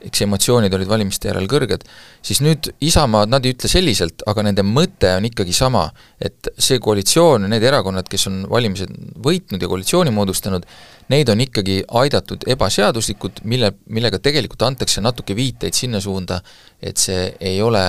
eks 0.01 0.23
emotsioonid 0.25 0.73
olid 0.73 0.89
valimiste 0.89 1.29
järel 1.29 1.47
kõrged, 1.49 1.83
siis 2.25 2.41
nüüd 2.41 2.71
Isamaa, 2.83 3.27
nad 3.29 3.45
ei 3.45 3.53
ütle 3.55 3.69
selliselt, 3.69 4.23
aga 4.29 4.45
nende 4.47 4.65
mõte 4.65 5.11
on 5.17 5.27
ikkagi 5.29 5.53
sama, 5.53 5.85
et 6.21 6.49
see 6.57 6.79
koalitsioon, 6.81 7.45
need 7.51 7.65
erakonnad, 7.67 8.09
kes 8.09 8.27
on 8.31 8.41
valimised 8.49 8.93
võitnud 9.21 9.61
ja 9.61 9.69
koalitsiooni 9.69 10.13
moodustanud, 10.15 10.65
neid 11.13 11.29
on 11.29 11.43
ikkagi 11.45 11.81
aidatud 12.01 12.47
ebaseaduslikud, 12.49 13.43
mille, 13.51 13.73
millega 13.93 14.21
tegelikult 14.23 14.65
antakse 14.65 15.03
natuke 15.05 15.37
viiteid 15.37 15.77
sinna 15.77 16.01
suunda, 16.01 16.41
et 16.81 17.01
see 17.01 17.27
ei 17.39 17.61
ole 17.61 17.85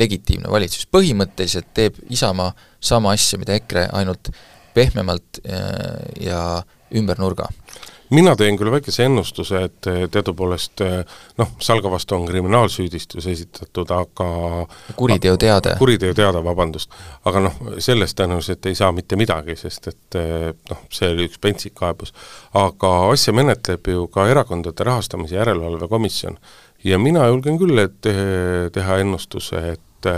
legitiimne 0.00 0.50
valitsus, 0.50 0.88
põhimõtteliselt 0.92 1.70
teeb 1.76 2.00
Isamaa 2.12 2.50
sama 2.82 3.14
asja, 3.14 3.38
mida 3.40 3.54
EKRE, 3.56 3.88
ainult 3.94 4.32
pehmemalt 4.74 5.38
äh, 5.46 6.26
ja 6.26 6.40
ümber 6.94 7.18
nurga 7.18 7.50
mina 8.14 8.34
teen 8.36 8.58
küll 8.58 8.70
väikese 8.72 9.06
ennustuse, 9.08 9.62
et 9.68 9.88
teadupoolest 10.12 10.82
noh, 11.40 11.52
Salga 11.62 11.90
vastu 11.92 12.16
on 12.16 12.26
kriminaalsüüdistus 12.28 13.26
esitatud, 13.32 13.90
aga 13.94 14.28
kuriteoteade. 14.96 15.76
kuriteoteade, 15.78 16.42
vabandust. 16.44 16.92
aga 17.24 17.44
noh, 17.46 17.56
sellest 17.78 18.18
tõenäoliselt 18.20 18.68
ei 18.68 18.76
saa 18.78 18.92
mitte 18.92 19.16
midagi, 19.20 19.56
sest 19.56 19.88
et 19.92 20.18
noh, 20.70 20.84
see 20.92 21.10
oli 21.14 21.28
üks 21.30 21.40
pentsik 21.40 21.76
kaebus. 21.80 22.14
aga 22.60 22.92
asja 23.10 23.34
menetleb 23.36 23.88
ju 23.94 24.06
ka 24.12 24.28
Erakondade 24.30 24.84
Rahastamise 24.84 25.40
Järelevalve 25.40 25.88
Komisjon 25.88 26.38
ja 26.84 26.98
mina 26.98 27.26
julgen 27.28 27.58
küll, 27.58 27.78
et 27.78 28.12
teha 28.72 29.00
ennustuse, 29.00 29.64
et 29.74 30.12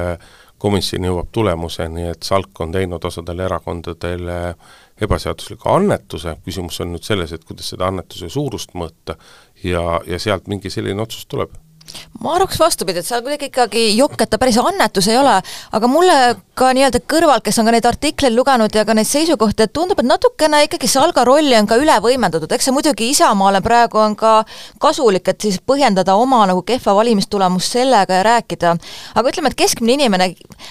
komisjon 0.59 1.05
jõuab 1.05 1.29
tulemuseni, 1.33 2.09
et 2.11 2.27
Salk 2.27 2.61
on 2.65 2.73
teinud 2.73 3.05
osadele 3.05 3.45
erakondadele 3.45 4.39
ebaseadusliku 5.03 5.69
annetuse, 5.75 6.37
küsimus 6.45 6.81
on 6.81 6.95
nüüd 6.95 7.05
selles, 7.05 7.33
et 7.37 7.45
kuidas 7.45 7.69
seda 7.73 7.91
annetuse 7.91 8.31
suurust 8.33 8.73
mõõta. 8.79 9.19
Ja, 9.65 10.01
ja 10.07 10.19
sealt 10.23 10.49
mingi 10.49 10.73
selline 10.73 11.03
otsus 11.03 11.27
tuleb 11.29 11.53
ma 12.21 12.35
arvaks 12.37 12.59
vastupidi, 12.61 13.01
et 13.01 13.07
seal 13.07 13.23
kuidagi 13.25 13.51
ikkagi 13.51 13.87
jokk, 13.97 14.21
et 14.23 14.31
ta 14.31 14.39
päris 14.41 14.59
annetus 14.61 15.09
ei 15.13 15.19
ole, 15.21 15.37
aga 15.77 15.91
mulle 15.91 16.17
ka 16.57 16.71
nii-öelda 16.73 17.03
kõrvalt, 17.05 17.45
kes 17.45 17.59
on 17.61 17.69
ka 17.69 17.73
neid 17.75 17.87
artikleid 17.89 18.33
lugenud 18.33 18.73
ja 18.73 18.87
ka 18.89 18.95
neid 18.97 19.09
seisukohti, 19.09 19.67
et 19.67 19.73
tundub, 19.77 19.99
et 20.01 20.09
natukene 20.09 20.63
ikkagi 20.65 20.89
Salga 20.89 21.25
rolli 21.29 21.53
on 21.59 21.69
ka 21.69 21.77
üle 21.77 21.97
võimendatud, 22.01 22.49
eks 22.53 22.69
see 22.69 22.73
muidugi 22.73 23.11
Isamaale 23.13 23.61
praegu 23.65 24.01
on 24.01 24.17
ka 24.17 24.39
kasulik, 24.81 25.29
et 25.29 25.45
siis 25.45 25.59
põhjendada 25.61 26.15
oma 26.17 26.41
nagu 26.49 26.63
kehva 26.65 26.95
valimistulemust 26.97 27.77
sellega 27.77 28.21
ja 28.21 28.25
rääkida, 28.25 28.73
aga 29.15 29.33
ütleme, 29.33 29.53
et 29.53 29.59
keskmine 29.61 29.99
inimene, 29.99 30.31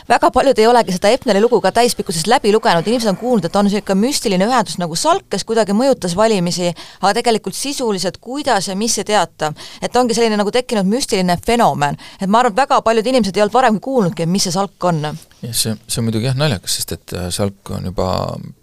väga 0.09 0.32
paljud 0.34 0.57
ei 0.57 0.66
olegi 0.72 0.95
seda 0.95 1.13
Epneri 1.13 1.43
lugu 1.43 1.61
ka 1.61 1.70
täispikkusest 1.76 2.32
läbi 2.34 2.53
lugenud, 2.55 2.88
inimesed 2.89 3.13
on 3.13 3.22
kuulnud, 3.22 3.45
et 3.45 3.55
on 3.55 3.70
niisugune 3.70 4.07
müstiline 4.07 4.49
ühendus 4.49 4.80
nagu 4.82 4.97
Salk, 4.97 5.30
kes 5.30 5.45
kuidagi 5.45 5.78
mõjutas 5.78 6.18
valimisi, 6.18 6.74
aga 7.03 7.13
tegelikult 7.20 7.57
sisuliselt 7.57 8.18
kuidas 8.18 8.72
ja 8.72 8.76
mis 8.76 8.97
ei 8.97 9.05
teata. 9.05 9.53
et 9.82 9.95
ongi 9.95 10.18
selline 10.18 10.38
nagu 10.38 10.51
tekkinud 10.51 10.89
müstiline 11.05 11.37
fenomen, 11.45 11.97
et 12.19 12.29
ma 12.29 12.41
arvan, 12.41 12.53
et 12.55 12.61
väga 12.63 12.81
paljud 12.85 13.09
inimesed 13.11 13.37
ei 13.37 13.43
olnud 13.45 13.53
varemgi 13.53 13.81
kuulnudki, 13.85 14.25
mis 14.29 14.47
see 14.47 14.55
Salk 14.55 14.87
on. 14.89 15.03
See, 15.45 15.75
see 15.75 16.01
on 16.01 16.07
muidugi 16.07 16.29
jah 16.29 16.37
naljakas, 16.39 16.79
sest 16.79 16.95
et 16.97 17.15
äh, 17.17 17.27
Salk 17.33 17.73
on 17.75 17.85
juba 17.91 18.07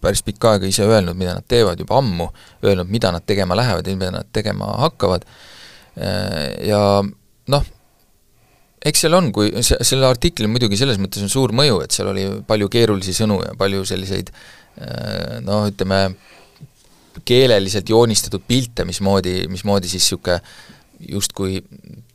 päris 0.02 0.24
pikka 0.26 0.56
aega 0.56 0.68
ise 0.68 0.86
öelnud, 0.88 1.18
mida 1.18 1.36
nad 1.38 1.46
teevad, 1.48 1.80
juba 1.80 2.00
ammu 2.00 2.28
öelnud, 2.66 2.90
mida 2.90 3.12
nad 3.14 3.26
tegema 3.26 3.56
lähevad 3.58 3.86
ja 3.86 3.94
mida 3.96 4.10
nad 4.18 4.32
tegema 4.34 4.72
hakkavad, 4.82 5.28
äh, 5.96 6.66
ja 6.66 6.82
noh, 7.54 7.70
eks 8.82 9.04
seal 9.04 9.14
on, 9.14 9.30
kui 9.34 9.52
see, 9.60 9.78
sellel 9.86 10.10
artiklil 10.10 10.50
muidugi 10.50 10.80
selles 10.80 10.98
mõttes 10.98 11.22
on 11.22 11.30
suur 11.30 11.54
mõju, 11.54 11.78
et 11.84 11.94
seal 11.94 12.10
oli 12.10 12.26
palju 12.48 12.68
keerulisi 12.72 13.14
sõnu 13.14 13.38
ja 13.44 13.54
palju 13.58 13.86
selliseid 13.86 14.34
noh, 15.44 15.66
ütleme, 15.68 15.98
keeleliselt 17.28 17.90
joonistatud 17.92 18.40
pilte, 18.48 18.86
mismoodi, 18.88 19.42
mismoodi 19.52 19.90
siis 19.92 20.06
niisugune 20.06 20.38
justkui 21.12 21.60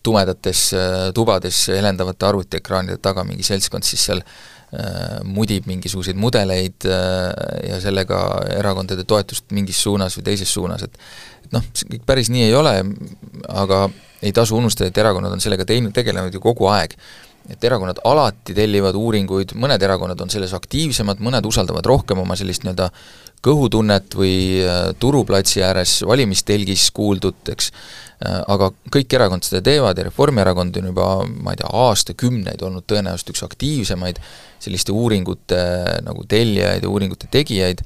tumedates 0.04 0.70
tubades 1.16 1.66
helendavate 1.74 2.26
arvutiekraanide 2.26 2.98
taga 3.04 3.26
mingi 3.28 3.44
seltskond 3.44 3.84
siis 3.88 4.06
seal 4.08 4.22
Äh, 4.68 5.22
mudib 5.24 5.64
mingisuguseid 5.64 6.18
mudeleid 6.20 6.84
äh, 6.92 7.70
ja 7.70 7.78
sellega 7.80 8.18
erakondade 8.52 9.06
toetust 9.08 9.54
mingis 9.56 9.80
suunas 9.80 10.18
või 10.18 10.26
teises 10.26 10.52
suunas, 10.52 10.84
et 10.84 11.54
noh, 11.54 11.64
see 11.72 11.88
kõik 11.94 12.04
päris 12.10 12.28
nii 12.28 12.50
ei 12.50 12.52
ole, 12.52 12.74
aga 13.48 13.78
ei 14.20 14.34
tasu 14.36 14.58
unustada, 14.60 14.90
et 14.92 15.00
erakonnad 15.00 15.32
on 15.32 15.40
sellega 15.40 15.64
teinud, 15.70 15.94
tegelenud 15.96 16.36
ju 16.36 16.44
kogu 16.44 16.68
aeg. 16.68 16.98
Et 17.52 17.64
erakonnad 17.64 18.02
alati 18.08 18.56
tellivad 18.58 18.98
uuringuid, 19.00 19.54
mõned 19.60 19.84
erakonnad 19.84 20.20
on 20.22 20.34
selles 20.34 20.54
aktiivsemad, 20.58 21.22
mõned 21.24 21.46
usaldavad 21.48 21.86
rohkem 21.88 22.20
oma 22.24 22.36
sellist 22.40 22.66
nii-öelda 22.66 22.90
kõhutunnet 23.46 24.18
või 24.18 24.36
äh, 24.66 24.92
turuplatsi 25.00 25.64
ääres 25.64 26.02
valimistelgis 26.08 26.90
kuuldut, 26.96 27.54
eks, 27.54 27.72
Äh, 28.18 28.40
aga 28.50 28.72
kõik 28.90 29.14
erakond 29.14 29.46
seda 29.46 29.60
teevad 29.62 30.00
ja 30.00 30.08
Reformierakond 30.08 30.80
on 30.80 30.88
juba, 30.90 31.08
ma 31.28 31.54
ei 31.54 31.60
tea, 31.60 31.70
aastakümneid 31.70 32.64
olnud 32.66 32.88
tõenäoliselt 32.90 33.30
üks 33.30 33.44
aktiivsemaid 33.46 34.18
selliste 34.64 34.96
uuringute 34.96 35.60
nagu 36.02 36.26
tellijaid 36.26 36.82
ja 36.82 36.90
uuringute 36.90 37.30
tegijaid, 37.30 37.84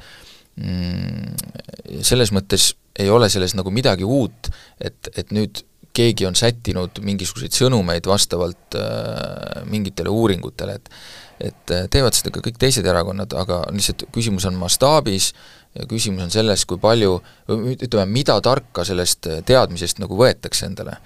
mm, 0.55 1.99
selles 2.07 2.31
mõttes 2.31 2.69
ei 2.95 3.11
ole 3.11 3.27
selles 3.33 3.57
nagu 3.59 3.75
midagi 3.75 4.07
uut, 4.07 4.47
et, 4.79 5.11
et 5.19 5.35
nüüd 5.35 5.65
keegi 5.93 6.27
on 6.27 6.37
sättinud 6.39 7.01
mingisuguseid 7.03 7.55
sõnumeid 7.55 8.07
vastavalt 8.07 8.77
äh, 8.79 9.65
mingitele 9.69 10.09
uuringutele, 10.09 10.79
et 10.79 10.95
et 11.41 11.71
äh, 11.73 11.87
teevad 11.89 12.13
seda 12.13 12.29
ka 12.29 12.43
kõik 12.45 12.59
teised 12.61 12.85
erakonnad, 12.85 13.33
aga 13.33 13.63
lihtsalt 13.73 14.05
küsimus 14.13 14.45
on 14.45 14.59
mastaabis 14.61 15.31
äh,, 15.31 15.61
ja 15.77 15.87
küsimus 15.89 16.25
on 16.25 16.33
selles, 16.33 16.65
kui 16.67 16.79
palju, 16.81 17.17
ütleme, 17.49 18.07
mida 18.11 18.37
tarka 18.43 18.85
sellest 18.87 19.29
teadmisest 19.47 20.01
nagu 20.03 20.17
võetakse 20.19 20.67
endale. 20.67 20.97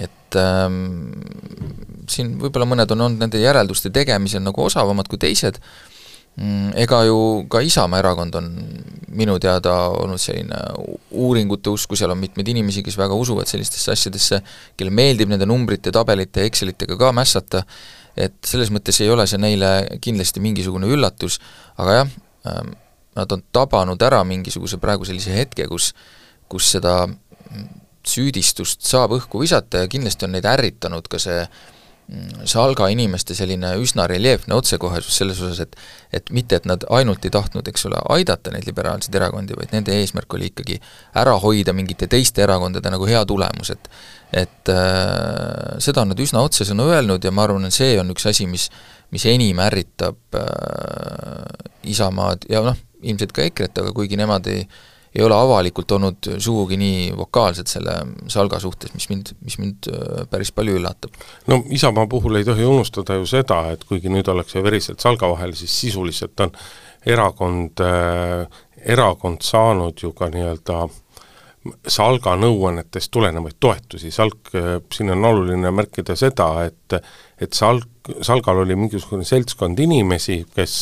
et 0.00 0.36
ähm, 0.40 1.12
siin 2.10 2.32
võib-olla 2.40 2.66
mõned 2.66 2.90
on 2.90 3.04
olnud 3.04 3.20
nende 3.20 3.38
järelduste 3.38 3.92
tegemisel 3.94 4.42
nagu 4.42 4.64
osavamad 4.64 5.06
kui 5.06 5.20
teised, 5.22 5.60
ega 6.82 7.04
ju 7.06 7.18
ka 7.50 7.60
Isamaa 7.62 8.00
erakond 8.02 8.34
on 8.34 8.48
minu 9.14 9.36
teada 9.38 9.74
olnud 9.94 10.18
selline 10.18 10.58
uuringute 11.14 11.70
usku, 11.70 11.94
seal 11.94 12.10
on 12.10 12.18
mitmeid 12.18 12.48
inimesi, 12.50 12.82
kes 12.82 12.96
väga 12.98 13.14
usuvad 13.14 13.46
sellistesse 13.46 13.92
asjadesse, 13.94 14.40
kellele 14.76 14.94
meeldib 14.98 15.30
nende 15.30 15.46
numbrite, 15.46 15.92
tabelite 15.94 16.42
ja 16.42 16.50
Excelitega 16.50 16.98
ka 16.98 17.12
mässata, 17.14 17.62
et 18.18 18.34
selles 18.46 18.72
mõttes 18.74 18.98
ei 19.02 19.12
ole 19.14 19.28
see 19.30 19.38
neile 19.38 19.70
kindlasti 20.02 20.42
mingisugune 20.42 20.90
üllatus, 20.90 21.38
aga 21.78 22.00
jah 22.00 22.16
ähm,, 22.50 22.74
nad 23.14 23.30
on 23.30 23.44
tabanud 23.54 24.02
ära 24.02 24.24
mingisuguse 24.26 24.80
praegu 24.82 25.06
sellise 25.06 25.34
hetke, 25.36 25.68
kus 25.70 25.92
kus 26.50 26.66
seda 26.74 26.96
süüdistust 28.04 28.84
saab 28.84 29.14
õhku 29.16 29.40
visata 29.42 29.84
ja 29.84 29.90
kindlasti 29.90 30.26
on 30.26 30.34
neid 30.36 30.46
ärritanud 30.48 31.06
ka 31.10 31.20
see 31.22 31.38
mm, 31.40 31.73
Salga 32.44 32.90
inimeste 32.92 33.32
selline 33.32 33.70
üsna 33.80 34.04
reljeefne 34.10 34.52
otsekohesus 34.58 35.16
selles 35.22 35.38
osas, 35.40 35.62
et 35.64 35.76
et 36.12 36.28
mitte, 36.36 36.58
et 36.60 36.66
nad 36.68 36.84
ainult 36.92 37.24
ei 37.24 37.32
tahtnud, 37.32 37.66
eks 37.70 37.86
ole, 37.88 37.96
aidata 38.12 38.52
neid 38.52 38.66
liberaalseid 38.68 39.16
erakondi, 39.16 39.56
vaid 39.56 39.72
nende 39.72 39.96
eesmärk 39.96 40.36
oli 40.36 40.50
ikkagi 40.52 40.76
ära 41.16 41.32
hoida 41.40 41.72
mingite 41.72 42.06
teiste 42.12 42.44
erakondade 42.44 42.92
nagu 42.92 43.08
hea 43.08 43.24
tulemus, 43.24 43.72
et 43.72 43.88
et 44.34 44.68
äh, 44.68 45.78
seda 45.80 46.04
on 46.04 46.12
nad 46.12 46.20
üsna 46.20 46.44
otsesõnu 46.44 46.90
öelnud 46.92 47.24
ja 47.24 47.32
ma 47.32 47.46
arvan, 47.48 47.64
et 47.70 47.76
see 47.76 47.96
on 48.00 48.12
üks 48.12 48.28
asi, 48.28 48.46
mis 48.50 48.68
mis 49.14 49.24
enim 49.30 49.60
ärritab 49.62 50.36
äh, 50.36 51.88
Isamaad 51.88 52.48
ja 52.50 52.60
noh, 52.66 52.76
ilmselt 53.04 53.32
ka 53.32 53.44
EKRE-t, 53.48 53.80
aga 53.80 53.92
kuigi 53.96 54.18
nemad 54.20 54.48
ei, 54.52 54.64
ei 55.14 55.22
ole 55.22 55.36
avalikult 55.36 55.92
olnud 55.94 56.30
sugugi 56.42 56.78
nii 56.80 57.12
vokaalsed 57.16 57.70
selle 57.70 57.94
Salga 58.32 58.58
suhtes, 58.62 58.94
mis 58.96 59.08
mind, 59.12 59.30
mis 59.46 59.58
mind 59.62 59.88
päris 60.30 60.50
palju 60.54 60.74
üllatab. 60.80 61.14
no 61.46 61.62
Isamaa 61.70 62.06
puhul 62.10 62.40
ei 62.40 62.48
tohi 62.48 62.66
unustada 62.66 63.18
ju 63.20 63.26
seda, 63.30 63.60
et 63.74 63.84
kuigi 63.88 64.10
nüüd 64.12 64.28
ollakse 64.30 64.62
veriselt 64.64 65.04
Salga 65.04 65.30
vahel, 65.30 65.54
siis 65.58 65.74
sisuliselt 65.84 66.40
on 66.40 66.52
erakond 67.06 67.84
äh,, 67.84 68.46
erakond 68.84 69.42
saanud 69.44 70.02
ju 70.02 70.12
ka 70.16 70.28
nii-öelda 70.32 70.84
Salga 71.88 72.34
nõuannetest 72.36 73.08
tulenevaid 73.14 73.56
toetusi, 73.60 74.10
Salk, 74.12 74.50
siin 74.92 75.14
on 75.14 75.24
oluline 75.30 75.70
märkida 75.72 76.16
seda, 76.18 76.48
et 76.66 76.98
et 77.40 77.56
Salk, 77.56 77.88
Salgal 78.04 78.58
oli 78.60 78.74
mingisugune 78.76 79.24
seltskond 79.24 79.78
inimesi, 79.80 80.42
kes, 80.54 80.74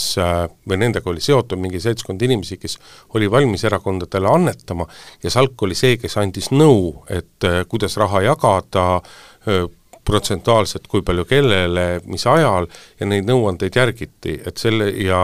või 0.67 0.79
nendega 0.83 1.07
oli 1.11 1.23
seotud 1.23 1.61
mingi 1.63 1.79
seltskond 1.83 2.23
inimesi, 2.27 2.59
kes 2.59 2.79
oli 3.15 3.29
valmis 3.31 3.63
erakondadele 3.69 4.27
annetama 4.27 4.89
ja 5.23 5.31
Salk 5.31 5.63
oli 5.63 5.79
see, 5.79 6.01
kes 6.03 6.19
andis 6.19 6.51
nõu, 6.51 7.05
et 7.15 7.47
kuidas 7.71 7.95
raha 8.03 8.25
jagada, 8.27 8.87
protsentuaalselt, 10.05 10.87
kui 10.91 11.03
palju 11.07 11.25
kellele, 11.31 11.87
mis 12.11 12.27
ajal, 12.27 12.67
ja 13.01 13.07
neid 13.07 13.29
nõuandeid 13.29 13.77
järgiti, 13.77 14.39
et 14.47 14.59
selle 14.59 14.91
ja 15.03 15.23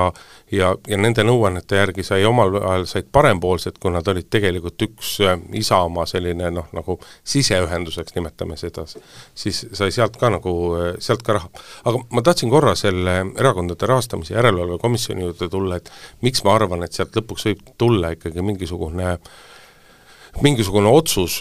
ja, 0.52 0.70
ja 0.88 0.98
nende 1.00 1.24
nõuannete 1.26 1.76
järgi 1.76 2.04
sai 2.06 2.24
omal 2.28 2.54
ajal, 2.60 2.86
said 2.88 3.08
parempoolsed, 3.12 3.78
kui 3.80 3.92
nad 3.92 4.06
olid 4.08 4.28
tegelikult 4.32 4.86
üks 4.88 5.14
äh, 5.24 5.36
Isamaa 5.60 6.06
selline 6.08 6.50
noh, 6.54 6.68
nagu 6.76 6.98
siseühenduseks, 7.28 8.14
nimetame 8.16 8.56
seda, 8.60 8.86
siis 8.88 9.64
sai 9.76 9.92
sealt 9.94 10.16
ka 10.20 10.32
nagu, 10.32 10.54
äh, 10.78 10.88
sealt 11.04 11.24
ka 11.26 11.36
raha. 11.38 11.52
aga 11.90 12.02
ma 12.14 12.24
tahtsin 12.24 12.52
korra 12.52 12.74
selle 12.78 13.18
Erakondade 13.36 13.90
Rahastamise 13.90 14.34
Järelevalve 14.34 14.78
Komisjoni 14.82 15.26
juurde 15.26 15.50
tulla, 15.52 15.76
et 15.76 15.92
miks 16.24 16.44
ma 16.46 16.56
arvan, 16.56 16.86
et 16.86 16.96
sealt 16.96 17.16
lõpuks 17.18 17.50
võib 17.50 17.70
tulla 17.78 18.14
ikkagi 18.16 18.44
mingisugune 18.44 19.12
äh, 19.12 19.36
mingisugune 20.42 20.88
otsus, 20.88 21.38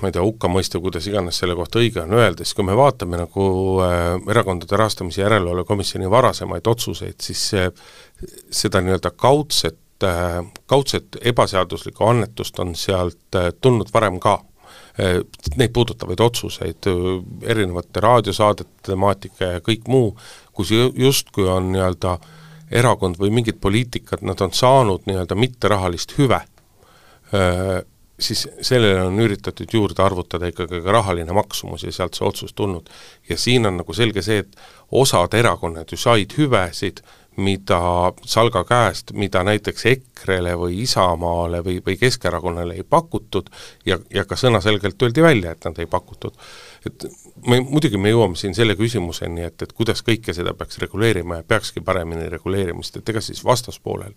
ma 0.00 0.08
ei 0.08 0.14
tea, 0.14 0.24
hukkamõistev, 0.24 0.82
kuidas 0.84 1.06
iganes 1.10 1.38
selle 1.40 1.56
kohta 1.58 1.80
õige 1.82 2.02
on 2.02 2.14
öelda, 2.16 2.44
siis 2.44 2.56
kui 2.56 2.66
me 2.66 2.76
vaatame 2.78 3.20
nagu 3.20 3.46
äh, 3.84 4.12
Erakondade 4.30 4.78
Rahastamise 4.78 5.22
Järelevalve 5.22 5.66
Komisjoni 5.68 6.10
varasemaid 6.10 6.68
otsuseid, 6.70 7.18
siis 7.22 7.42
see, 7.52 7.66
seda 8.62 8.82
nii-öelda 8.84 9.12
kaudset 9.16 10.06
äh,, 10.06 10.40
kaudset 10.66 11.18
ebaseaduslikku 11.24 12.06
annetust 12.06 12.58
on 12.62 12.74
sealt 12.78 13.38
äh, 13.38 13.50
tulnud 13.60 13.92
varem 13.94 14.20
ka 14.22 14.38
äh,. 15.00 15.20
Neid 15.56 15.72
puudutavaid 15.76 16.20
otsuseid, 16.20 16.86
erinevate 17.42 18.00
raadiosaadete 18.00 18.90
temaatika 18.90 19.56
ja 19.56 19.60
kõik 19.64 19.88
muu, 19.88 20.10
kus 20.56 20.72
justkui 20.72 21.48
on 21.48 21.70
nii-öelda 21.74 22.16
erakond 22.70 23.18
või 23.20 23.30
mingid 23.30 23.60
poliitikad, 23.62 24.24
nad 24.26 24.40
on 24.42 24.52
saanud 24.56 25.06
nii-öelda 25.06 25.36
mitterahalist 25.38 26.16
hüve 26.18 26.40
äh, 26.42 27.84
siis 28.18 28.48
sellele 28.60 29.02
on 29.02 29.20
üritatud 29.20 29.68
juurde 29.72 30.02
arvutada 30.02 30.48
ikkagi 30.48 30.80
ka 30.82 30.92
rahaline 30.92 31.32
maksumus 31.36 31.84
ja 31.84 31.92
sealt 31.92 32.16
see 32.16 32.28
otsus 32.28 32.54
tulnud. 32.54 32.88
ja 33.28 33.36
siin 33.36 33.66
on 33.66 33.76
nagu 33.76 33.92
selge 33.92 34.22
see, 34.22 34.38
et 34.38 34.56
osad 34.92 35.34
erakonnad 35.34 35.92
ju 35.92 35.96
said 36.00 36.32
hüvesid, 36.38 37.02
mida 37.36 37.80
Salga 38.24 38.64
käest, 38.64 39.12
mida 39.12 39.42
näiteks 39.44 39.86
EKRE-le 39.86 40.54
või 40.56 40.80
Isamaale 40.82 41.60
või, 41.64 41.82
või 41.86 41.98
Keskerakonnale 42.00 42.74
ei 42.74 42.82
pakutud 42.82 43.50
ja, 43.86 43.98
ja 44.14 44.24
ka 44.24 44.38
sõnaselgelt 44.40 45.02
öeldi 45.02 45.22
välja, 45.22 45.52
et 45.52 45.68
nad 45.68 45.78
ei 45.78 45.86
pakutud. 45.86 46.32
et 46.86 47.04
me, 47.46 47.60
muidugi 47.60 47.98
me 48.00 48.10
jõuame 48.10 48.40
siin 48.40 48.54
selle 48.54 48.76
küsimuseni, 48.78 49.44
et, 49.44 49.62
et 49.62 49.72
kuidas 49.76 50.02
kõike 50.06 50.32
seda 50.34 50.54
peaks 50.54 50.78
reguleerima 50.78 51.42
ja 51.42 51.46
peakski 51.48 51.80
paremini 51.84 52.30
reguleerima, 52.32 52.82
sest 52.82 53.02
et 53.02 53.12
ega 53.12 53.20
siis 53.20 53.44
vastaspoolel 53.44 54.14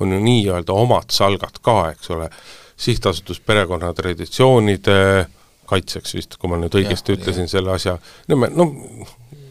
on 0.00 0.12
ju 0.12 0.20
nii-öelda 0.24 0.72
omad 0.72 1.12
salgad 1.12 1.60
ka, 1.62 1.78
eks 1.92 2.10
ole, 2.16 2.30
sihtasutus 2.82 3.40
perekonna 3.40 3.92
traditsioonide 3.94 4.98
kaitseks 5.72 6.14
vist, 6.18 6.36
kui 6.36 6.50
ma 6.50 6.58
nüüd 6.60 6.74
õigesti 6.76 7.14
ja, 7.14 7.18
ütlesin 7.18 7.46
ja. 7.46 7.52
selle 7.56 7.74
asja, 7.76 7.96
no 8.28 8.38
me, 8.40 8.50
no 8.52 8.66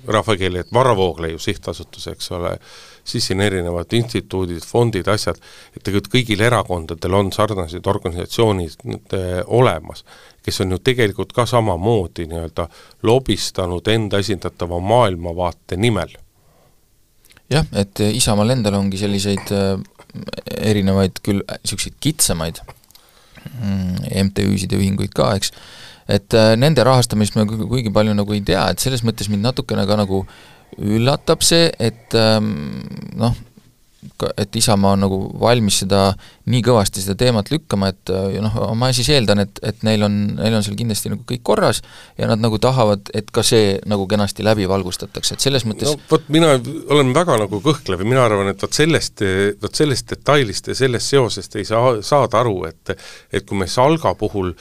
rahvakeeli, 0.08 0.62
et 0.62 0.74
Varro 0.74 0.96
Voogleiu 0.98 1.40
sihtasutus, 1.40 2.08
eks 2.12 2.32
ole, 2.32 2.56
siis 3.04 3.28
siin 3.28 3.42
erinevad 3.42 3.94
instituudid, 3.94 4.64
fondid, 4.66 5.08
asjad, 5.08 5.38
et 5.76 5.84
tegelikult 5.84 6.12
kõigil 6.16 6.42
erakondadel 6.46 7.18
on 7.18 7.32
sarnased 7.34 7.88
organisatsioonid 7.88 9.16
olemas, 9.46 10.04
kes 10.46 10.62
on 10.66 10.76
ju 10.76 10.82
tegelikult 10.84 11.34
ka 11.38 11.46
samamoodi 11.50 12.28
nii-öelda 12.30 12.68
lobistanud 13.08 13.88
enda 13.94 14.22
esindatava 14.22 14.80
maailmavaate 14.80 15.78
nimel. 15.78 16.18
jah, 17.50 17.66
et 17.76 18.00
Isamaal 18.12 18.58
endal 18.58 18.78
ongi 18.80 18.98
selliseid 18.98 19.50
äh, 19.56 19.74
erinevaid 20.72 21.20
küll 21.24 21.44
niisuguseid 21.46 21.98
kitsamaid 22.00 22.62
MTÜ-sid 23.62 24.72
ja 24.74 24.80
ühinguid 24.80 25.14
ka, 25.18 25.32
eks, 25.40 25.54
et 26.12 26.38
äh, 26.38 26.54
nende 26.60 26.86
rahastamist 26.88 27.38
me 27.38 27.46
kuigi 27.48 27.94
palju 27.94 28.16
nagu 28.18 28.36
ei 28.36 28.44
tea, 28.46 28.66
et 28.72 28.84
selles 28.84 29.06
mõttes 29.08 29.30
mind 29.32 29.46
natukene 29.48 29.86
ka 29.90 30.00
nagu 30.00 30.24
üllatab 30.80 31.44
see, 31.44 31.70
et 31.80 32.16
ähm, 32.18 32.54
noh, 33.20 33.36
et 34.38 34.56
Isamaa 34.56 34.96
on 34.96 35.04
nagu 35.06 35.18
valmis 35.40 35.82
seda, 35.84 36.12
nii 36.50 36.62
kõvasti 36.66 37.04
seda 37.04 37.16
teemat 37.20 37.52
lükkama, 37.54 37.92
et 37.94 38.12
noh, 38.42 38.58
ma 38.78 38.90
siis 38.96 39.12
eeldan, 39.14 39.44
et, 39.44 39.62
et 39.68 39.86
neil 39.86 40.06
on, 40.08 40.16
neil 40.40 40.58
on 40.58 40.66
seal 40.66 40.78
kindlasti 40.80 41.12
nagu 41.14 41.22
kõik 41.28 41.44
korras 41.46 41.84
ja 42.18 42.30
nad 42.32 42.42
nagu 42.42 42.58
tahavad, 42.62 43.12
et 43.18 43.30
ka 43.34 43.44
see 43.46 43.76
nagu 43.90 44.08
kenasti 44.10 44.46
läbi 44.46 44.66
valgustatakse, 44.70 45.38
et 45.38 45.46
selles 45.46 45.68
mõttes 45.70 45.94
no 45.94 46.02
vot, 46.10 46.26
mina 46.34 46.56
olen 46.56 47.14
väga 47.16 47.38
nagu 47.44 47.62
kõhklev 47.62 48.02
ja 48.02 48.10
mina 48.10 48.26
arvan, 48.26 48.50
et 48.52 48.66
vot 48.66 48.74
sellest, 48.74 49.22
vot 49.62 49.82
sellest 49.84 50.16
detailist 50.16 50.72
ja 50.72 50.78
sellest 50.82 51.14
seosest 51.14 51.62
ei 51.62 51.68
saa 51.70 52.00
saada 52.06 52.42
aru, 52.42 52.64
et 52.70 52.96
et 53.32 53.46
kui 53.48 53.58
me 53.58 53.70
Salga 53.70 54.16
puhul 54.18 54.56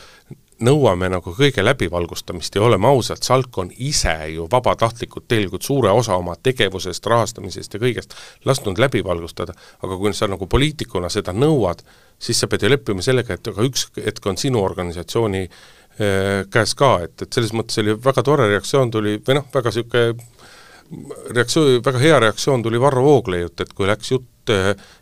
nõuame 0.65 1.09
nagu 1.13 1.33
kõige 1.37 1.65
läbivalgustamist 1.65 2.57
ja 2.57 2.63
oleme 2.67 2.89
ausad, 2.91 3.23
Salk 3.25 3.59
on 3.63 3.71
ise 3.79 4.15
ju 4.35 4.47
vabatahtlikult 4.51 5.27
tegelikult 5.29 5.67
suure 5.67 5.93
osa 5.97 6.17
oma 6.21 6.37
tegevusest, 6.37 7.07
rahastamisest 7.07 7.75
ja 7.75 7.83
kõigest 7.83 8.17
lasknud 8.49 8.81
läbi 8.81 9.03
valgustada, 9.05 9.55
aga 9.83 9.99
kui 10.01 10.13
sa 10.17 10.29
nagu 10.31 10.47
poliitikuna 10.51 11.11
seda 11.13 11.35
nõuad, 11.37 11.83
siis 12.21 12.41
sa 12.41 12.49
pead 12.51 12.67
ju 12.67 12.73
leppima 12.73 13.05
sellega, 13.05 13.37
et 13.37 13.53
aga 13.53 13.67
üks 13.67 13.89
hetk 13.99 14.27
on 14.31 14.41
sinu 14.41 14.63
organisatsiooni 14.63 15.45
äh, 15.47 16.43
käes 16.53 16.75
ka, 16.79 16.97
et, 17.07 17.17
et 17.23 17.33
selles 17.33 17.55
mõttes 17.57 17.81
oli 17.83 17.97
väga 17.97 18.25
tore 18.27 18.49
reaktsioon 18.51 18.93
tuli, 18.93 19.19
või 19.27 19.41
noh, 19.41 19.49
väga 19.55 19.73
niisugune 19.75 20.15
reaktsioon, 21.35 21.81
väga 21.87 22.03
hea 22.03 22.19
reaktsioon 22.27 22.63
tuli 22.67 22.81
Varro 22.83 23.05
Vooglaiult, 23.07 23.61
et 23.63 23.73
kui 23.77 23.89
läks 23.89 24.13
jutt 24.13 24.30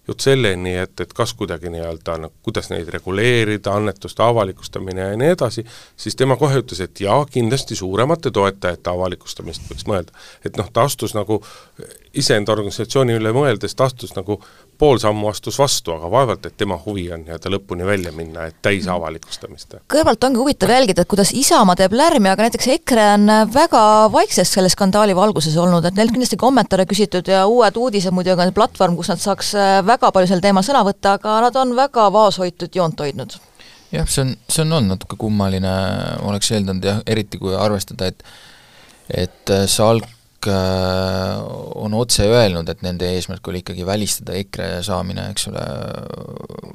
jutt 0.09 0.21
selleni, 0.21 0.75
et, 0.77 1.01
et 1.01 1.13
kas 1.15 1.35
kuidagi 1.39 1.71
nii-öelda 1.71 2.17
noh, 2.19 2.33
kuidas 2.43 2.71
neid 2.73 2.89
reguleerida, 2.93 3.77
annetuste 3.79 4.23
avalikustamine 4.23 5.11
ja 5.11 5.17
nii 5.21 5.31
edasi, 5.37 5.65
siis 5.97 6.17
tema 6.17 6.37
kohe 6.37 6.59
ütles, 6.63 6.81
et 6.85 7.01
jaa, 7.01 7.21
kindlasti 7.31 7.77
suuremate 7.79 8.33
toetajate 8.35 8.91
avalikustamist 8.91 9.71
võiks 9.71 9.87
mõelda. 9.89 10.13
et 10.45 10.57
noh, 10.57 10.71
ta 10.73 10.89
astus 10.89 11.15
nagu 11.15 11.43
iseenda 12.17 12.53
organisatsiooni 12.53 13.17
üle 13.19 13.33
mõeldes, 13.37 13.75
ta 13.77 13.87
astus 13.89 14.15
nagu 14.17 14.39
pool 14.79 15.01
sammu 15.03 15.29
astus 15.31 15.59
vastu, 15.59 15.93
aga 15.95 16.11
vaevalt, 16.11 16.47
et 16.47 16.57
tema 16.57 16.79
huvi 16.85 17.09
on 17.13 17.25
nii-öelda 17.25 17.51
lõpuni 17.53 17.87
välja 17.87 18.13
minna, 18.15 18.47
et 18.49 18.59
täis 18.63 18.87
mm. 18.87 18.95
avalikustamist. 18.95 19.75
kõrvalt 19.93 20.25
ongi 20.29 20.41
huvitav 20.41 20.73
jälgida, 20.73 21.03
et 21.03 21.11
kuidas 21.11 21.33
Isamaa 21.37 21.77
teeb 21.79 21.97
lärmi, 21.99 22.31
aga 22.31 22.47
näiteks 22.47 22.69
EKRE 22.77 23.07
on 23.17 23.33
väga 23.55 23.83
vaikses 24.15 24.53
selle 24.55 24.71
skandaali 24.73 25.17
valguses 25.19 25.57
olnud, 25.59 25.85
et 25.85 25.99
neilt 25.99 26.15
kindlasti 26.15 26.39
kommentaare 26.41 26.87
küsitud 26.89 27.29
ja 27.29 27.45
Uued 27.51 27.77
Uudised 27.77 28.15
muidugi 28.15 28.47
on 28.47 28.55
platvorm, 28.57 28.97
kus 28.99 29.13
nad 29.13 29.23
saaks 29.23 29.55
äh, 29.59 29.79
väga 29.87 30.13
palju 30.15 30.31
sel 30.31 30.45
teemal 30.45 30.67
sõna 30.67 30.85
võtta, 30.87 31.17
aga 31.19 31.41
nad 31.49 31.59
on 31.59 31.75
väga 31.77 32.09
vaoshoitud 32.15 32.75
joont 32.75 33.01
hoidnud. 33.05 33.39
jah, 33.93 34.07
see 34.07 34.23
on, 34.25 34.37
see 34.49 34.63
on 34.63 34.79
olnud 34.79 34.95
natuke 34.95 35.19
kummaline, 35.19 35.75
oleks 36.29 36.53
eeldanud 36.55 36.85
jah, 36.85 37.03
eriti 37.07 37.41
kui 37.43 37.57
arvestada, 37.57 38.13
et 38.13 38.23
et 39.09 39.51
äh, 39.51 39.65
Salk 39.67 40.18
on 40.47 41.95
otse 41.99 42.29
öelnud, 42.31 42.69
et 42.69 42.83
nende 42.87 43.09
eesmärk 43.17 43.49
oli 43.51 43.65
ikkagi 43.65 43.87
välistada 43.87 44.37
EKRE 44.39 44.69
saamine, 44.87 45.31
eks 45.33 45.49
ole, 45.51 45.65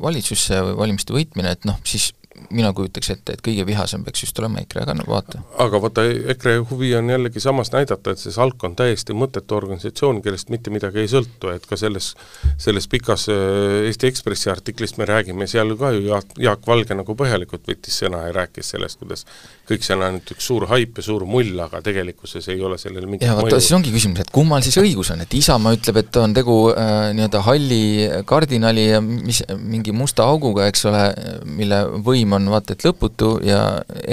valitsusse 0.03 0.59
või 0.68 0.76
valimiste 0.82 1.16
võitmine, 1.16 1.53
et 1.55 1.66
noh, 1.70 1.80
siis 1.88 2.11
mina 2.54 2.72
kujutaks 2.76 3.12
ette, 3.14 3.36
et 3.36 3.43
kõige 3.45 3.66
vihasem 3.68 4.04
peaks 4.06 4.24
just 4.26 4.39
olema 4.41 4.62
EKRE, 4.64 4.84
aga 4.86 4.95
no 4.97 5.06
vaata. 5.08 5.41
aga 5.62 5.82
vaata, 5.84 6.06
EKRE 6.34 6.56
huvi 6.70 6.93
on 6.97 7.10
jällegi 7.12 7.41
samas 7.43 7.72
näidata, 7.74 8.14
et 8.14 8.22
see 8.22 8.34
SALK 8.34 8.64
on 8.68 8.78
täiesti 8.80 9.16
mõttetu 9.18 9.58
organisatsioon, 9.58 10.22
kellest 10.26 10.51
mitte 10.54 10.74
midagi 10.74 11.04
ei 11.04 11.12
sõltu, 11.12 11.51
et 11.54 11.66
ka 11.70 11.78
selles, 11.80 12.14
selles 12.62 12.88
pikas 12.91 13.28
äh, 13.34 13.89
Eesti 13.89 14.10
Ekspressi 14.10 14.51
artiklist 14.54 14.99
me 15.01 15.08
räägime, 15.10 15.47
seal 15.49 15.76
ka 15.80 15.91
ju 15.95 16.06
Jaak, 16.08 16.34
Jaak 16.41 16.68
Valge 16.68 16.97
nagu 16.97 17.18
põhjalikult 17.20 17.68
võttis 17.70 17.99
sõna 18.04 18.26
ja 18.28 18.34
rääkis 18.39 18.74
sellest, 18.76 19.01
kuidas 19.01 19.26
kõik 19.70 19.86
see 19.86 19.97
on 19.97 20.06
ainult 20.08 20.34
üks 20.36 20.49
suur 20.49 20.68
haip 20.72 20.99
ja 20.99 21.06
suur 21.06 21.28
mull, 21.30 21.54
aga 21.64 21.82
tegelikkuses 21.84 22.49
ei 22.54 22.62
ole 22.64 22.80
sellel 22.82 23.08
mingit 23.08 23.28
ja 23.28 23.38
vaata, 23.38 23.62
siis 23.62 23.76
ongi 23.78 23.93
küsimus, 23.93 24.24
et 24.24 24.34
kummal 24.34 24.64
siis 24.66 24.80
õigus 24.82 25.14
on, 25.14 25.24
et 25.24 25.38
Isamaa 25.38 25.76
ütleb, 25.78 26.01
et 26.04 26.22
on 26.22 26.34
tegu 26.36 26.58
äh, 26.74 27.12
nii-öelda 27.16 27.43
halli 27.47 27.84
kardinali 28.30 28.88
ja 28.89 29.01
mis, 29.04 29.43
mingi 29.60 29.95
musta 29.95 30.28
auguga, 30.30 30.68
eks 30.72 30.88
ole, 30.91 31.06
mille 31.47 31.84
võim 32.04 32.14
võim 32.14 32.38
on 32.44 32.54
vaata 32.54 32.76
et 32.76 32.86
lõputu 32.86 33.30
ja 33.46 33.60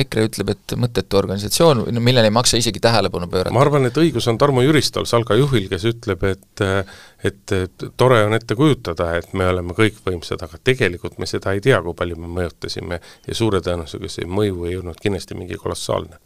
EKRE 0.03 0.27
ütleb, 0.29 0.53
et 0.55 0.75
mõttetu 0.81 1.19
organisatsioon, 1.21 1.85
no 1.93 2.03
millele 2.05 2.31
ei 2.31 2.35
maksa 2.35 2.61
isegi 2.61 2.83
tähelepanu 2.83 3.29
pöörata. 3.31 3.55
ma 3.55 3.65
arvan, 3.65 3.87
et 3.89 4.01
õigus 4.01 4.29
on 4.31 4.39
Tarmo 4.39 4.65
Jüristal, 4.65 5.07
Salga 5.11 5.37
juhil, 5.39 5.69
kes 5.71 5.87
ütleb, 5.93 6.25
et 6.31 6.65
et 7.25 7.85
tore 8.01 8.23
on 8.25 8.33
ette 8.33 8.57
kujutada, 8.57 9.11
et 9.19 9.35
me 9.37 9.51
oleme 9.51 9.77
kõikvõimsad, 9.77 10.41
aga 10.47 10.57
tegelikult 10.65 11.19
me 11.21 11.29
seda 11.29 11.53
ei 11.53 11.61
tea, 11.61 11.83
kui 11.85 11.95
palju 11.95 12.17
me 12.17 12.31
mõjutasime 12.41 13.01
ja 13.27 13.37
suure 13.37 13.61
tõenäosusega 13.61 14.09
see 14.09 14.29
mõju 14.29 14.65
ei 14.71 14.79
olnud 14.81 14.97
kindlasti 15.03 15.37
mingi 15.37 15.61
kolossaalne 15.61 16.17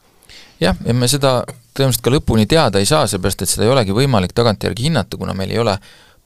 jah, 0.61 0.79
ja 0.87 0.95
me 0.95 1.09
seda 1.11 1.41
tõenäoliselt 1.75 2.05
ka 2.05 2.13
lõpuni 2.15 2.47
teada 2.51 2.83
ei 2.83 2.89
saa, 2.89 3.09
seepärast 3.11 3.43
et 3.43 3.51
seda 3.51 3.67
ei 3.67 3.73
olegi 3.75 3.97
võimalik 3.97 4.35
tagantjärgi 4.37 4.89
hinnata, 4.89 5.19
kuna 5.19 5.35
meil 5.37 5.53
ei 5.55 5.61
ole 5.63 5.77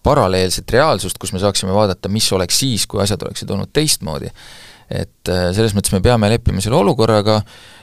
paralleelset 0.05 0.71
reaalsust, 0.71 1.19
kus 1.21 1.33
me 1.35 1.43
saaksime 1.43 1.75
vaadata, 1.75 2.11
mis 2.13 2.29
oleks 2.33 2.59
siis, 2.63 2.87
kui 2.87 3.03
asjad 3.03 3.23
oleksid 3.27 3.51
olnud 3.51 3.73
teistmoodi. 3.75 4.31
Et 4.89 5.29
äh, 5.29 5.51
selles 5.57 5.75
mõttes 5.77 5.93
me 5.93 6.01
peame 6.05 6.31
leppima 6.33 6.63
selle 6.65 6.79
olukorraga 6.81 7.43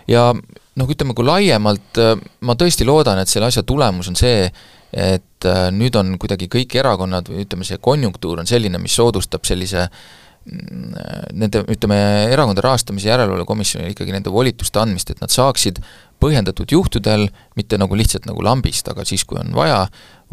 ja 0.10 0.32
noh, 0.34 0.90
ütleme, 0.90 1.16
kui 1.18 1.26
laiemalt 1.28 2.02
äh, 2.02 2.16
ma 2.46 2.58
tõesti 2.58 2.88
loodan, 2.88 3.22
et 3.22 3.32
selle 3.32 3.50
asja 3.52 3.64
tulemus 3.68 4.10
on 4.12 4.18
see, 4.20 4.50
et 4.92 5.48
äh, 5.50 5.66
nüüd 5.76 5.98
on 6.00 6.16
kuidagi 6.22 6.50
kõik 6.52 6.78
erakonnad 6.82 7.30
või 7.32 7.46
ütleme, 7.46 7.68
see 7.68 7.82
konjunktuur 7.84 8.42
on 8.42 8.50
selline, 8.50 8.82
mis 8.82 8.98
soodustab 8.98 9.46
sellise 9.48 9.86
mm, 9.86 10.98
nende, 11.38 11.64
ütleme, 11.76 12.00
Erakondade 12.34 12.66
Rahastamise 12.66 13.12
Järelevalve 13.12 13.48
Komisjonile 13.50 13.94
ikkagi 13.94 14.16
nende 14.16 14.34
volituste 14.34 14.82
andmist, 14.82 15.14
et 15.14 15.22
nad 15.22 15.34
saaksid 15.34 15.84
põhjendatud 16.24 16.74
juhtudel, 16.74 17.28
mitte 17.60 17.78
nagu 17.78 17.98
lihtsalt 17.98 18.26
nagu 18.30 18.46
lambist, 18.46 18.88
aga 18.90 19.06
siis, 19.06 19.28
kui 19.28 19.38
on 19.42 19.54
vaja, 19.58 19.84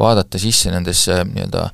vaadata 0.01 0.41
sisse 0.41 0.73
nendesse 0.73 1.21
nii-öelda 1.29 1.69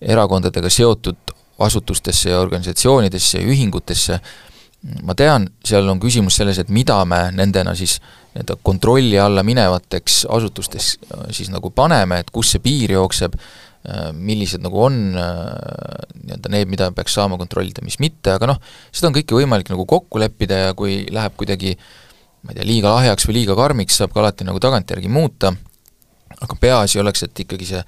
erakondadega 0.00 0.70
seotud 0.72 1.36
asutustesse 1.60 2.30
ja 2.32 2.40
organisatsioonidesse 2.40 3.40
ja 3.40 3.48
ühingutesse, 3.48 4.20
ma 5.04 5.14
tean, 5.16 5.48
seal 5.66 5.88
on 5.92 6.00
küsimus 6.00 6.38
selles, 6.40 6.58
et 6.60 6.70
mida 6.72 6.98
me 7.08 7.26
nendena 7.36 7.74
siis 7.76 7.98
nii-öelda 8.30 8.56
kontrolli 8.62 9.18
alla 9.20 9.42
minevateks 9.42 10.22
asutusteks 10.30 10.92
äh, 11.04 11.26
siis 11.34 11.50
nagu 11.52 11.72
paneme, 11.74 12.20
et 12.22 12.30
kus 12.30 12.54
see 12.54 12.62
piir 12.64 12.94
jookseb, 12.94 13.34
äh, 13.34 14.10
millised 14.14 14.62
nagu 14.64 14.84
on 14.86 15.00
äh, 15.18 15.40
nii-öelda 16.22 16.54
need, 16.54 16.70
mida 16.70 16.90
peaks 16.96 17.18
saama 17.18 17.38
kontrollida, 17.40 17.84
mis 17.84 17.98
mitte, 18.00 18.36
aga 18.38 18.52
noh, 18.54 18.60
seda 18.92 19.10
on 19.10 19.18
kõike 19.18 19.36
võimalik 19.36 19.72
nagu 19.72 19.86
kokku 19.88 20.22
leppida 20.22 20.64
ja 20.68 20.78
kui 20.78 21.02
läheb 21.10 21.36
kuidagi 21.40 21.74
ma 22.44 22.54
ei 22.54 22.60
tea, 22.60 22.66
liiga 22.68 22.94
lahjaks 22.94 23.26
või 23.28 23.40
liiga 23.40 23.56
karmiks, 23.58 23.98
saab 24.00 24.14
ka 24.14 24.22
alati 24.22 24.46
nagu 24.48 24.60
tagantjärgi 24.62 25.10
muuta, 25.12 25.52
aga 26.40 26.56
peaasi 26.60 27.00
oleks, 27.02 27.24
et 27.26 27.44
ikkagi 27.44 27.68
see, 27.68 27.80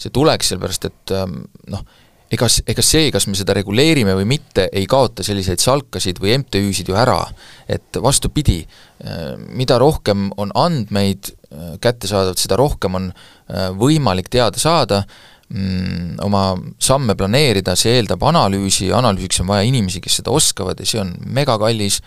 see 0.00 0.14
tuleks, 0.14 0.50
sellepärast 0.50 0.88
et 0.88 1.14
ähm, 1.14 1.42
noh, 1.70 1.84
ega, 2.30 2.48
ega 2.70 2.84
see, 2.84 3.08
kas 3.14 3.26
me 3.28 3.38
seda 3.38 3.54
reguleerime 3.56 4.14
või 4.18 4.28
mitte, 4.34 4.68
ei 4.72 4.86
kaota 4.90 5.24
selliseid 5.26 5.62
salkasid 5.62 6.20
või 6.22 6.36
MTÜ-sid 6.40 6.90
ju 6.90 6.98
ära. 6.98 7.20
et 7.68 7.96
vastupidi, 8.02 8.64
äh, 9.04 9.36
mida 9.54 9.78
rohkem 9.78 10.30
on 10.36 10.50
andmeid 10.54 11.30
äh, 11.30 11.76
kättesaadavad, 11.80 12.38
seda 12.38 12.56
rohkem 12.56 12.94
on 12.94 13.12
äh, 13.12 13.70
võimalik 13.70 14.28
teada 14.28 14.58
saada, 14.58 15.04
mm, 15.48 16.18
oma 16.26 16.56
samme 16.78 17.14
planeerida, 17.14 17.76
see 17.76 17.98
eeldab 17.98 18.22
analüüsi, 18.22 18.90
analüüsiks 18.92 19.40
on 19.40 19.52
vaja 19.52 19.68
inimesi, 19.68 20.00
kes 20.00 20.20
seda 20.20 20.34
oskavad 20.34 20.80
ja 20.80 20.86
see 20.86 21.00
on 21.02 21.14
megakallis, 21.26 22.00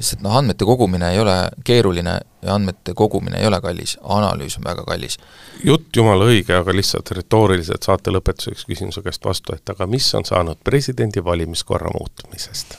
sest 0.00 0.22
noh, 0.24 0.36
andmete 0.38 0.64
kogumine 0.64 1.10
ei 1.12 1.20
ole 1.20 1.34
keeruline 1.64 2.14
ja 2.42 2.54
andmete 2.54 2.94
kogumine 2.96 3.40
ei 3.40 3.46
ole 3.46 3.60
kallis, 3.60 3.98
analüüs 4.02 4.56
on 4.58 4.64
väga 4.64 4.84
kallis. 4.88 5.18
jutt 5.64 5.96
jumala 5.96 6.28
õige, 6.30 6.56
aga 6.56 6.74
lihtsalt 6.76 7.12
retooriliselt 7.18 7.84
saate 7.84 8.14
lõpetuseks 8.14 8.64
küsimuse 8.68 9.04
käest 9.04 9.24
vastu, 9.24 9.56
et 9.56 9.74
aga 9.74 9.86
mis 9.86 10.08
on 10.14 10.24
saanud 10.28 10.62
presidendi 10.64 11.24
valimiskorra 11.24 11.92
muutumisest? 11.98 12.78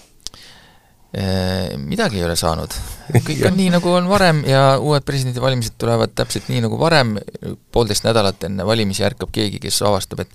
Midagi 1.77 2.17
ei 2.17 2.23
ole 2.25 2.33
saanud. 2.35 2.73
kõik 3.27 3.43
on 3.45 3.53
nii, 3.53 3.69
nagu 3.75 3.91
on 3.93 4.07
varem 4.09 4.39
ja 4.49 4.79
uued 4.81 5.05
presidendivalimised 5.05 5.75
tulevad 5.77 6.15
täpselt 6.17 6.49
nii, 6.49 6.63
nagu 6.65 6.79
varem, 6.81 7.19
poolteist 7.71 8.07
nädalat 8.07 8.49
enne 8.49 8.65
valimisi 8.65 9.05
ärkab 9.05 9.29
keegi, 9.35 9.61
kes 9.61 9.83
avastab, 9.85 10.25
et 10.25 10.33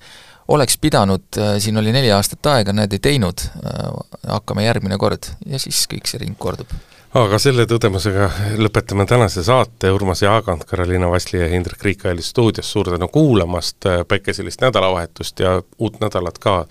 oleks 0.48 0.78
pidanud, 0.78 1.22
äh, 1.38 1.56
siin 1.58 1.76
oli 1.76 1.92
neli 1.92 2.12
aastat 2.12 2.46
aega, 2.46 2.72
näed, 2.72 2.92
ei 2.92 3.02
teinud, 3.02 3.48
äh, 3.56 3.88
hakkame 4.28 4.64
järgmine 4.64 4.98
kord. 4.98 5.32
Ja 5.46 5.58
siis 5.58 5.84
kõik 5.90 6.08
see 6.08 6.22
ring 6.24 6.38
kordub. 6.38 6.72
aga 7.18 7.38
selle 7.40 7.64
tõdemusega 7.66 8.26
lõpetame 8.60 9.06
tänase 9.08 9.42
saate, 9.42 9.90
Urmas 9.90 10.20
Jaagant, 10.22 10.64
Karoliina 10.68 11.08
Vasli 11.10 11.40
ja 11.40 11.48
Hindrek 11.48 11.82
Riik 11.82 12.04
oli 12.04 12.22
stuudios, 12.22 12.70
suur 12.72 12.90
tänu 12.92 13.08
kuulamast, 13.08 13.86
äh, 13.86 14.04
päikeselist 14.08 14.60
nädalavahetust 14.60 15.40
ja 15.40 15.62
uut 15.78 16.00
nädalat 16.00 16.38
ka, 16.38 16.66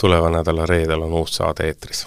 tuleva 0.00 0.30
nädala 0.30 0.66
reedel 0.66 1.02
on 1.02 1.12
uus 1.12 1.36
saade 1.36 1.68
eetris. 1.68 2.06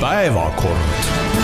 päevakord 0.00 1.43